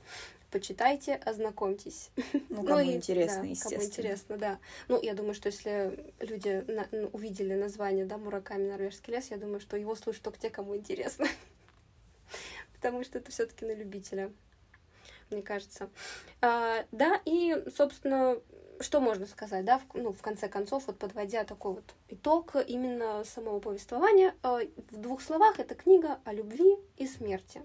Почитайте, 0.50 1.14
ознакомьтесь. 1.16 2.10
Ну, 2.48 2.62
кому 2.62 2.78
и- 2.80 2.92
интересно, 2.94 3.42
да, 3.42 3.48
естественно. 3.48 3.78
Кому 3.80 3.90
интересно, 3.90 4.36
да. 4.38 4.58
Ну, 4.88 5.02
я 5.02 5.14
думаю, 5.14 5.34
что 5.34 5.48
если 5.48 6.12
люди 6.20 6.64
на- 6.68 6.88
ну, 6.90 7.10
увидели 7.12 7.54
название, 7.54 8.06
да, 8.06 8.16
Мураками 8.16 8.68
Норвежский 8.70 9.12
лес, 9.12 9.26
я 9.30 9.36
думаю, 9.36 9.60
что 9.60 9.76
его 9.76 9.94
слушают 9.94 10.22
только 10.22 10.38
те, 10.38 10.48
кому 10.50 10.76
интересно. 10.76 11.26
Потому 12.80 13.04
что 13.04 13.18
это 13.18 13.30
все-таки 13.30 13.64
на 13.64 13.74
любителя, 13.74 14.32
мне 15.30 15.42
кажется. 15.42 15.90
А, 16.40 16.84
да, 16.92 17.20
и, 17.24 17.64
собственно, 17.76 18.38
что 18.80 19.00
можно 19.00 19.26
сказать, 19.26 19.64
да, 19.64 19.78
в, 19.78 19.86
ну, 19.94 20.12
в 20.12 20.22
конце 20.22 20.48
концов, 20.48 20.86
вот 20.86 20.98
подводя 20.98 21.44
такой 21.44 21.74
вот 21.74 21.94
итог 22.08 22.56
именно 22.66 23.24
самого 23.24 23.60
повествования, 23.60 24.34
а, 24.42 24.60
в 24.90 24.96
двух 24.96 25.20
словах, 25.22 25.58
это 25.58 25.74
книга 25.74 26.20
о 26.24 26.32
любви 26.32 26.76
и 26.96 27.06
смерти. 27.06 27.62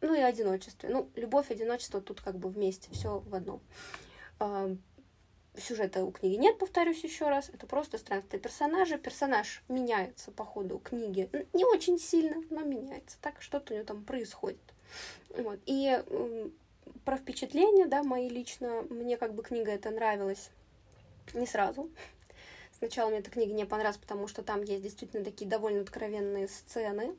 Ну 0.00 0.14
и 0.14 0.20
одиночестве. 0.20 0.90
Ну, 0.90 1.08
любовь, 1.14 1.50
одиночество 1.50 2.00
тут 2.00 2.20
как 2.20 2.38
бы 2.38 2.50
вместе, 2.50 2.90
все 2.92 3.20
в 3.20 3.34
одном. 3.34 3.62
Сюжета 5.56 6.04
у 6.04 6.10
книги 6.10 6.34
нет, 6.34 6.58
повторюсь 6.58 7.04
еще 7.04 7.28
раз. 7.28 7.48
Это 7.48 7.66
просто 7.66 7.98
странствие 7.98 8.40
персонажа. 8.40 8.98
Персонаж 8.98 9.62
меняется 9.68 10.32
по 10.32 10.44
ходу 10.44 10.78
книги. 10.78 11.30
Не 11.52 11.64
очень 11.64 11.98
сильно, 11.98 12.42
но 12.50 12.62
меняется. 12.62 13.18
Так 13.20 13.40
что-то 13.40 13.72
у 13.72 13.76
него 13.76 13.86
там 13.86 14.04
происходит. 14.04 14.58
Вот. 15.36 15.60
И 15.66 16.02
про 17.04 17.16
впечатления, 17.16 17.86
да, 17.86 18.02
мои 18.02 18.28
лично, 18.28 18.82
мне 18.90 19.16
как 19.16 19.34
бы 19.34 19.42
книга 19.42 19.70
эта 19.70 19.90
нравилась 19.90 20.50
не 21.34 21.46
сразу. 21.46 21.90
Сначала 22.78 23.08
мне 23.10 23.20
эта 23.20 23.30
книга 23.30 23.52
не 23.52 23.64
понравилась, 23.64 23.98
потому 23.98 24.26
что 24.26 24.42
там 24.42 24.62
есть 24.62 24.82
действительно 24.82 25.24
такие 25.24 25.48
довольно 25.48 25.82
откровенные 25.82 26.48
сцены. 26.48 27.14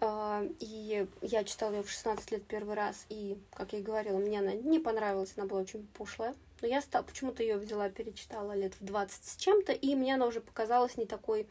А, 0.00 0.44
И 0.60 1.06
я 1.22 1.44
читала 1.44 1.72
ее 1.72 1.82
в 1.82 1.90
16 1.90 2.30
лет 2.30 2.44
первый 2.44 2.74
раз, 2.74 3.06
и, 3.08 3.38
как 3.54 3.72
я 3.72 3.80
и 3.80 3.82
говорила, 3.82 4.18
мне 4.18 4.38
она 4.38 4.52
не 4.52 4.78
понравилась, 4.78 5.32
она 5.36 5.46
была 5.46 5.60
очень 5.60 5.86
пошлая. 5.96 6.34
Но 6.60 6.66
я 6.68 6.80
почему-то 6.90 7.42
ее 7.42 7.56
взяла, 7.56 7.88
перечитала 7.88 8.52
лет 8.52 8.74
в 8.80 8.84
20 8.84 9.24
с 9.24 9.36
чем-то, 9.36 9.72
и 9.72 9.94
мне 9.94 10.14
она 10.14 10.26
уже 10.26 10.40
показалась 10.40 10.96
не 10.96 11.06
такой 11.06 11.46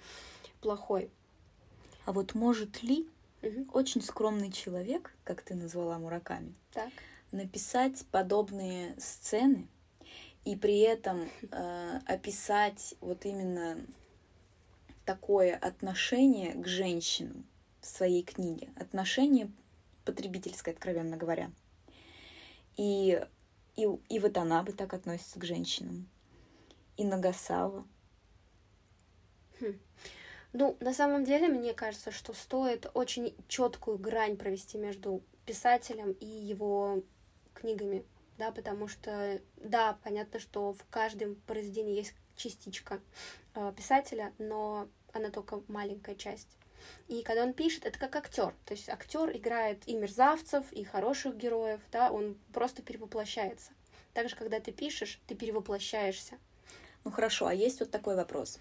плохой. 0.61 1.09
А 2.05 2.11
вот 2.11 2.35
может 2.35 2.83
ли 2.83 3.07
Мгм. 3.41 3.69
очень 3.73 4.01
скромный 4.01 4.51
человек, 4.51 5.13
как 5.23 5.41
ты 5.41 5.55
назвала 5.55 5.97
Мураками, 5.99 6.53
Так. 6.73 6.91
написать 7.31 8.05
подобные 8.11 8.95
сцены 8.99 9.67
и 10.45 10.55
при 10.55 10.79
этом 10.79 11.29
э, 11.51 11.99
описать 12.05 12.95
вот 13.01 13.25
именно 13.25 13.77
такое 15.05 15.55
отношение 15.55 16.53
к 16.53 16.67
женщинам 16.67 17.45
в 17.81 17.87
своей 17.87 18.23
книге, 18.23 18.69
отношение 18.75 19.49
потребительское, 20.03 20.73
откровенно 20.73 21.15
говоря. 21.17 21.51
И, 22.75 23.25
и, 23.77 23.87
и 24.09 24.19
вот 24.19 24.37
она 24.37 24.63
бы 24.63 24.73
так 24.73 24.93
относится 24.93 25.39
к 25.39 25.45
женщинам. 25.45 26.09
И 26.97 27.05
Нагасава. 27.05 27.85
Ну, 30.53 30.75
на 30.79 30.93
самом 30.93 31.23
деле, 31.23 31.47
мне 31.49 31.73
кажется, 31.73 32.11
что 32.11 32.33
стоит 32.33 32.89
очень 32.93 33.35
четкую 33.47 33.99
грань 33.99 34.37
провести 34.37 34.77
между 34.77 35.21
писателем 35.45 36.13
и 36.13 36.25
его 36.25 37.03
книгами, 37.53 38.03
да, 38.37 38.51
потому 38.51 38.87
что, 38.87 39.39
да, 39.57 39.99
понятно, 40.03 40.39
что 40.39 40.73
в 40.73 40.83
каждом 40.89 41.35
произведении 41.47 41.95
есть 41.95 42.13
частичка 42.35 43.01
э, 43.53 43.73
писателя, 43.75 44.33
но 44.39 44.87
она 45.13 45.29
только 45.29 45.61
маленькая 45.67 46.15
часть. 46.15 46.57
И 47.07 47.21
когда 47.23 47.43
он 47.43 47.53
пишет, 47.53 47.85
это 47.85 47.97
как 47.97 48.15
актер. 48.15 48.53
То 48.65 48.73
есть 48.73 48.89
актер 48.89 49.35
играет 49.35 49.87
и 49.87 49.95
мерзавцев, 49.95 50.71
и 50.73 50.83
хороших 50.83 51.35
героев, 51.37 51.81
да, 51.91 52.11
он 52.11 52.37
просто 52.53 52.81
перевоплощается. 52.81 53.71
Также, 54.13 54.35
когда 54.35 54.59
ты 54.59 54.71
пишешь, 54.71 55.21
ты 55.27 55.35
перевоплощаешься. 55.35 56.37
Ну 57.03 57.11
хорошо, 57.11 57.47
а 57.47 57.53
есть 57.53 57.79
вот 57.79 57.91
такой 57.91 58.15
вопрос. 58.15 58.59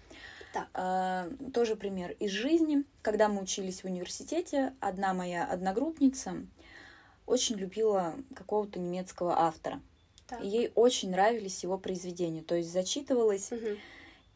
Так. 0.53 0.67
А, 0.73 1.29
тоже 1.53 1.75
пример 1.75 2.11
из 2.19 2.31
жизни. 2.31 2.83
Когда 3.01 3.27
мы 3.27 3.41
учились 3.41 3.81
в 3.81 3.85
университете, 3.85 4.73
одна 4.79 5.13
моя 5.13 5.45
одногруппница 5.45 6.45
очень 7.25 7.57
любила 7.57 8.15
какого-то 8.35 8.79
немецкого 8.79 9.39
автора. 9.39 9.81
Так. 10.27 10.43
И 10.43 10.47
ей 10.47 10.71
очень 10.75 11.11
нравились 11.11 11.63
его 11.63 11.77
произведения, 11.77 12.41
то 12.41 12.55
есть 12.55 12.71
зачитывалась. 12.71 13.51
Мгм. 13.51 13.77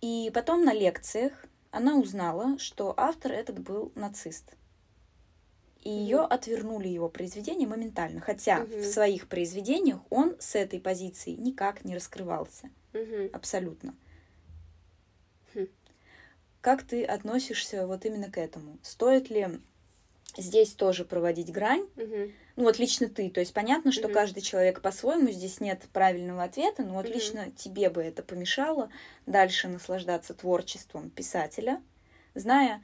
И 0.02 0.32
потом 0.34 0.66
на 0.66 0.74
лекциях 0.74 1.34
она 1.72 1.98
узнала, 1.98 2.58
что 2.60 2.94
автор 2.98 3.32
этот 3.32 3.60
был 3.60 3.92
нацист. 3.96 4.54
И 5.82 5.90
Мгм. 5.90 5.98
ее 6.00 6.20
отвернули 6.20 6.88
его 6.88 7.10
произведения 7.10 7.66
моментально, 7.66 8.22
хотя 8.22 8.60
Мгм. 8.60 8.82
в 8.82 8.86
своих 8.86 9.28
произведениях 9.28 10.00
он 10.10 10.36
с 10.40 10.56
этой 10.56 10.80
позиции 10.80 11.32
никак 11.32 11.84
не 11.84 11.96
раскрывался. 11.96 12.70
Мгм. 12.94 13.30
Абсолютно. 13.34 13.96
Хм. 15.54 15.68
Как 16.62 16.84
ты 16.84 17.04
относишься 17.04 17.88
вот 17.88 18.06
именно 18.06 18.30
к 18.32 18.38
этому? 18.38 18.78
Стоит 18.84 19.30
ли 19.32 19.48
здесь 20.38 20.74
тоже 20.74 21.04
проводить 21.06 21.52
грань? 21.52 21.88
Мгм. 21.96 22.32
Ну 22.62 22.66
вот 22.68 22.78
лично 22.78 23.10
ты, 23.10 23.32
то 23.32 23.40
есть 23.40 23.56
понятно, 23.56 23.92
что 23.92 24.04
Мгм. 24.04 24.14
каждый 24.14 24.42
человек 24.42 24.82
по-своему, 24.82 25.32
здесь 25.32 25.60
нет 25.62 25.82
правильного 25.92 26.44
ответа, 26.44 26.84
но 26.84 26.94
вот 26.94 27.06
Мгм. 27.06 27.14
лично 27.16 27.50
тебе 27.50 27.90
бы 27.90 28.04
это 28.04 28.22
помешало 28.22 28.92
дальше 29.26 29.68
наслаждаться 29.68 30.36
творчеством 30.36 31.10
писателя, 31.10 31.82
зная, 32.36 32.84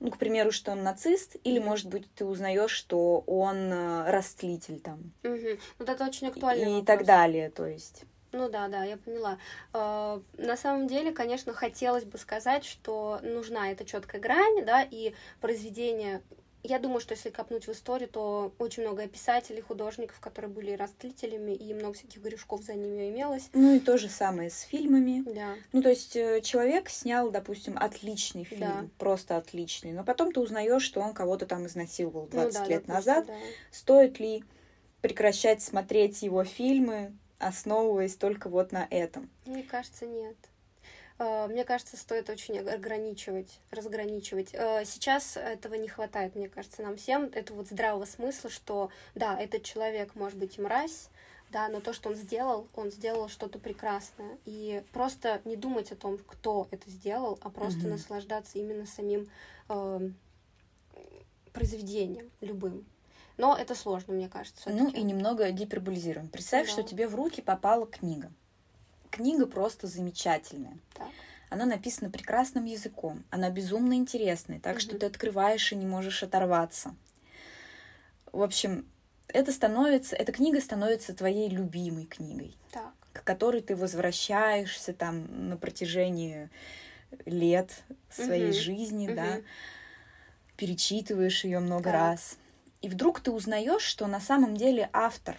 ну, 0.00 0.10
к 0.10 0.18
примеру, 0.18 0.52
что 0.52 0.72
он 0.72 0.82
нацист, 0.82 1.36
или, 1.44 1.58
Мгм. 1.58 1.66
может 1.66 1.86
быть, 1.88 2.12
ты 2.14 2.26
узнаешь, 2.26 2.72
что 2.72 3.20
он 3.26 3.56
э, 3.72 4.10
растлитель 4.10 4.80
там 4.80 5.14
Мгм. 5.22 5.58
Вот 5.78 5.88
это 5.88 6.04
очень 6.04 6.26
актуальный 6.26 6.64
и 6.64 6.74
вопрос. 6.80 6.84
так 6.86 7.06
далее, 7.06 7.48
то 7.48 7.64
есть. 7.64 8.02
Ну 8.32 8.50
да, 8.50 8.68
да, 8.68 8.84
я 8.84 8.98
поняла. 8.98 9.38
Э, 9.72 10.20
На 10.36 10.58
самом 10.58 10.88
деле, 10.88 11.10
конечно, 11.10 11.54
хотелось 11.54 12.04
бы 12.04 12.18
сказать, 12.18 12.66
что 12.66 13.18
нужна 13.22 13.70
эта 13.72 13.86
четкая 13.86 14.20
грань, 14.20 14.66
да, 14.66 14.82
и 14.82 15.14
произведение. 15.40 16.20
Я 16.68 16.80
думаю, 16.80 16.98
что 17.00 17.14
если 17.14 17.30
копнуть 17.30 17.68
в 17.68 17.72
историю, 17.72 18.08
то 18.08 18.52
очень 18.58 18.82
много 18.82 19.06
писателей, 19.06 19.60
художников, 19.60 20.18
которые 20.18 20.50
были 20.50 20.72
растлителями, 20.72 21.52
и 21.52 21.72
много 21.72 21.94
всяких 21.94 22.20
грешков 22.20 22.62
за 22.62 22.74
ними 22.74 23.08
имелось. 23.08 23.48
Ну 23.52 23.76
и 23.76 23.78
то 23.78 23.96
же 23.96 24.08
самое 24.08 24.50
с 24.50 24.62
фильмами. 24.62 25.22
Да. 25.32 25.54
Ну, 25.72 25.80
то 25.80 25.90
есть 25.90 26.16
э, 26.16 26.40
человек 26.40 26.88
снял, 26.90 27.30
допустим, 27.30 27.76
отличный 27.78 28.42
фильм, 28.42 28.60
Да. 28.60 28.88
просто 28.98 29.36
отличный, 29.36 29.92
но 29.92 30.02
потом 30.02 30.32
ты 30.32 30.40
узнаешь, 30.40 30.82
что 30.82 31.00
он 31.00 31.14
кого-то 31.14 31.46
там 31.46 31.66
изнасиловал 31.66 32.26
20 32.26 32.54
ну, 32.54 32.64
да, 32.64 32.66
лет 32.68 32.86
допустим, 32.86 32.94
назад. 32.94 33.26
да. 33.26 33.34
Стоит 33.70 34.18
ли 34.18 34.42
прекращать 35.02 35.62
смотреть 35.62 36.22
его 36.22 36.42
фильмы, 36.42 37.12
основываясь 37.38 38.16
только 38.16 38.48
вот 38.48 38.72
на 38.72 38.88
этом? 38.90 39.30
Мне 39.44 39.62
кажется, 39.62 40.04
нет. 40.06 40.36
Э, 41.18 41.46
Мне 41.48 41.64
кажется, 41.64 41.96
стоит 41.96 42.28
очень 42.30 42.58
ограничивать, 42.58 43.60
разграничивать. 43.70 44.50
Э, 44.52 44.84
Сейчас 44.84 45.36
этого 45.36 45.74
не 45.74 45.88
хватает, 45.88 46.34
мне 46.34 46.48
кажется, 46.48 46.82
нам 46.82 46.96
всем. 46.96 47.30
Это 47.34 47.54
вот 47.54 47.68
здравого 47.68 48.04
смысла, 48.04 48.50
что 48.50 48.90
да, 49.14 49.38
этот 49.38 49.62
человек 49.62 50.14
может 50.14 50.38
быть 50.38 50.58
и 50.58 50.60
мразь, 50.60 51.08
да, 51.50 51.68
но 51.68 51.80
то, 51.80 51.92
что 51.92 52.08
он 52.10 52.16
сделал, 52.16 52.66
он 52.74 52.90
сделал 52.90 53.28
что-то 53.28 53.58
прекрасное. 53.58 54.36
И 54.44 54.82
просто 54.92 55.40
не 55.44 55.56
думать 55.56 55.92
о 55.92 55.96
том, 55.96 56.18
кто 56.18 56.68
это 56.70 56.90
сделал, 56.90 57.38
а 57.42 57.50
просто 57.50 57.80
Мгм. 57.80 57.90
наслаждаться 57.90 58.58
именно 58.58 58.84
самим 58.86 59.28
эм, 59.68 60.16
произведением 61.52 62.30
любым. 62.40 62.84
Но 63.38 63.56
это 63.56 63.74
сложно, 63.74 64.14
мне 64.14 64.28
кажется. 64.28 64.70
Ну 64.70 64.88
и 64.90 65.02
немного 65.02 65.50
гиперболизируем. 65.50 66.28
Представь, 66.28 66.66
Да. 66.66 66.72
что 66.72 66.82
тебе 66.82 67.06
в 67.06 67.14
руки 67.14 67.40
попала 67.42 67.86
книга. 67.86 68.30
Книга 69.16 69.46
просто 69.46 69.86
замечательная. 69.86 70.76
Так. 70.92 71.08
Она 71.48 71.64
написана 71.64 72.10
прекрасным 72.10 72.66
языком, 72.66 73.24
она 73.30 73.48
безумно 73.48 73.94
интересная, 73.94 74.60
так 74.60 74.78
что 74.78 74.90
Мгм. 74.90 74.98
ты 75.00 75.06
открываешь 75.06 75.72
и 75.72 75.76
не 75.76 75.86
можешь 75.86 76.22
оторваться. 76.22 76.94
В 78.30 78.42
общем, 78.42 78.86
это 79.28 79.52
становится, 79.52 80.16
эта 80.16 80.32
книга 80.32 80.60
становится 80.60 81.14
твоей 81.14 81.48
любимой 81.48 82.04
книгой, 82.04 82.54
Так. 82.70 82.92
к 83.14 83.24
которой 83.24 83.62
ты 83.62 83.74
возвращаешься 83.74 84.92
там 84.92 85.48
на 85.48 85.56
протяжении 85.56 86.50
лет 87.24 87.70
своей 88.10 88.50
Мгм. 88.52 88.60
жизни, 88.60 89.14
да, 89.14 89.36
Мгм. 89.36 89.44
перечитываешь 90.58 91.44
ее 91.44 91.60
много 91.60 91.84
Так. 91.84 91.94
раз. 91.94 92.36
И 92.82 92.90
вдруг 92.90 93.20
ты 93.20 93.30
узнаешь, 93.30 93.82
что 93.82 94.06
на 94.08 94.20
самом 94.20 94.54
деле 94.58 94.90
автор, 94.92 95.38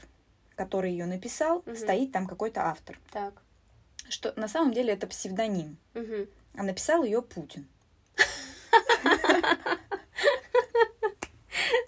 который 0.55 0.91
ее 0.93 1.05
написал, 1.05 1.61
Мгм. 1.67 1.75
стоит 1.75 2.11
там 2.11 2.25
какой-то 2.25 2.65
автор. 2.65 2.99
Так. 3.11 3.43
Что 4.09 4.33
на 4.35 4.47
самом 4.47 4.73
деле 4.73 4.93
это 4.93 5.07
псевдоним. 5.07 5.77
Мгм. 5.93 6.27
А 6.55 6.63
написал 6.63 7.03
ее 7.03 7.21
Путин. 7.21 7.67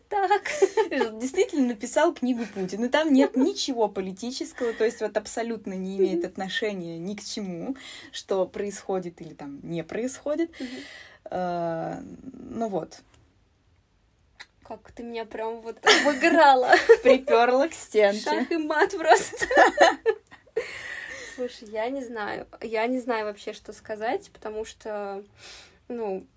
Так. 0.09 0.41
Действительно 1.19 1.67
написал 1.67 2.13
книгу 2.13 2.45
Путин. 2.53 2.83
И 2.85 2.89
там 2.89 3.13
нет 3.13 3.35
ничего 3.37 3.87
политического, 3.87 4.73
то 4.73 4.83
есть 4.83 4.99
вот 5.01 5.15
абсолютно 5.17 5.73
не 5.73 5.97
имеет 5.97 6.25
отношения 6.25 6.97
ни 6.97 7.13
к 7.15 7.23
чему, 7.23 7.75
что 8.11 8.45
происходит 8.47 9.21
или 9.21 9.33
там 9.33 9.59
не 9.63 9.83
происходит. 9.83 10.51
Э, 11.29 12.01
Ну 12.01 12.67
вот, 12.69 13.01
Как 14.67 14.91
ты 14.91 15.03
меня 15.03 15.25
прям 15.25 15.61
вот 15.61 15.77
обыграла. 15.85 16.71
приперла 17.03 17.67
к 17.67 17.73
стенке. 17.73 18.21
Шах 18.21 18.51
и 18.51 18.57
мат 18.57 18.91
просто. 18.97 19.45
Слушай, 21.39 21.69
я 21.69 21.89
не 21.89 22.03
знаю. 22.03 22.47
Я 22.59 22.85
не 22.87 22.99
знаю 22.99 23.23
вообще, 23.23 23.53
что 23.53 23.71
сказать, 23.71 24.29
потому 24.33 24.65
что, 24.65 25.23
ну, 25.87 26.27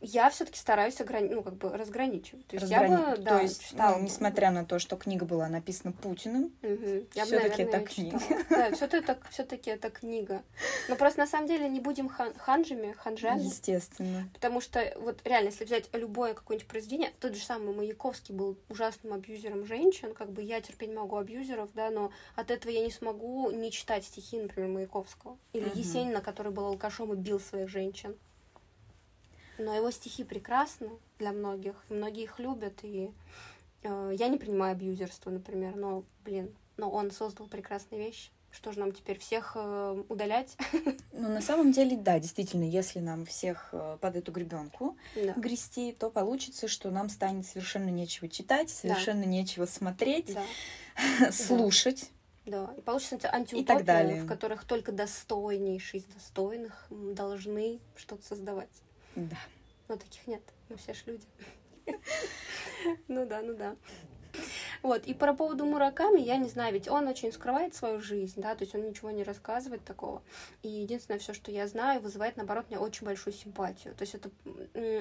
я 0.00 0.30
все-таки 0.30 0.58
стараюсь 0.58 1.00
ограни... 1.00 1.28
ну, 1.28 1.42
как 1.42 1.54
бы 1.56 1.68
разграничивать. 1.76 2.46
То 2.46 2.56
есть 2.56 2.70
я 2.70 2.82
Разграни- 2.82 3.16
бы, 3.16 3.22
да, 3.22 3.36
То 3.36 3.42
есть, 3.42 3.62
читала 3.68 3.96
ну, 3.96 4.04
несмотря 4.04 4.50
на 4.50 4.64
то, 4.64 4.78
что 4.78 4.96
книга 4.96 5.24
была 5.26 5.48
написана 5.48 5.92
Путиным. 5.92 6.52
Я 7.14 7.24
Всё-таки 7.24 7.64
наверное, 7.64 7.66
это 7.66 7.80
книга. 7.80 8.20
Да, 8.50 8.70
все-таки 8.72 8.96
это, 9.04 9.18
все-таки 9.30 9.76
книга. 9.92 10.42
Но 10.88 10.96
просто 10.96 11.20
на 11.20 11.26
самом 11.26 11.48
деле 11.48 11.68
не 11.68 11.80
будем 11.80 12.08
хан- 12.08 12.36
ханжами, 12.38 12.92
ханжами. 12.92 13.42
естественно. 13.42 14.28
Потому 14.34 14.60
что 14.60 14.92
вот 15.00 15.20
реально, 15.24 15.48
если 15.48 15.64
взять 15.64 15.88
любое 15.92 16.34
какое-нибудь 16.34 16.68
произведение, 16.68 17.10
тот 17.20 17.34
же 17.34 17.44
самый 17.44 17.74
Маяковский 17.74 18.34
был 18.34 18.56
ужасным 18.68 19.12
абьюзером 19.12 19.66
женщин, 19.66 20.14
как 20.14 20.30
бы 20.32 20.42
я 20.42 20.60
терпеть 20.60 20.92
могу 20.94 21.16
абьюзеров, 21.16 21.70
да, 21.74 21.90
но 21.90 22.10
от 22.36 22.50
этого 22.50 22.72
я 22.72 22.84
не 22.84 22.90
смогу 22.90 23.50
не 23.50 23.70
читать 23.70 24.04
стихи, 24.04 24.38
например, 24.40 24.70
Маяковского. 24.70 25.38
Или 25.52 25.66
Мгм. 25.68 25.78
Есенина, 25.78 26.20
который 26.20 26.52
был 26.52 26.66
алкашом 26.66 27.12
и 27.12 27.16
бил 27.16 27.38
своих 27.40 27.68
женщин. 27.68 28.16
Но 29.60 29.74
его 29.74 29.90
стихи 29.90 30.24
прекрасны 30.24 30.88
для 31.18 31.32
многих, 31.32 31.74
и 31.90 31.92
многие 31.94 32.22
их 32.24 32.38
любят, 32.38 32.78
и 32.82 33.10
э, 33.82 34.12
я 34.18 34.28
не 34.28 34.38
принимаю 34.38 34.72
абьюзерство, 34.72 35.28
например, 35.30 35.76
но, 35.76 36.02
блин, 36.24 36.54
но 36.78 36.90
он 36.90 37.10
создал 37.10 37.46
прекрасные 37.46 38.00
вещи. 38.00 38.30
Что 38.50 38.72
же 38.72 38.80
нам 38.80 38.92
теперь 38.92 39.18
всех 39.18 39.52
э, 39.54 40.02
удалять? 40.08 40.56
Ну, 41.12 41.28
на 41.28 41.42
самом 41.42 41.72
деле, 41.72 41.96
да, 41.98 42.18
действительно, 42.18 42.62
если 42.64 43.00
нам 43.00 43.26
всех 43.26 43.68
э, 43.72 43.98
под 44.00 44.16
эту 44.16 44.32
гребенку 44.32 44.96
Да. 45.14 45.34
грести, 45.36 45.92
то 45.92 46.08
получится, 46.08 46.66
что 46.66 46.90
нам 46.90 47.10
станет 47.10 47.44
совершенно 47.44 47.90
нечего 47.90 48.28
читать, 48.28 48.70
совершенно 48.70 49.24
нечего 49.24 49.66
смотреть, 49.66 50.32
Да. 51.20 51.30
слушать, 51.32 52.10
Да, 52.46 52.72
и 52.78 52.80
получится 52.80 53.16
И 53.16 53.20
так 53.20 53.34
антиутопия, 53.34 53.82
далее. 53.84 54.22
в 54.22 54.26
которых 54.26 54.64
только 54.64 54.92
достойнейшие 54.92 56.00
из 56.00 56.06
достойных 56.06 56.86
должны 56.90 57.80
что-то 57.96 58.24
создавать. 58.24 58.70
Да. 59.16 59.36
Но 59.88 59.96
таких 59.96 60.26
нет, 60.26 60.42
мы 60.68 60.76
все 60.76 60.94
ж 60.94 61.04
люди. 61.06 61.26
Ну 63.08 63.26
да, 63.26 63.42
ну 63.42 63.54
да. 63.54 63.76
Вот, 64.82 65.04
и 65.06 65.12
по 65.12 65.34
поводу 65.34 65.66
Мураками, 65.66 66.20
я 66.20 66.38
не 66.38 66.48
знаю, 66.48 66.72
ведь 66.72 66.88
он 66.88 67.06
очень 67.06 67.32
скрывает 67.32 67.74
свою 67.74 68.00
жизнь, 68.00 68.40
да, 68.40 68.54
то 68.54 68.64
есть 68.64 68.74
он 68.74 68.86
ничего 68.86 69.10
не 69.10 69.22
рассказывает 69.22 69.84
такого. 69.84 70.22
И 70.62 70.68
единственное, 70.68 71.18
все, 71.18 71.34
что 71.34 71.50
я 71.50 71.68
знаю, 71.68 72.00
вызывает, 72.00 72.36
наоборот, 72.36 72.66
мне 72.68 72.78
очень 72.78 73.04
большую 73.04 73.34
симпатию. 73.34 73.94
То 73.94 74.02
есть 74.02 74.14
это 74.14 74.30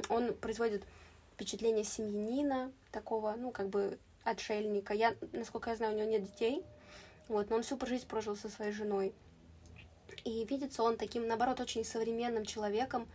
он 0.10 0.34
производит 0.34 0.84
впечатление 1.34 1.86
семьянина, 1.86 2.74
такого, 2.92 3.34
ну, 3.38 3.52
как 3.52 3.70
бы 3.70 3.98
отшельника. 4.26 4.94
Я, 4.94 5.16
насколько 5.32 5.70
я 5.70 5.78
знаю, 5.78 5.96
у 5.96 5.98
него 5.98 6.10
нет 6.10 6.24
детей, 6.24 6.66
вот, 7.30 7.50
но 7.50 7.58
он 7.58 7.64
всю 7.64 7.80
жизнь 7.86 8.08
прожил 8.08 8.36
со 8.36 8.50
своей 8.50 8.74
женой. 8.74 9.14
И 10.26 10.44
видится 10.46 10.84
он 10.84 10.98
таким, 10.98 11.28
наоборот, 11.28 11.62
очень 11.62 11.86
современным 11.86 12.44
человеком 12.44 13.08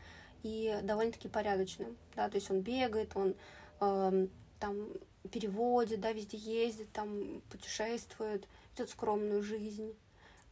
и 0.44 0.78
довольно-таки 0.82 1.28
порядочным, 1.28 1.96
да, 2.14 2.28
то 2.28 2.36
есть 2.36 2.50
он 2.50 2.60
бегает, 2.60 3.10
он 3.16 3.34
эм, 3.80 4.30
там 4.60 4.88
переводит, 5.30 6.00
да, 6.00 6.12
везде 6.12 6.36
ездит, 6.36 6.92
там 6.92 7.40
путешествует, 7.50 8.46
ведет 8.72 8.90
скромную 8.90 9.42
жизнь. 9.42 9.94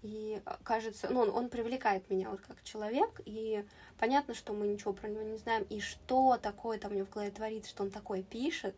И 0.00 0.40
а, 0.46 0.58
кажется, 0.64 1.08
ну, 1.10 1.20
он, 1.20 1.30
он 1.30 1.48
привлекает 1.48 2.08
меня 2.10 2.30
вот 2.30 2.40
как 2.40 2.62
человек, 2.64 3.20
и 3.24 3.64
понятно, 3.98 4.34
что 4.34 4.52
мы 4.54 4.66
ничего 4.66 4.92
про 4.94 5.08
него 5.08 5.22
не 5.22 5.36
знаем, 5.36 5.64
и 5.68 5.78
что 5.78 6.38
такое 6.38 6.78
там 6.78 6.92
у 6.92 6.94
него 6.94 7.06
в 7.06 7.10
голове 7.10 7.30
творится, 7.30 7.70
что 7.70 7.84
он 7.84 7.90
такое 7.90 8.22
пишет, 8.22 8.74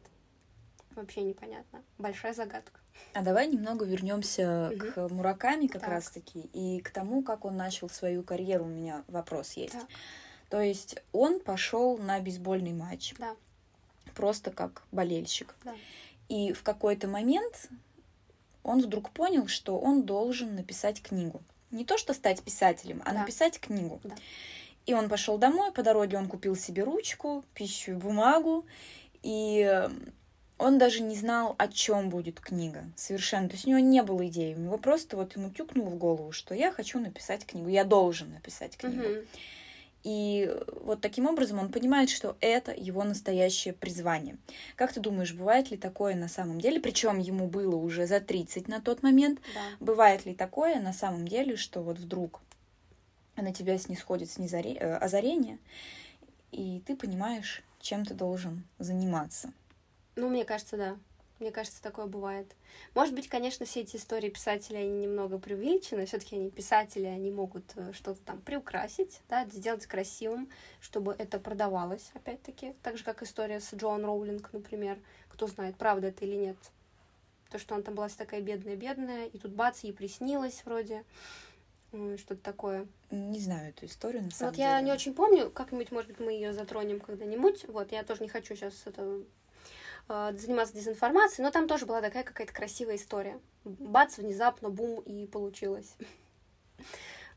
вообще 0.96 1.22
непонятно. 1.22 1.82
Большая 1.96 2.34
загадка. 2.34 2.80
А 3.14 3.22
давай 3.22 3.46
немного 3.46 3.84
вернемся 3.84 4.72
Мгм. 4.74 4.92
к 4.92 5.08
Мураками 5.08 5.68
как 5.68 5.82
Так. 5.82 5.90
раз-таки 5.90 6.40
и 6.52 6.80
к 6.80 6.90
тому, 6.90 7.22
как 7.22 7.44
он 7.44 7.56
начал 7.56 7.88
свою 7.88 8.24
карьеру. 8.24 8.64
У 8.64 8.68
меня 8.68 9.04
вопрос 9.06 9.52
есть. 9.52 9.72
Так. 9.74 9.88
То 10.54 10.60
есть 10.60 11.02
он 11.10 11.40
пошел 11.40 11.98
на 11.98 12.20
бейсбольный 12.20 12.72
матч. 12.72 13.12
Да. 13.18 13.34
Просто 14.14 14.52
как 14.52 14.84
болельщик. 14.92 15.52
Да. 15.64 15.74
И 16.28 16.52
в 16.52 16.62
какой-то 16.62 17.08
момент 17.08 17.68
он 18.62 18.80
вдруг 18.80 19.10
понял, 19.10 19.48
что 19.48 19.76
он 19.76 20.04
должен 20.04 20.54
написать 20.54 21.02
книгу. 21.02 21.42
Не 21.72 21.84
то, 21.84 21.98
что 21.98 22.14
стать 22.14 22.40
писателем, 22.40 23.02
а 23.04 23.10
Да. 23.10 23.20
написать 23.22 23.58
книгу. 23.58 24.00
Да. 24.04 24.14
И 24.86 24.94
он 24.94 25.08
пошел 25.08 25.38
домой, 25.38 25.72
по 25.72 25.82
дороге 25.82 26.18
он 26.18 26.28
купил 26.28 26.54
себе 26.54 26.84
ручку, 26.84 27.44
пищу 27.54 27.90
и 27.90 27.94
бумагу, 27.96 28.64
и 29.24 29.68
э, 29.68 29.90
он 30.58 30.78
даже 30.78 31.02
не 31.02 31.16
знал, 31.16 31.56
о 31.58 31.66
чем 31.66 32.10
будет 32.10 32.38
книга. 32.38 32.84
Совершенно. 32.94 33.48
То 33.48 33.54
есть 33.54 33.66
у 33.66 33.70
него 33.70 33.80
не 33.80 34.04
было 34.04 34.24
идеи. 34.28 34.54
У 34.54 34.60
него 34.60 34.78
просто 34.78 35.16
вот 35.16 35.34
ему 35.34 35.50
тюкнуло 35.50 35.88
в 35.88 35.96
голову, 35.96 36.30
что 36.30 36.54
я 36.54 36.70
хочу 36.70 37.00
написать 37.00 37.44
книгу, 37.44 37.68
я 37.68 37.82
должен 37.82 38.30
написать 38.30 38.76
книгу. 38.76 39.02
Мгм. 39.02 39.26
И 40.04 40.54
вот 40.82 41.00
таким 41.00 41.26
образом 41.26 41.58
он 41.58 41.72
понимает, 41.72 42.10
что 42.10 42.36
это 42.40 42.72
его 42.72 43.04
настоящее 43.04 43.72
призвание. 43.72 44.36
Как 44.76 44.92
ты 44.92 45.00
думаешь, 45.00 45.32
бывает 45.32 45.70
ли 45.70 45.78
такое 45.78 46.14
на 46.14 46.28
самом 46.28 46.60
деле? 46.60 46.78
Причем 46.78 47.18
ему 47.18 47.48
было 47.48 47.74
уже 47.74 48.06
за 48.06 48.20
30 48.20 48.68
на 48.68 48.82
тот 48.82 49.02
момент. 49.02 49.40
Да. 49.54 49.60
Бывает 49.80 50.26
ли 50.26 50.34
такое 50.34 50.78
на 50.78 50.92
самом 50.92 51.26
деле, 51.26 51.56
что 51.56 51.80
вот 51.80 51.98
вдруг 51.98 52.40
на 53.36 53.52
тебя 53.52 53.78
снисходит 53.78 54.28
снизоре- 54.28 54.76
э, 54.78 54.96
озарение, 54.96 55.58
и 56.52 56.82
ты 56.86 56.94
понимаешь, 56.96 57.62
чем 57.80 58.04
ты 58.04 58.12
должен 58.14 58.62
заниматься? 58.78 59.52
Ну, 60.16 60.28
мне 60.28 60.44
кажется, 60.44 60.76
да. 60.76 60.96
Мне 61.40 61.50
кажется, 61.50 61.82
такое 61.82 62.06
бывает. 62.06 62.46
Может 62.94 63.14
быть, 63.14 63.28
конечно, 63.28 63.66
все 63.66 63.80
эти 63.80 63.96
истории 63.96 64.28
писателей, 64.28 64.78
они 64.82 65.00
немного 65.00 65.38
преувеличены. 65.38 66.06
Все-таки 66.06 66.36
они 66.36 66.50
писатели, 66.50 67.06
они 67.06 67.30
могут 67.30 67.64
э, 67.74 67.92
что-то 67.92 68.20
там 68.20 68.40
приукрасить, 68.40 69.20
да, 69.28 69.44
сделать 69.46 69.86
красивым, 69.86 70.48
чтобы 70.80 71.14
это 71.18 71.40
продавалось, 71.40 72.10
опять-таки. 72.14 72.74
Так 72.82 72.96
же, 72.96 73.04
как 73.04 73.22
история 73.22 73.60
с 73.60 73.74
Джоан 73.74 74.04
Роулинг, 74.04 74.52
например. 74.52 74.98
Кто 75.28 75.48
знает, 75.48 75.76
правда 75.76 76.08
это 76.08 76.24
или 76.24 76.36
нет. 76.36 76.56
То, 77.50 77.58
что 77.58 77.74
она 77.74 77.82
там 77.82 77.94
была 77.94 78.08
такая 78.08 78.40
бедная-бедная, 78.40 79.26
и 79.26 79.38
тут 79.38 79.52
бац, 79.52 79.80
ей 79.80 79.92
приснилось 79.92 80.62
вроде. 80.64 81.04
Что-то 81.90 82.42
такое. 82.42 82.86
Не 83.10 83.38
знаю 83.38 83.70
эту 83.70 83.86
историю 83.86 84.22
на 84.22 84.30
самом 84.30 84.50
Вот 84.50 84.56
деле. 84.56 84.68
я 84.68 84.80
не 84.80 84.92
очень 84.92 85.14
помню, 85.14 85.50
как-нибудь, 85.50 85.92
может 85.92 86.10
быть, 86.10 86.20
мы 86.20 86.32
ее 86.32 86.52
затронем 86.52 87.00
когда-нибудь. 87.00 87.66
Вот, 87.68 87.92
я 87.92 88.02
тоже 88.02 88.22
не 88.22 88.28
хочу 88.28 88.56
сейчас 88.56 88.74
это 88.86 89.22
заниматься 90.08 90.74
дезинформацией, 90.74 91.44
но 91.44 91.50
там 91.50 91.66
тоже 91.66 91.86
была 91.86 92.00
такая 92.02 92.24
какая-то 92.24 92.52
красивая 92.52 92.96
история. 92.96 93.40
Бац, 93.64 94.18
внезапно, 94.18 94.68
бум, 94.68 95.00
и 95.00 95.26
получилось. 95.26 95.96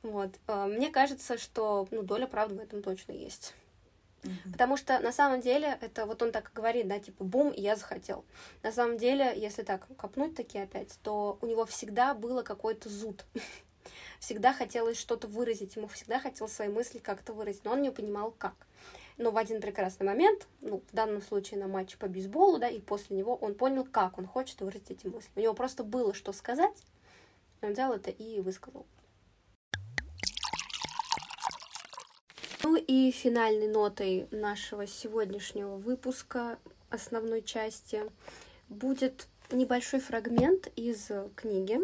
Вот. 0.03 0.31
Э, 0.47 0.65
Мне 0.65 0.89
кажется, 0.89 1.37
что 1.37 1.87
ну, 1.91 2.03
доля 2.03 2.27
правды 2.27 2.55
в 2.55 2.59
этом 2.59 2.83
точно 2.83 3.13
есть. 3.13 3.53
Потому 4.51 4.77
что 4.77 4.99
на 4.99 5.11
самом 5.11 5.41
деле 5.41 5.77
это 5.79 6.05
вот 6.05 6.21
он 6.21 6.31
так 6.31 6.51
говорит, 6.53 6.87
да, 6.87 6.99
типа 6.99 7.23
бум, 7.23 7.51
и 7.51 7.61
я 7.61 7.75
захотел. 7.75 8.25
На 8.63 8.71
самом 8.71 8.97
деле, 8.97 9.33
если 9.35 9.63
так 9.63 9.87
копнуть 9.95 10.35
таки 10.35 10.57
опять, 10.57 10.97
то 11.03 11.37
у 11.41 11.45
него 11.45 11.65
всегда 11.65 12.13
было 12.13 12.41
какой-то 12.41 12.89
зуд. 12.89 13.25
Всегда 14.19 14.51
хотелось 14.51 14.97
что-то 14.97 15.27
выразить, 15.27 15.75
ему 15.75 15.87
всегда 15.87 16.19
хотелось 16.19 16.51
свои 16.51 16.67
мысли 16.67 16.97
как-то 16.97 17.33
выразить, 17.33 17.63
но 17.63 17.73
он 17.73 17.81
не 17.81 17.91
понимал 17.91 18.31
как. 18.31 18.66
Но 19.17 19.31
в 19.31 19.37
один 19.37 19.61
прекрасный 19.61 20.05
момент, 20.05 20.47
ну, 20.61 20.83
в 20.91 20.95
данном 20.95 21.21
случае 21.21 21.59
на 21.59 21.67
матче 21.67 21.97
по 21.97 22.07
бейсболу, 22.07 22.59
да, 22.59 22.69
и 22.69 22.79
после 22.79 23.17
него 23.17 23.35
он 23.35 23.55
понял, 23.55 23.83
как 23.83 24.19
он 24.19 24.27
хочет 24.27 24.61
выразить 24.61 24.91
эти 24.91 25.07
мысли. 25.07 25.31
У 25.35 25.39
него 25.39 25.53
просто 25.55 25.83
было 25.83 26.13
что 26.13 26.31
сказать, 26.33 26.83
он 27.61 27.73
взял 27.73 27.93
это 27.93 28.11
и 28.11 28.39
высказал. 28.41 28.85
Ну 32.63 32.75
и 32.75 33.11
финальной 33.11 33.67
нотой 33.67 34.27
нашего 34.29 34.85
сегодняшнего 34.85 35.77
выпуска, 35.77 36.59
основной 36.89 37.41
части, 37.41 38.03
будет 38.69 39.27
небольшой 39.51 39.99
фрагмент 39.99 40.67
из 40.75 41.09
книги, 41.35 41.79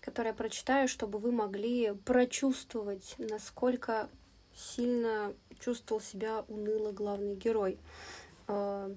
который 0.00 0.28
я 0.28 0.34
прочитаю, 0.34 0.88
чтобы 0.88 1.18
вы 1.18 1.30
могли 1.30 1.92
прочувствовать, 2.04 3.14
насколько 3.18 4.08
сильно 4.54 5.34
чувствовал 5.64 6.02
себя 6.02 6.44
уныло 6.48 6.92
главный 6.92 7.36
герой, 7.36 7.78
э, 8.48 8.94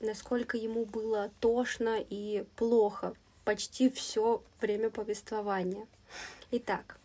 насколько 0.00 0.56
ему 0.56 0.84
было 0.84 1.30
тошно 1.40 1.98
и 1.98 2.44
плохо 2.54 3.14
почти 3.44 3.90
все 3.90 4.42
время 4.60 4.90
повествования. 4.90 5.88
Итак, 6.52 7.00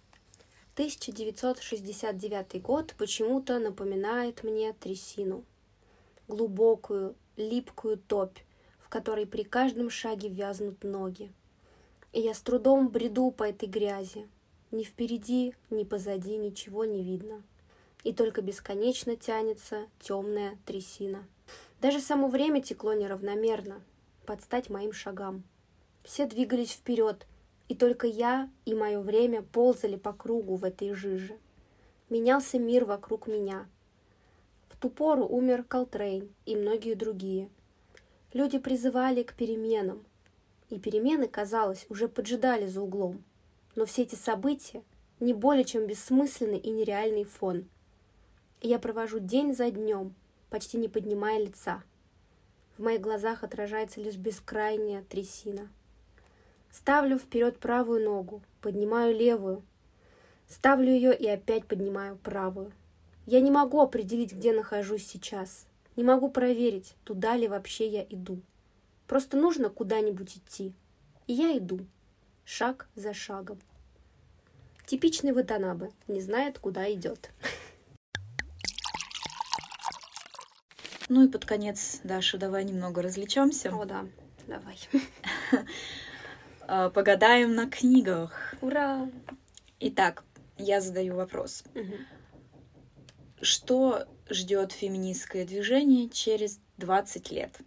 1969 0.76 2.62
год 2.62 2.94
почему-то 2.98 3.60
напоминает 3.60 4.44
мне 4.44 4.74
трясину. 4.74 5.44
Глубокую, 6.28 7.16
липкую 7.36 7.98
топь, 7.98 8.38
в 8.80 8.90
которой 8.90 9.26
при 9.26 9.44
каждом 9.44 9.90
шаге 9.90 10.30
вязнут 10.30 10.84
ноги. 10.84 11.32
И 12.12 12.22
я 12.22 12.34
с 12.36 12.42
трудом 12.42 12.90
бреду 12.90 13.32
по 13.32 13.44
этой 13.44 13.68
грязи. 13.68 14.28
Ни 14.72 14.84
впереди, 14.84 15.56
ни 15.72 15.84
позади 15.84 16.38
ничего 16.38 16.86
не 16.86 17.04
видно. 17.04 17.44
И 18.04 18.14
только 18.14 18.42
бесконечно 18.42 19.16
тянется 19.16 19.88
темная 20.00 20.58
трясина. 20.66 21.26
Даже 21.82 22.00
само 22.00 22.28
время 22.28 22.62
текло 22.62 22.94
неравномерно, 22.94 23.82
под 24.26 24.42
стать 24.42 24.70
моим 24.70 24.94
шагам. 24.94 25.44
Все 26.04 26.26
двигались 26.26 26.72
вперед, 26.72 27.26
и 27.70 27.76
только 27.76 28.08
я 28.08 28.50
и 28.66 28.74
мое 28.74 29.00
время 29.00 29.42
ползали 29.42 29.96
по 29.96 30.14
кругу 30.14 30.56
в 30.56 30.66
этой 30.66 30.94
жиже. 30.94 31.38
Менялся 32.10 32.60
мир 32.60 32.86
вокруг 32.86 33.28
меня. 33.28 33.68
В 34.70 34.78
ту 34.78 34.90
пору 34.90 35.26
умер 35.26 35.64
Колтрейн 35.64 36.30
и 36.46 36.56
многие 36.56 36.96
другие. 36.96 37.50
Люди 38.34 38.60
призывали 38.60 39.24
к 39.24 39.34
переменам, 39.34 40.06
и 40.70 40.80
перемены, 40.80 41.28
казалось, 41.28 41.86
уже 41.90 42.08
поджидали 42.08 42.66
за 42.66 42.82
углом. 42.82 43.24
Но 43.76 43.86
все 43.86 44.04
эти 44.04 44.16
события 44.16 44.84
не 45.20 45.34
более 45.34 45.64
чем 45.64 45.86
бессмысленный 45.86 46.58
и 46.58 46.72
нереальный 46.72 47.24
фон. 47.24 47.66
Я 48.66 48.80
провожу 48.80 49.20
день 49.20 49.54
за 49.54 49.70
днем, 49.72 50.16
почти 50.50 50.78
не 50.78 50.88
поднимая 50.88 51.38
лица. 51.38 51.84
В 52.78 52.84
моих 52.84 53.02
глазах 53.02 53.44
отражается 53.44 54.00
лишь 54.00 54.16
бескрайняя 54.16 55.04
трясина. 55.04 55.68
Ставлю 56.72 57.20
вперед 57.20 57.60
правую 57.60 58.06
ногу, 58.06 58.42
поднимаю 58.62 59.14
левую. 59.14 59.64
Ставлю 60.48 60.94
ее 60.94 61.14
и 61.14 61.28
опять 61.28 61.66
поднимаю 61.66 62.16
правую. 62.16 62.72
Я 63.26 63.42
не 63.42 63.52
могу 63.52 63.82
определить, 63.82 64.32
где 64.32 64.54
нахожусь 64.54 65.06
сейчас. 65.06 65.68
Не 65.98 66.06
могу 66.06 66.32
проверить, 66.32 66.96
туда 67.04 67.36
ли 67.36 67.50
вообще 67.50 67.90
я 67.90 68.04
иду. 68.04 68.40
Просто 69.08 69.36
нужно 69.36 69.72
куда-нибудь 69.72 70.38
идти. 70.38 70.72
И 71.28 71.34
я 71.34 71.58
иду, 71.58 71.82
шаг 72.46 72.88
за 72.96 73.14
шагом. 73.14 73.60
Типичный 74.86 75.34
Ватанабе, 75.34 75.92
не 76.08 76.22
знает, 76.22 76.60
куда 76.60 76.90
идет. 76.94 77.30
Ну 81.14 81.24
и 81.24 81.28
под 81.28 81.46
конец, 81.46 82.00
Даша, 82.04 82.40
давай 82.40 82.64
немного 82.64 83.04
развлечемся. 83.04 83.70
О, 83.72 83.86
да, 83.86 84.08
давай. 84.48 84.80
Э, 86.62 86.90
Погадаем 86.94 87.54
на 87.54 87.70
книгах. 87.70 88.56
Ура! 88.62 89.08
Итак, 89.80 90.24
я 90.58 90.82
задаю 90.82 91.16
вопрос. 91.16 91.66
Мгм. 91.76 91.98
Что 93.44 94.08
ждет 94.28 94.72
феминистское 94.72 95.46
движение 95.46 96.10
через 96.10 96.60
20 96.80 97.30
лет? 97.30 97.60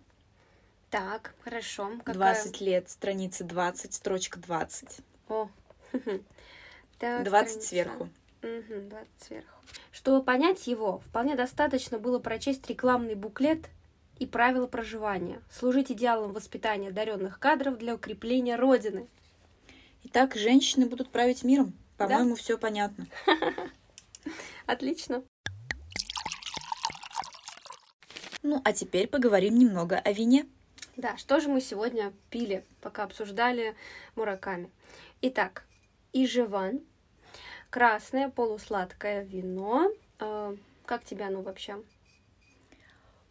Так, 0.91 1.37
хорошо. 1.45 1.93
Какая- 1.99 2.15
20 2.15 2.61
лет, 2.61 2.91
страница 2.91 3.45
20, 3.45 3.95
строчка 3.95 4.41
20. 4.41 5.03
О. 5.29 5.49
Так, 6.99 7.23
20 7.25 7.63
страница. 7.63 7.69
сверху. 7.69 8.09
Мгм, 8.47 8.89
20 8.89 9.09
сверху. 9.19 9.61
Чтобы 9.91 10.25
понять 10.25 10.69
его, 10.69 11.01
вполне 11.01 11.35
достаточно 11.35 11.99
было 11.99 12.21
прочесть 12.21 12.69
рекламный 12.71 13.17
буклет 13.17 13.69
и 14.21 14.27
правила 14.27 14.69
проживания, 14.69 15.43
служить 15.51 15.91
идеалом 15.91 16.33
воспитания 16.33 16.91
одаренных 16.91 17.41
кадров 17.41 17.77
для 17.77 17.97
укрепления 17.97 18.55
Родины. 18.55 19.09
Итак, 20.05 20.37
женщины 20.37 20.87
будут 20.87 21.11
править 21.11 21.43
миром. 21.43 21.73
По-моему, 21.97 22.37
все 22.37 22.57
понятно. 22.57 23.09
Отлично. 24.67 25.25
Ну, 28.45 28.61
а 28.65 28.73
теперь 28.73 29.09
поговорим 29.09 29.59
немного 29.59 29.99
о 29.99 30.13
вине. 30.13 30.47
Да, 30.97 31.17
что 31.17 31.41
же 31.41 31.49
мы 31.49 31.61
сегодня 31.61 32.13
пили, 32.31 32.65
пока 32.81 33.03
обсуждали 33.03 33.75
Мураками? 34.15 34.71
Итак, 35.21 35.65
Ижеван, 36.13 36.83
красное 37.77 38.31
полусладкое 38.31 39.23
вино. 39.23 39.93
Э, 40.19 40.57
Как 40.87 41.05
тебе 41.05 41.27
оно 41.27 41.43
вообще? 41.43 41.85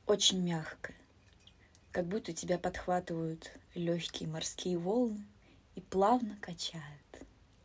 Очень 0.05 0.43
мягкое. 0.43 0.95
Как 1.91 2.05
будто 2.05 2.31
тебя 2.31 2.59
подхватывают 2.59 3.51
легкие 3.73 4.29
морские 4.29 4.77
волны 4.77 5.25
и 5.73 5.81
плавно 5.81 6.37
качают. 6.41 6.83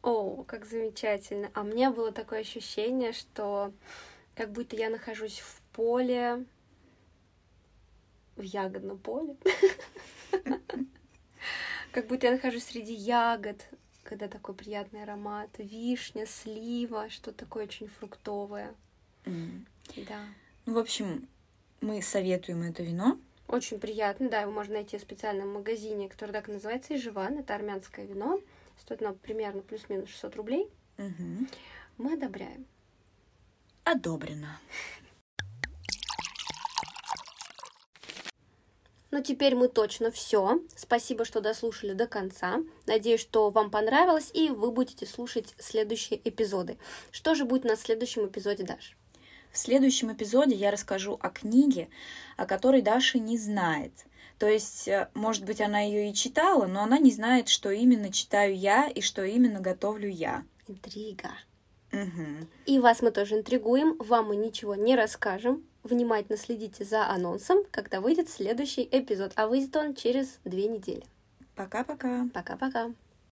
О, 0.00 0.42
как 0.44 0.64
замечательно. 0.64 1.50
А 1.52 1.64
мне 1.64 1.90
было 1.90 2.12
такое 2.12 2.40
ощущение, 2.40 3.12
что 3.12 3.74
как 4.34 4.50
будто 4.50 4.74
я 4.74 4.88
нахожусь 4.88 5.40
в 5.40 5.60
поле, 5.74 6.46
в 8.36 8.42
ягодном 8.42 8.96
поле. 8.96 9.36
Как 11.92 12.06
будто 12.06 12.28
я 12.28 12.32
нахожусь 12.32 12.64
среди 12.64 12.94
ягод, 12.94 13.66
когда 14.02 14.28
такой 14.28 14.54
приятный 14.54 15.02
аромат. 15.02 15.50
Вишня, 15.58 16.26
слива, 16.26 17.10
что 17.10 17.32
такое 17.32 17.64
очень 17.64 17.88
фруктовое. 17.88 18.74
М. 19.24 19.66
Да. 19.96 20.24
Ну, 20.66 20.74
в 20.74 20.78
общем, 20.78 21.28
мы 21.80 22.02
советуем 22.02 22.62
это 22.62 22.82
вино. 22.82 23.18
Очень 23.48 23.80
приятно, 23.80 24.28
да, 24.28 24.42
его 24.42 24.52
можно 24.52 24.74
найти 24.74 24.96
в 24.96 25.02
специальном 25.02 25.54
магазине, 25.54 26.08
который 26.08 26.30
так 26.30 26.48
и 26.48 26.52
называется 26.52 26.94
Ижеван. 26.94 27.38
Это 27.38 27.54
армянское 27.54 28.06
вино. 28.06 28.40
Стоит 28.78 29.02
оно 29.02 29.14
примерно 29.14 29.62
плюс-минус 29.62 30.08
600 30.10 30.36
рублей. 30.36 30.68
Мгм. 30.96 31.48
Мы 31.98 32.14
одобряем. 32.14 32.66
Одобрено. 33.84 34.58
Ну, 39.10 39.22
теперь 39.22 39.56
мы 39.56 39.68
точно 39.68 40.10
все. 40.10 40.60
Спасибо, 40.76 41.24
что 41.24 41.40
дослушали 41.40 41.94
до 41.94 42.06
конца. 42.06 42.60
Надеюсь, 42.86 43.20
что 43.20 43.50
вам 43.50 43.70
понравилось, 43.70 44.30
и 44.32 44.50
вы 44.50 44.70
будете 44.70 45.04
слушать 45.04 45.54
следующие 45.58 46.20
эпизоды. 46.28 46.78
Что 47.10 47.34
же 47.34 47.44
будет 47.44 47.64
в 47.64 47.82
следующем 47.82 48.26
эпизоде, 48.26 48.62
Даш? 48.62 48.96
В 49.50 49.58
следующем 49.58 50.12
эпизоде 50.12 50.54
я 50.54 50.70
расскажу 50.70 51.18
о 51.20 51.30
книге, 51.30 51.88
о 52.36 52.46
которой 52.46 52.82
Даша 52.82 53.18
не 53.18 53.36
знает. 53.36 53.92
То 54.38 54.48
есть, 54.48 54.86
э, 54.86 55.08
может 55.12 55.44
быть, 55.44 55.60
она 55.60 55.80
ее 55.80 56.10
и 56.10 56.14
читала, 56.14 56.66
но 56.66 56.82
она 56.82 56.98
не 56.98 57.10
знает, 57.10 57.48
что 57.48 57.70
именно 57.70 58.12
читаю 58.12 58.56
я 58.56 58.88
и 58.88 59.00
что 59.00 59.24
именно 59.24 59.60
готовлю 59.60 60.08
я. 60.08 60.44
Интрига. 60.68 61.30
Мгм. 61.90 62.48
И 62.64 62.78
вас 62.78 63.02
мы 63.02 63.10
тоже 63.10 63.34
интригуем, 63.34 63.96
вам 63.98 64.28
мы 64.28 64.36
ничего 64.36 64.76
не 64.76 64.94
расскажем. 64.94 65.64
Внимательно 65.82 66.36
следите 66.36 66.84
за 66.84 67.08
анонсом, 67.08 67.58
когда 67.70 68.00
выйдет 68.00 68.28
следующий 68.28 68.86
эпизод. 68.90 69.32
А 69.36 69.46
выйдет 69.46 69.74
он 69.76 69.94
через 69.94 70.38
две 70.44 70.66
недели. 70.66 71.04
Пока-пока. 71.54 72.26
Пока-пока. 72.34 72.92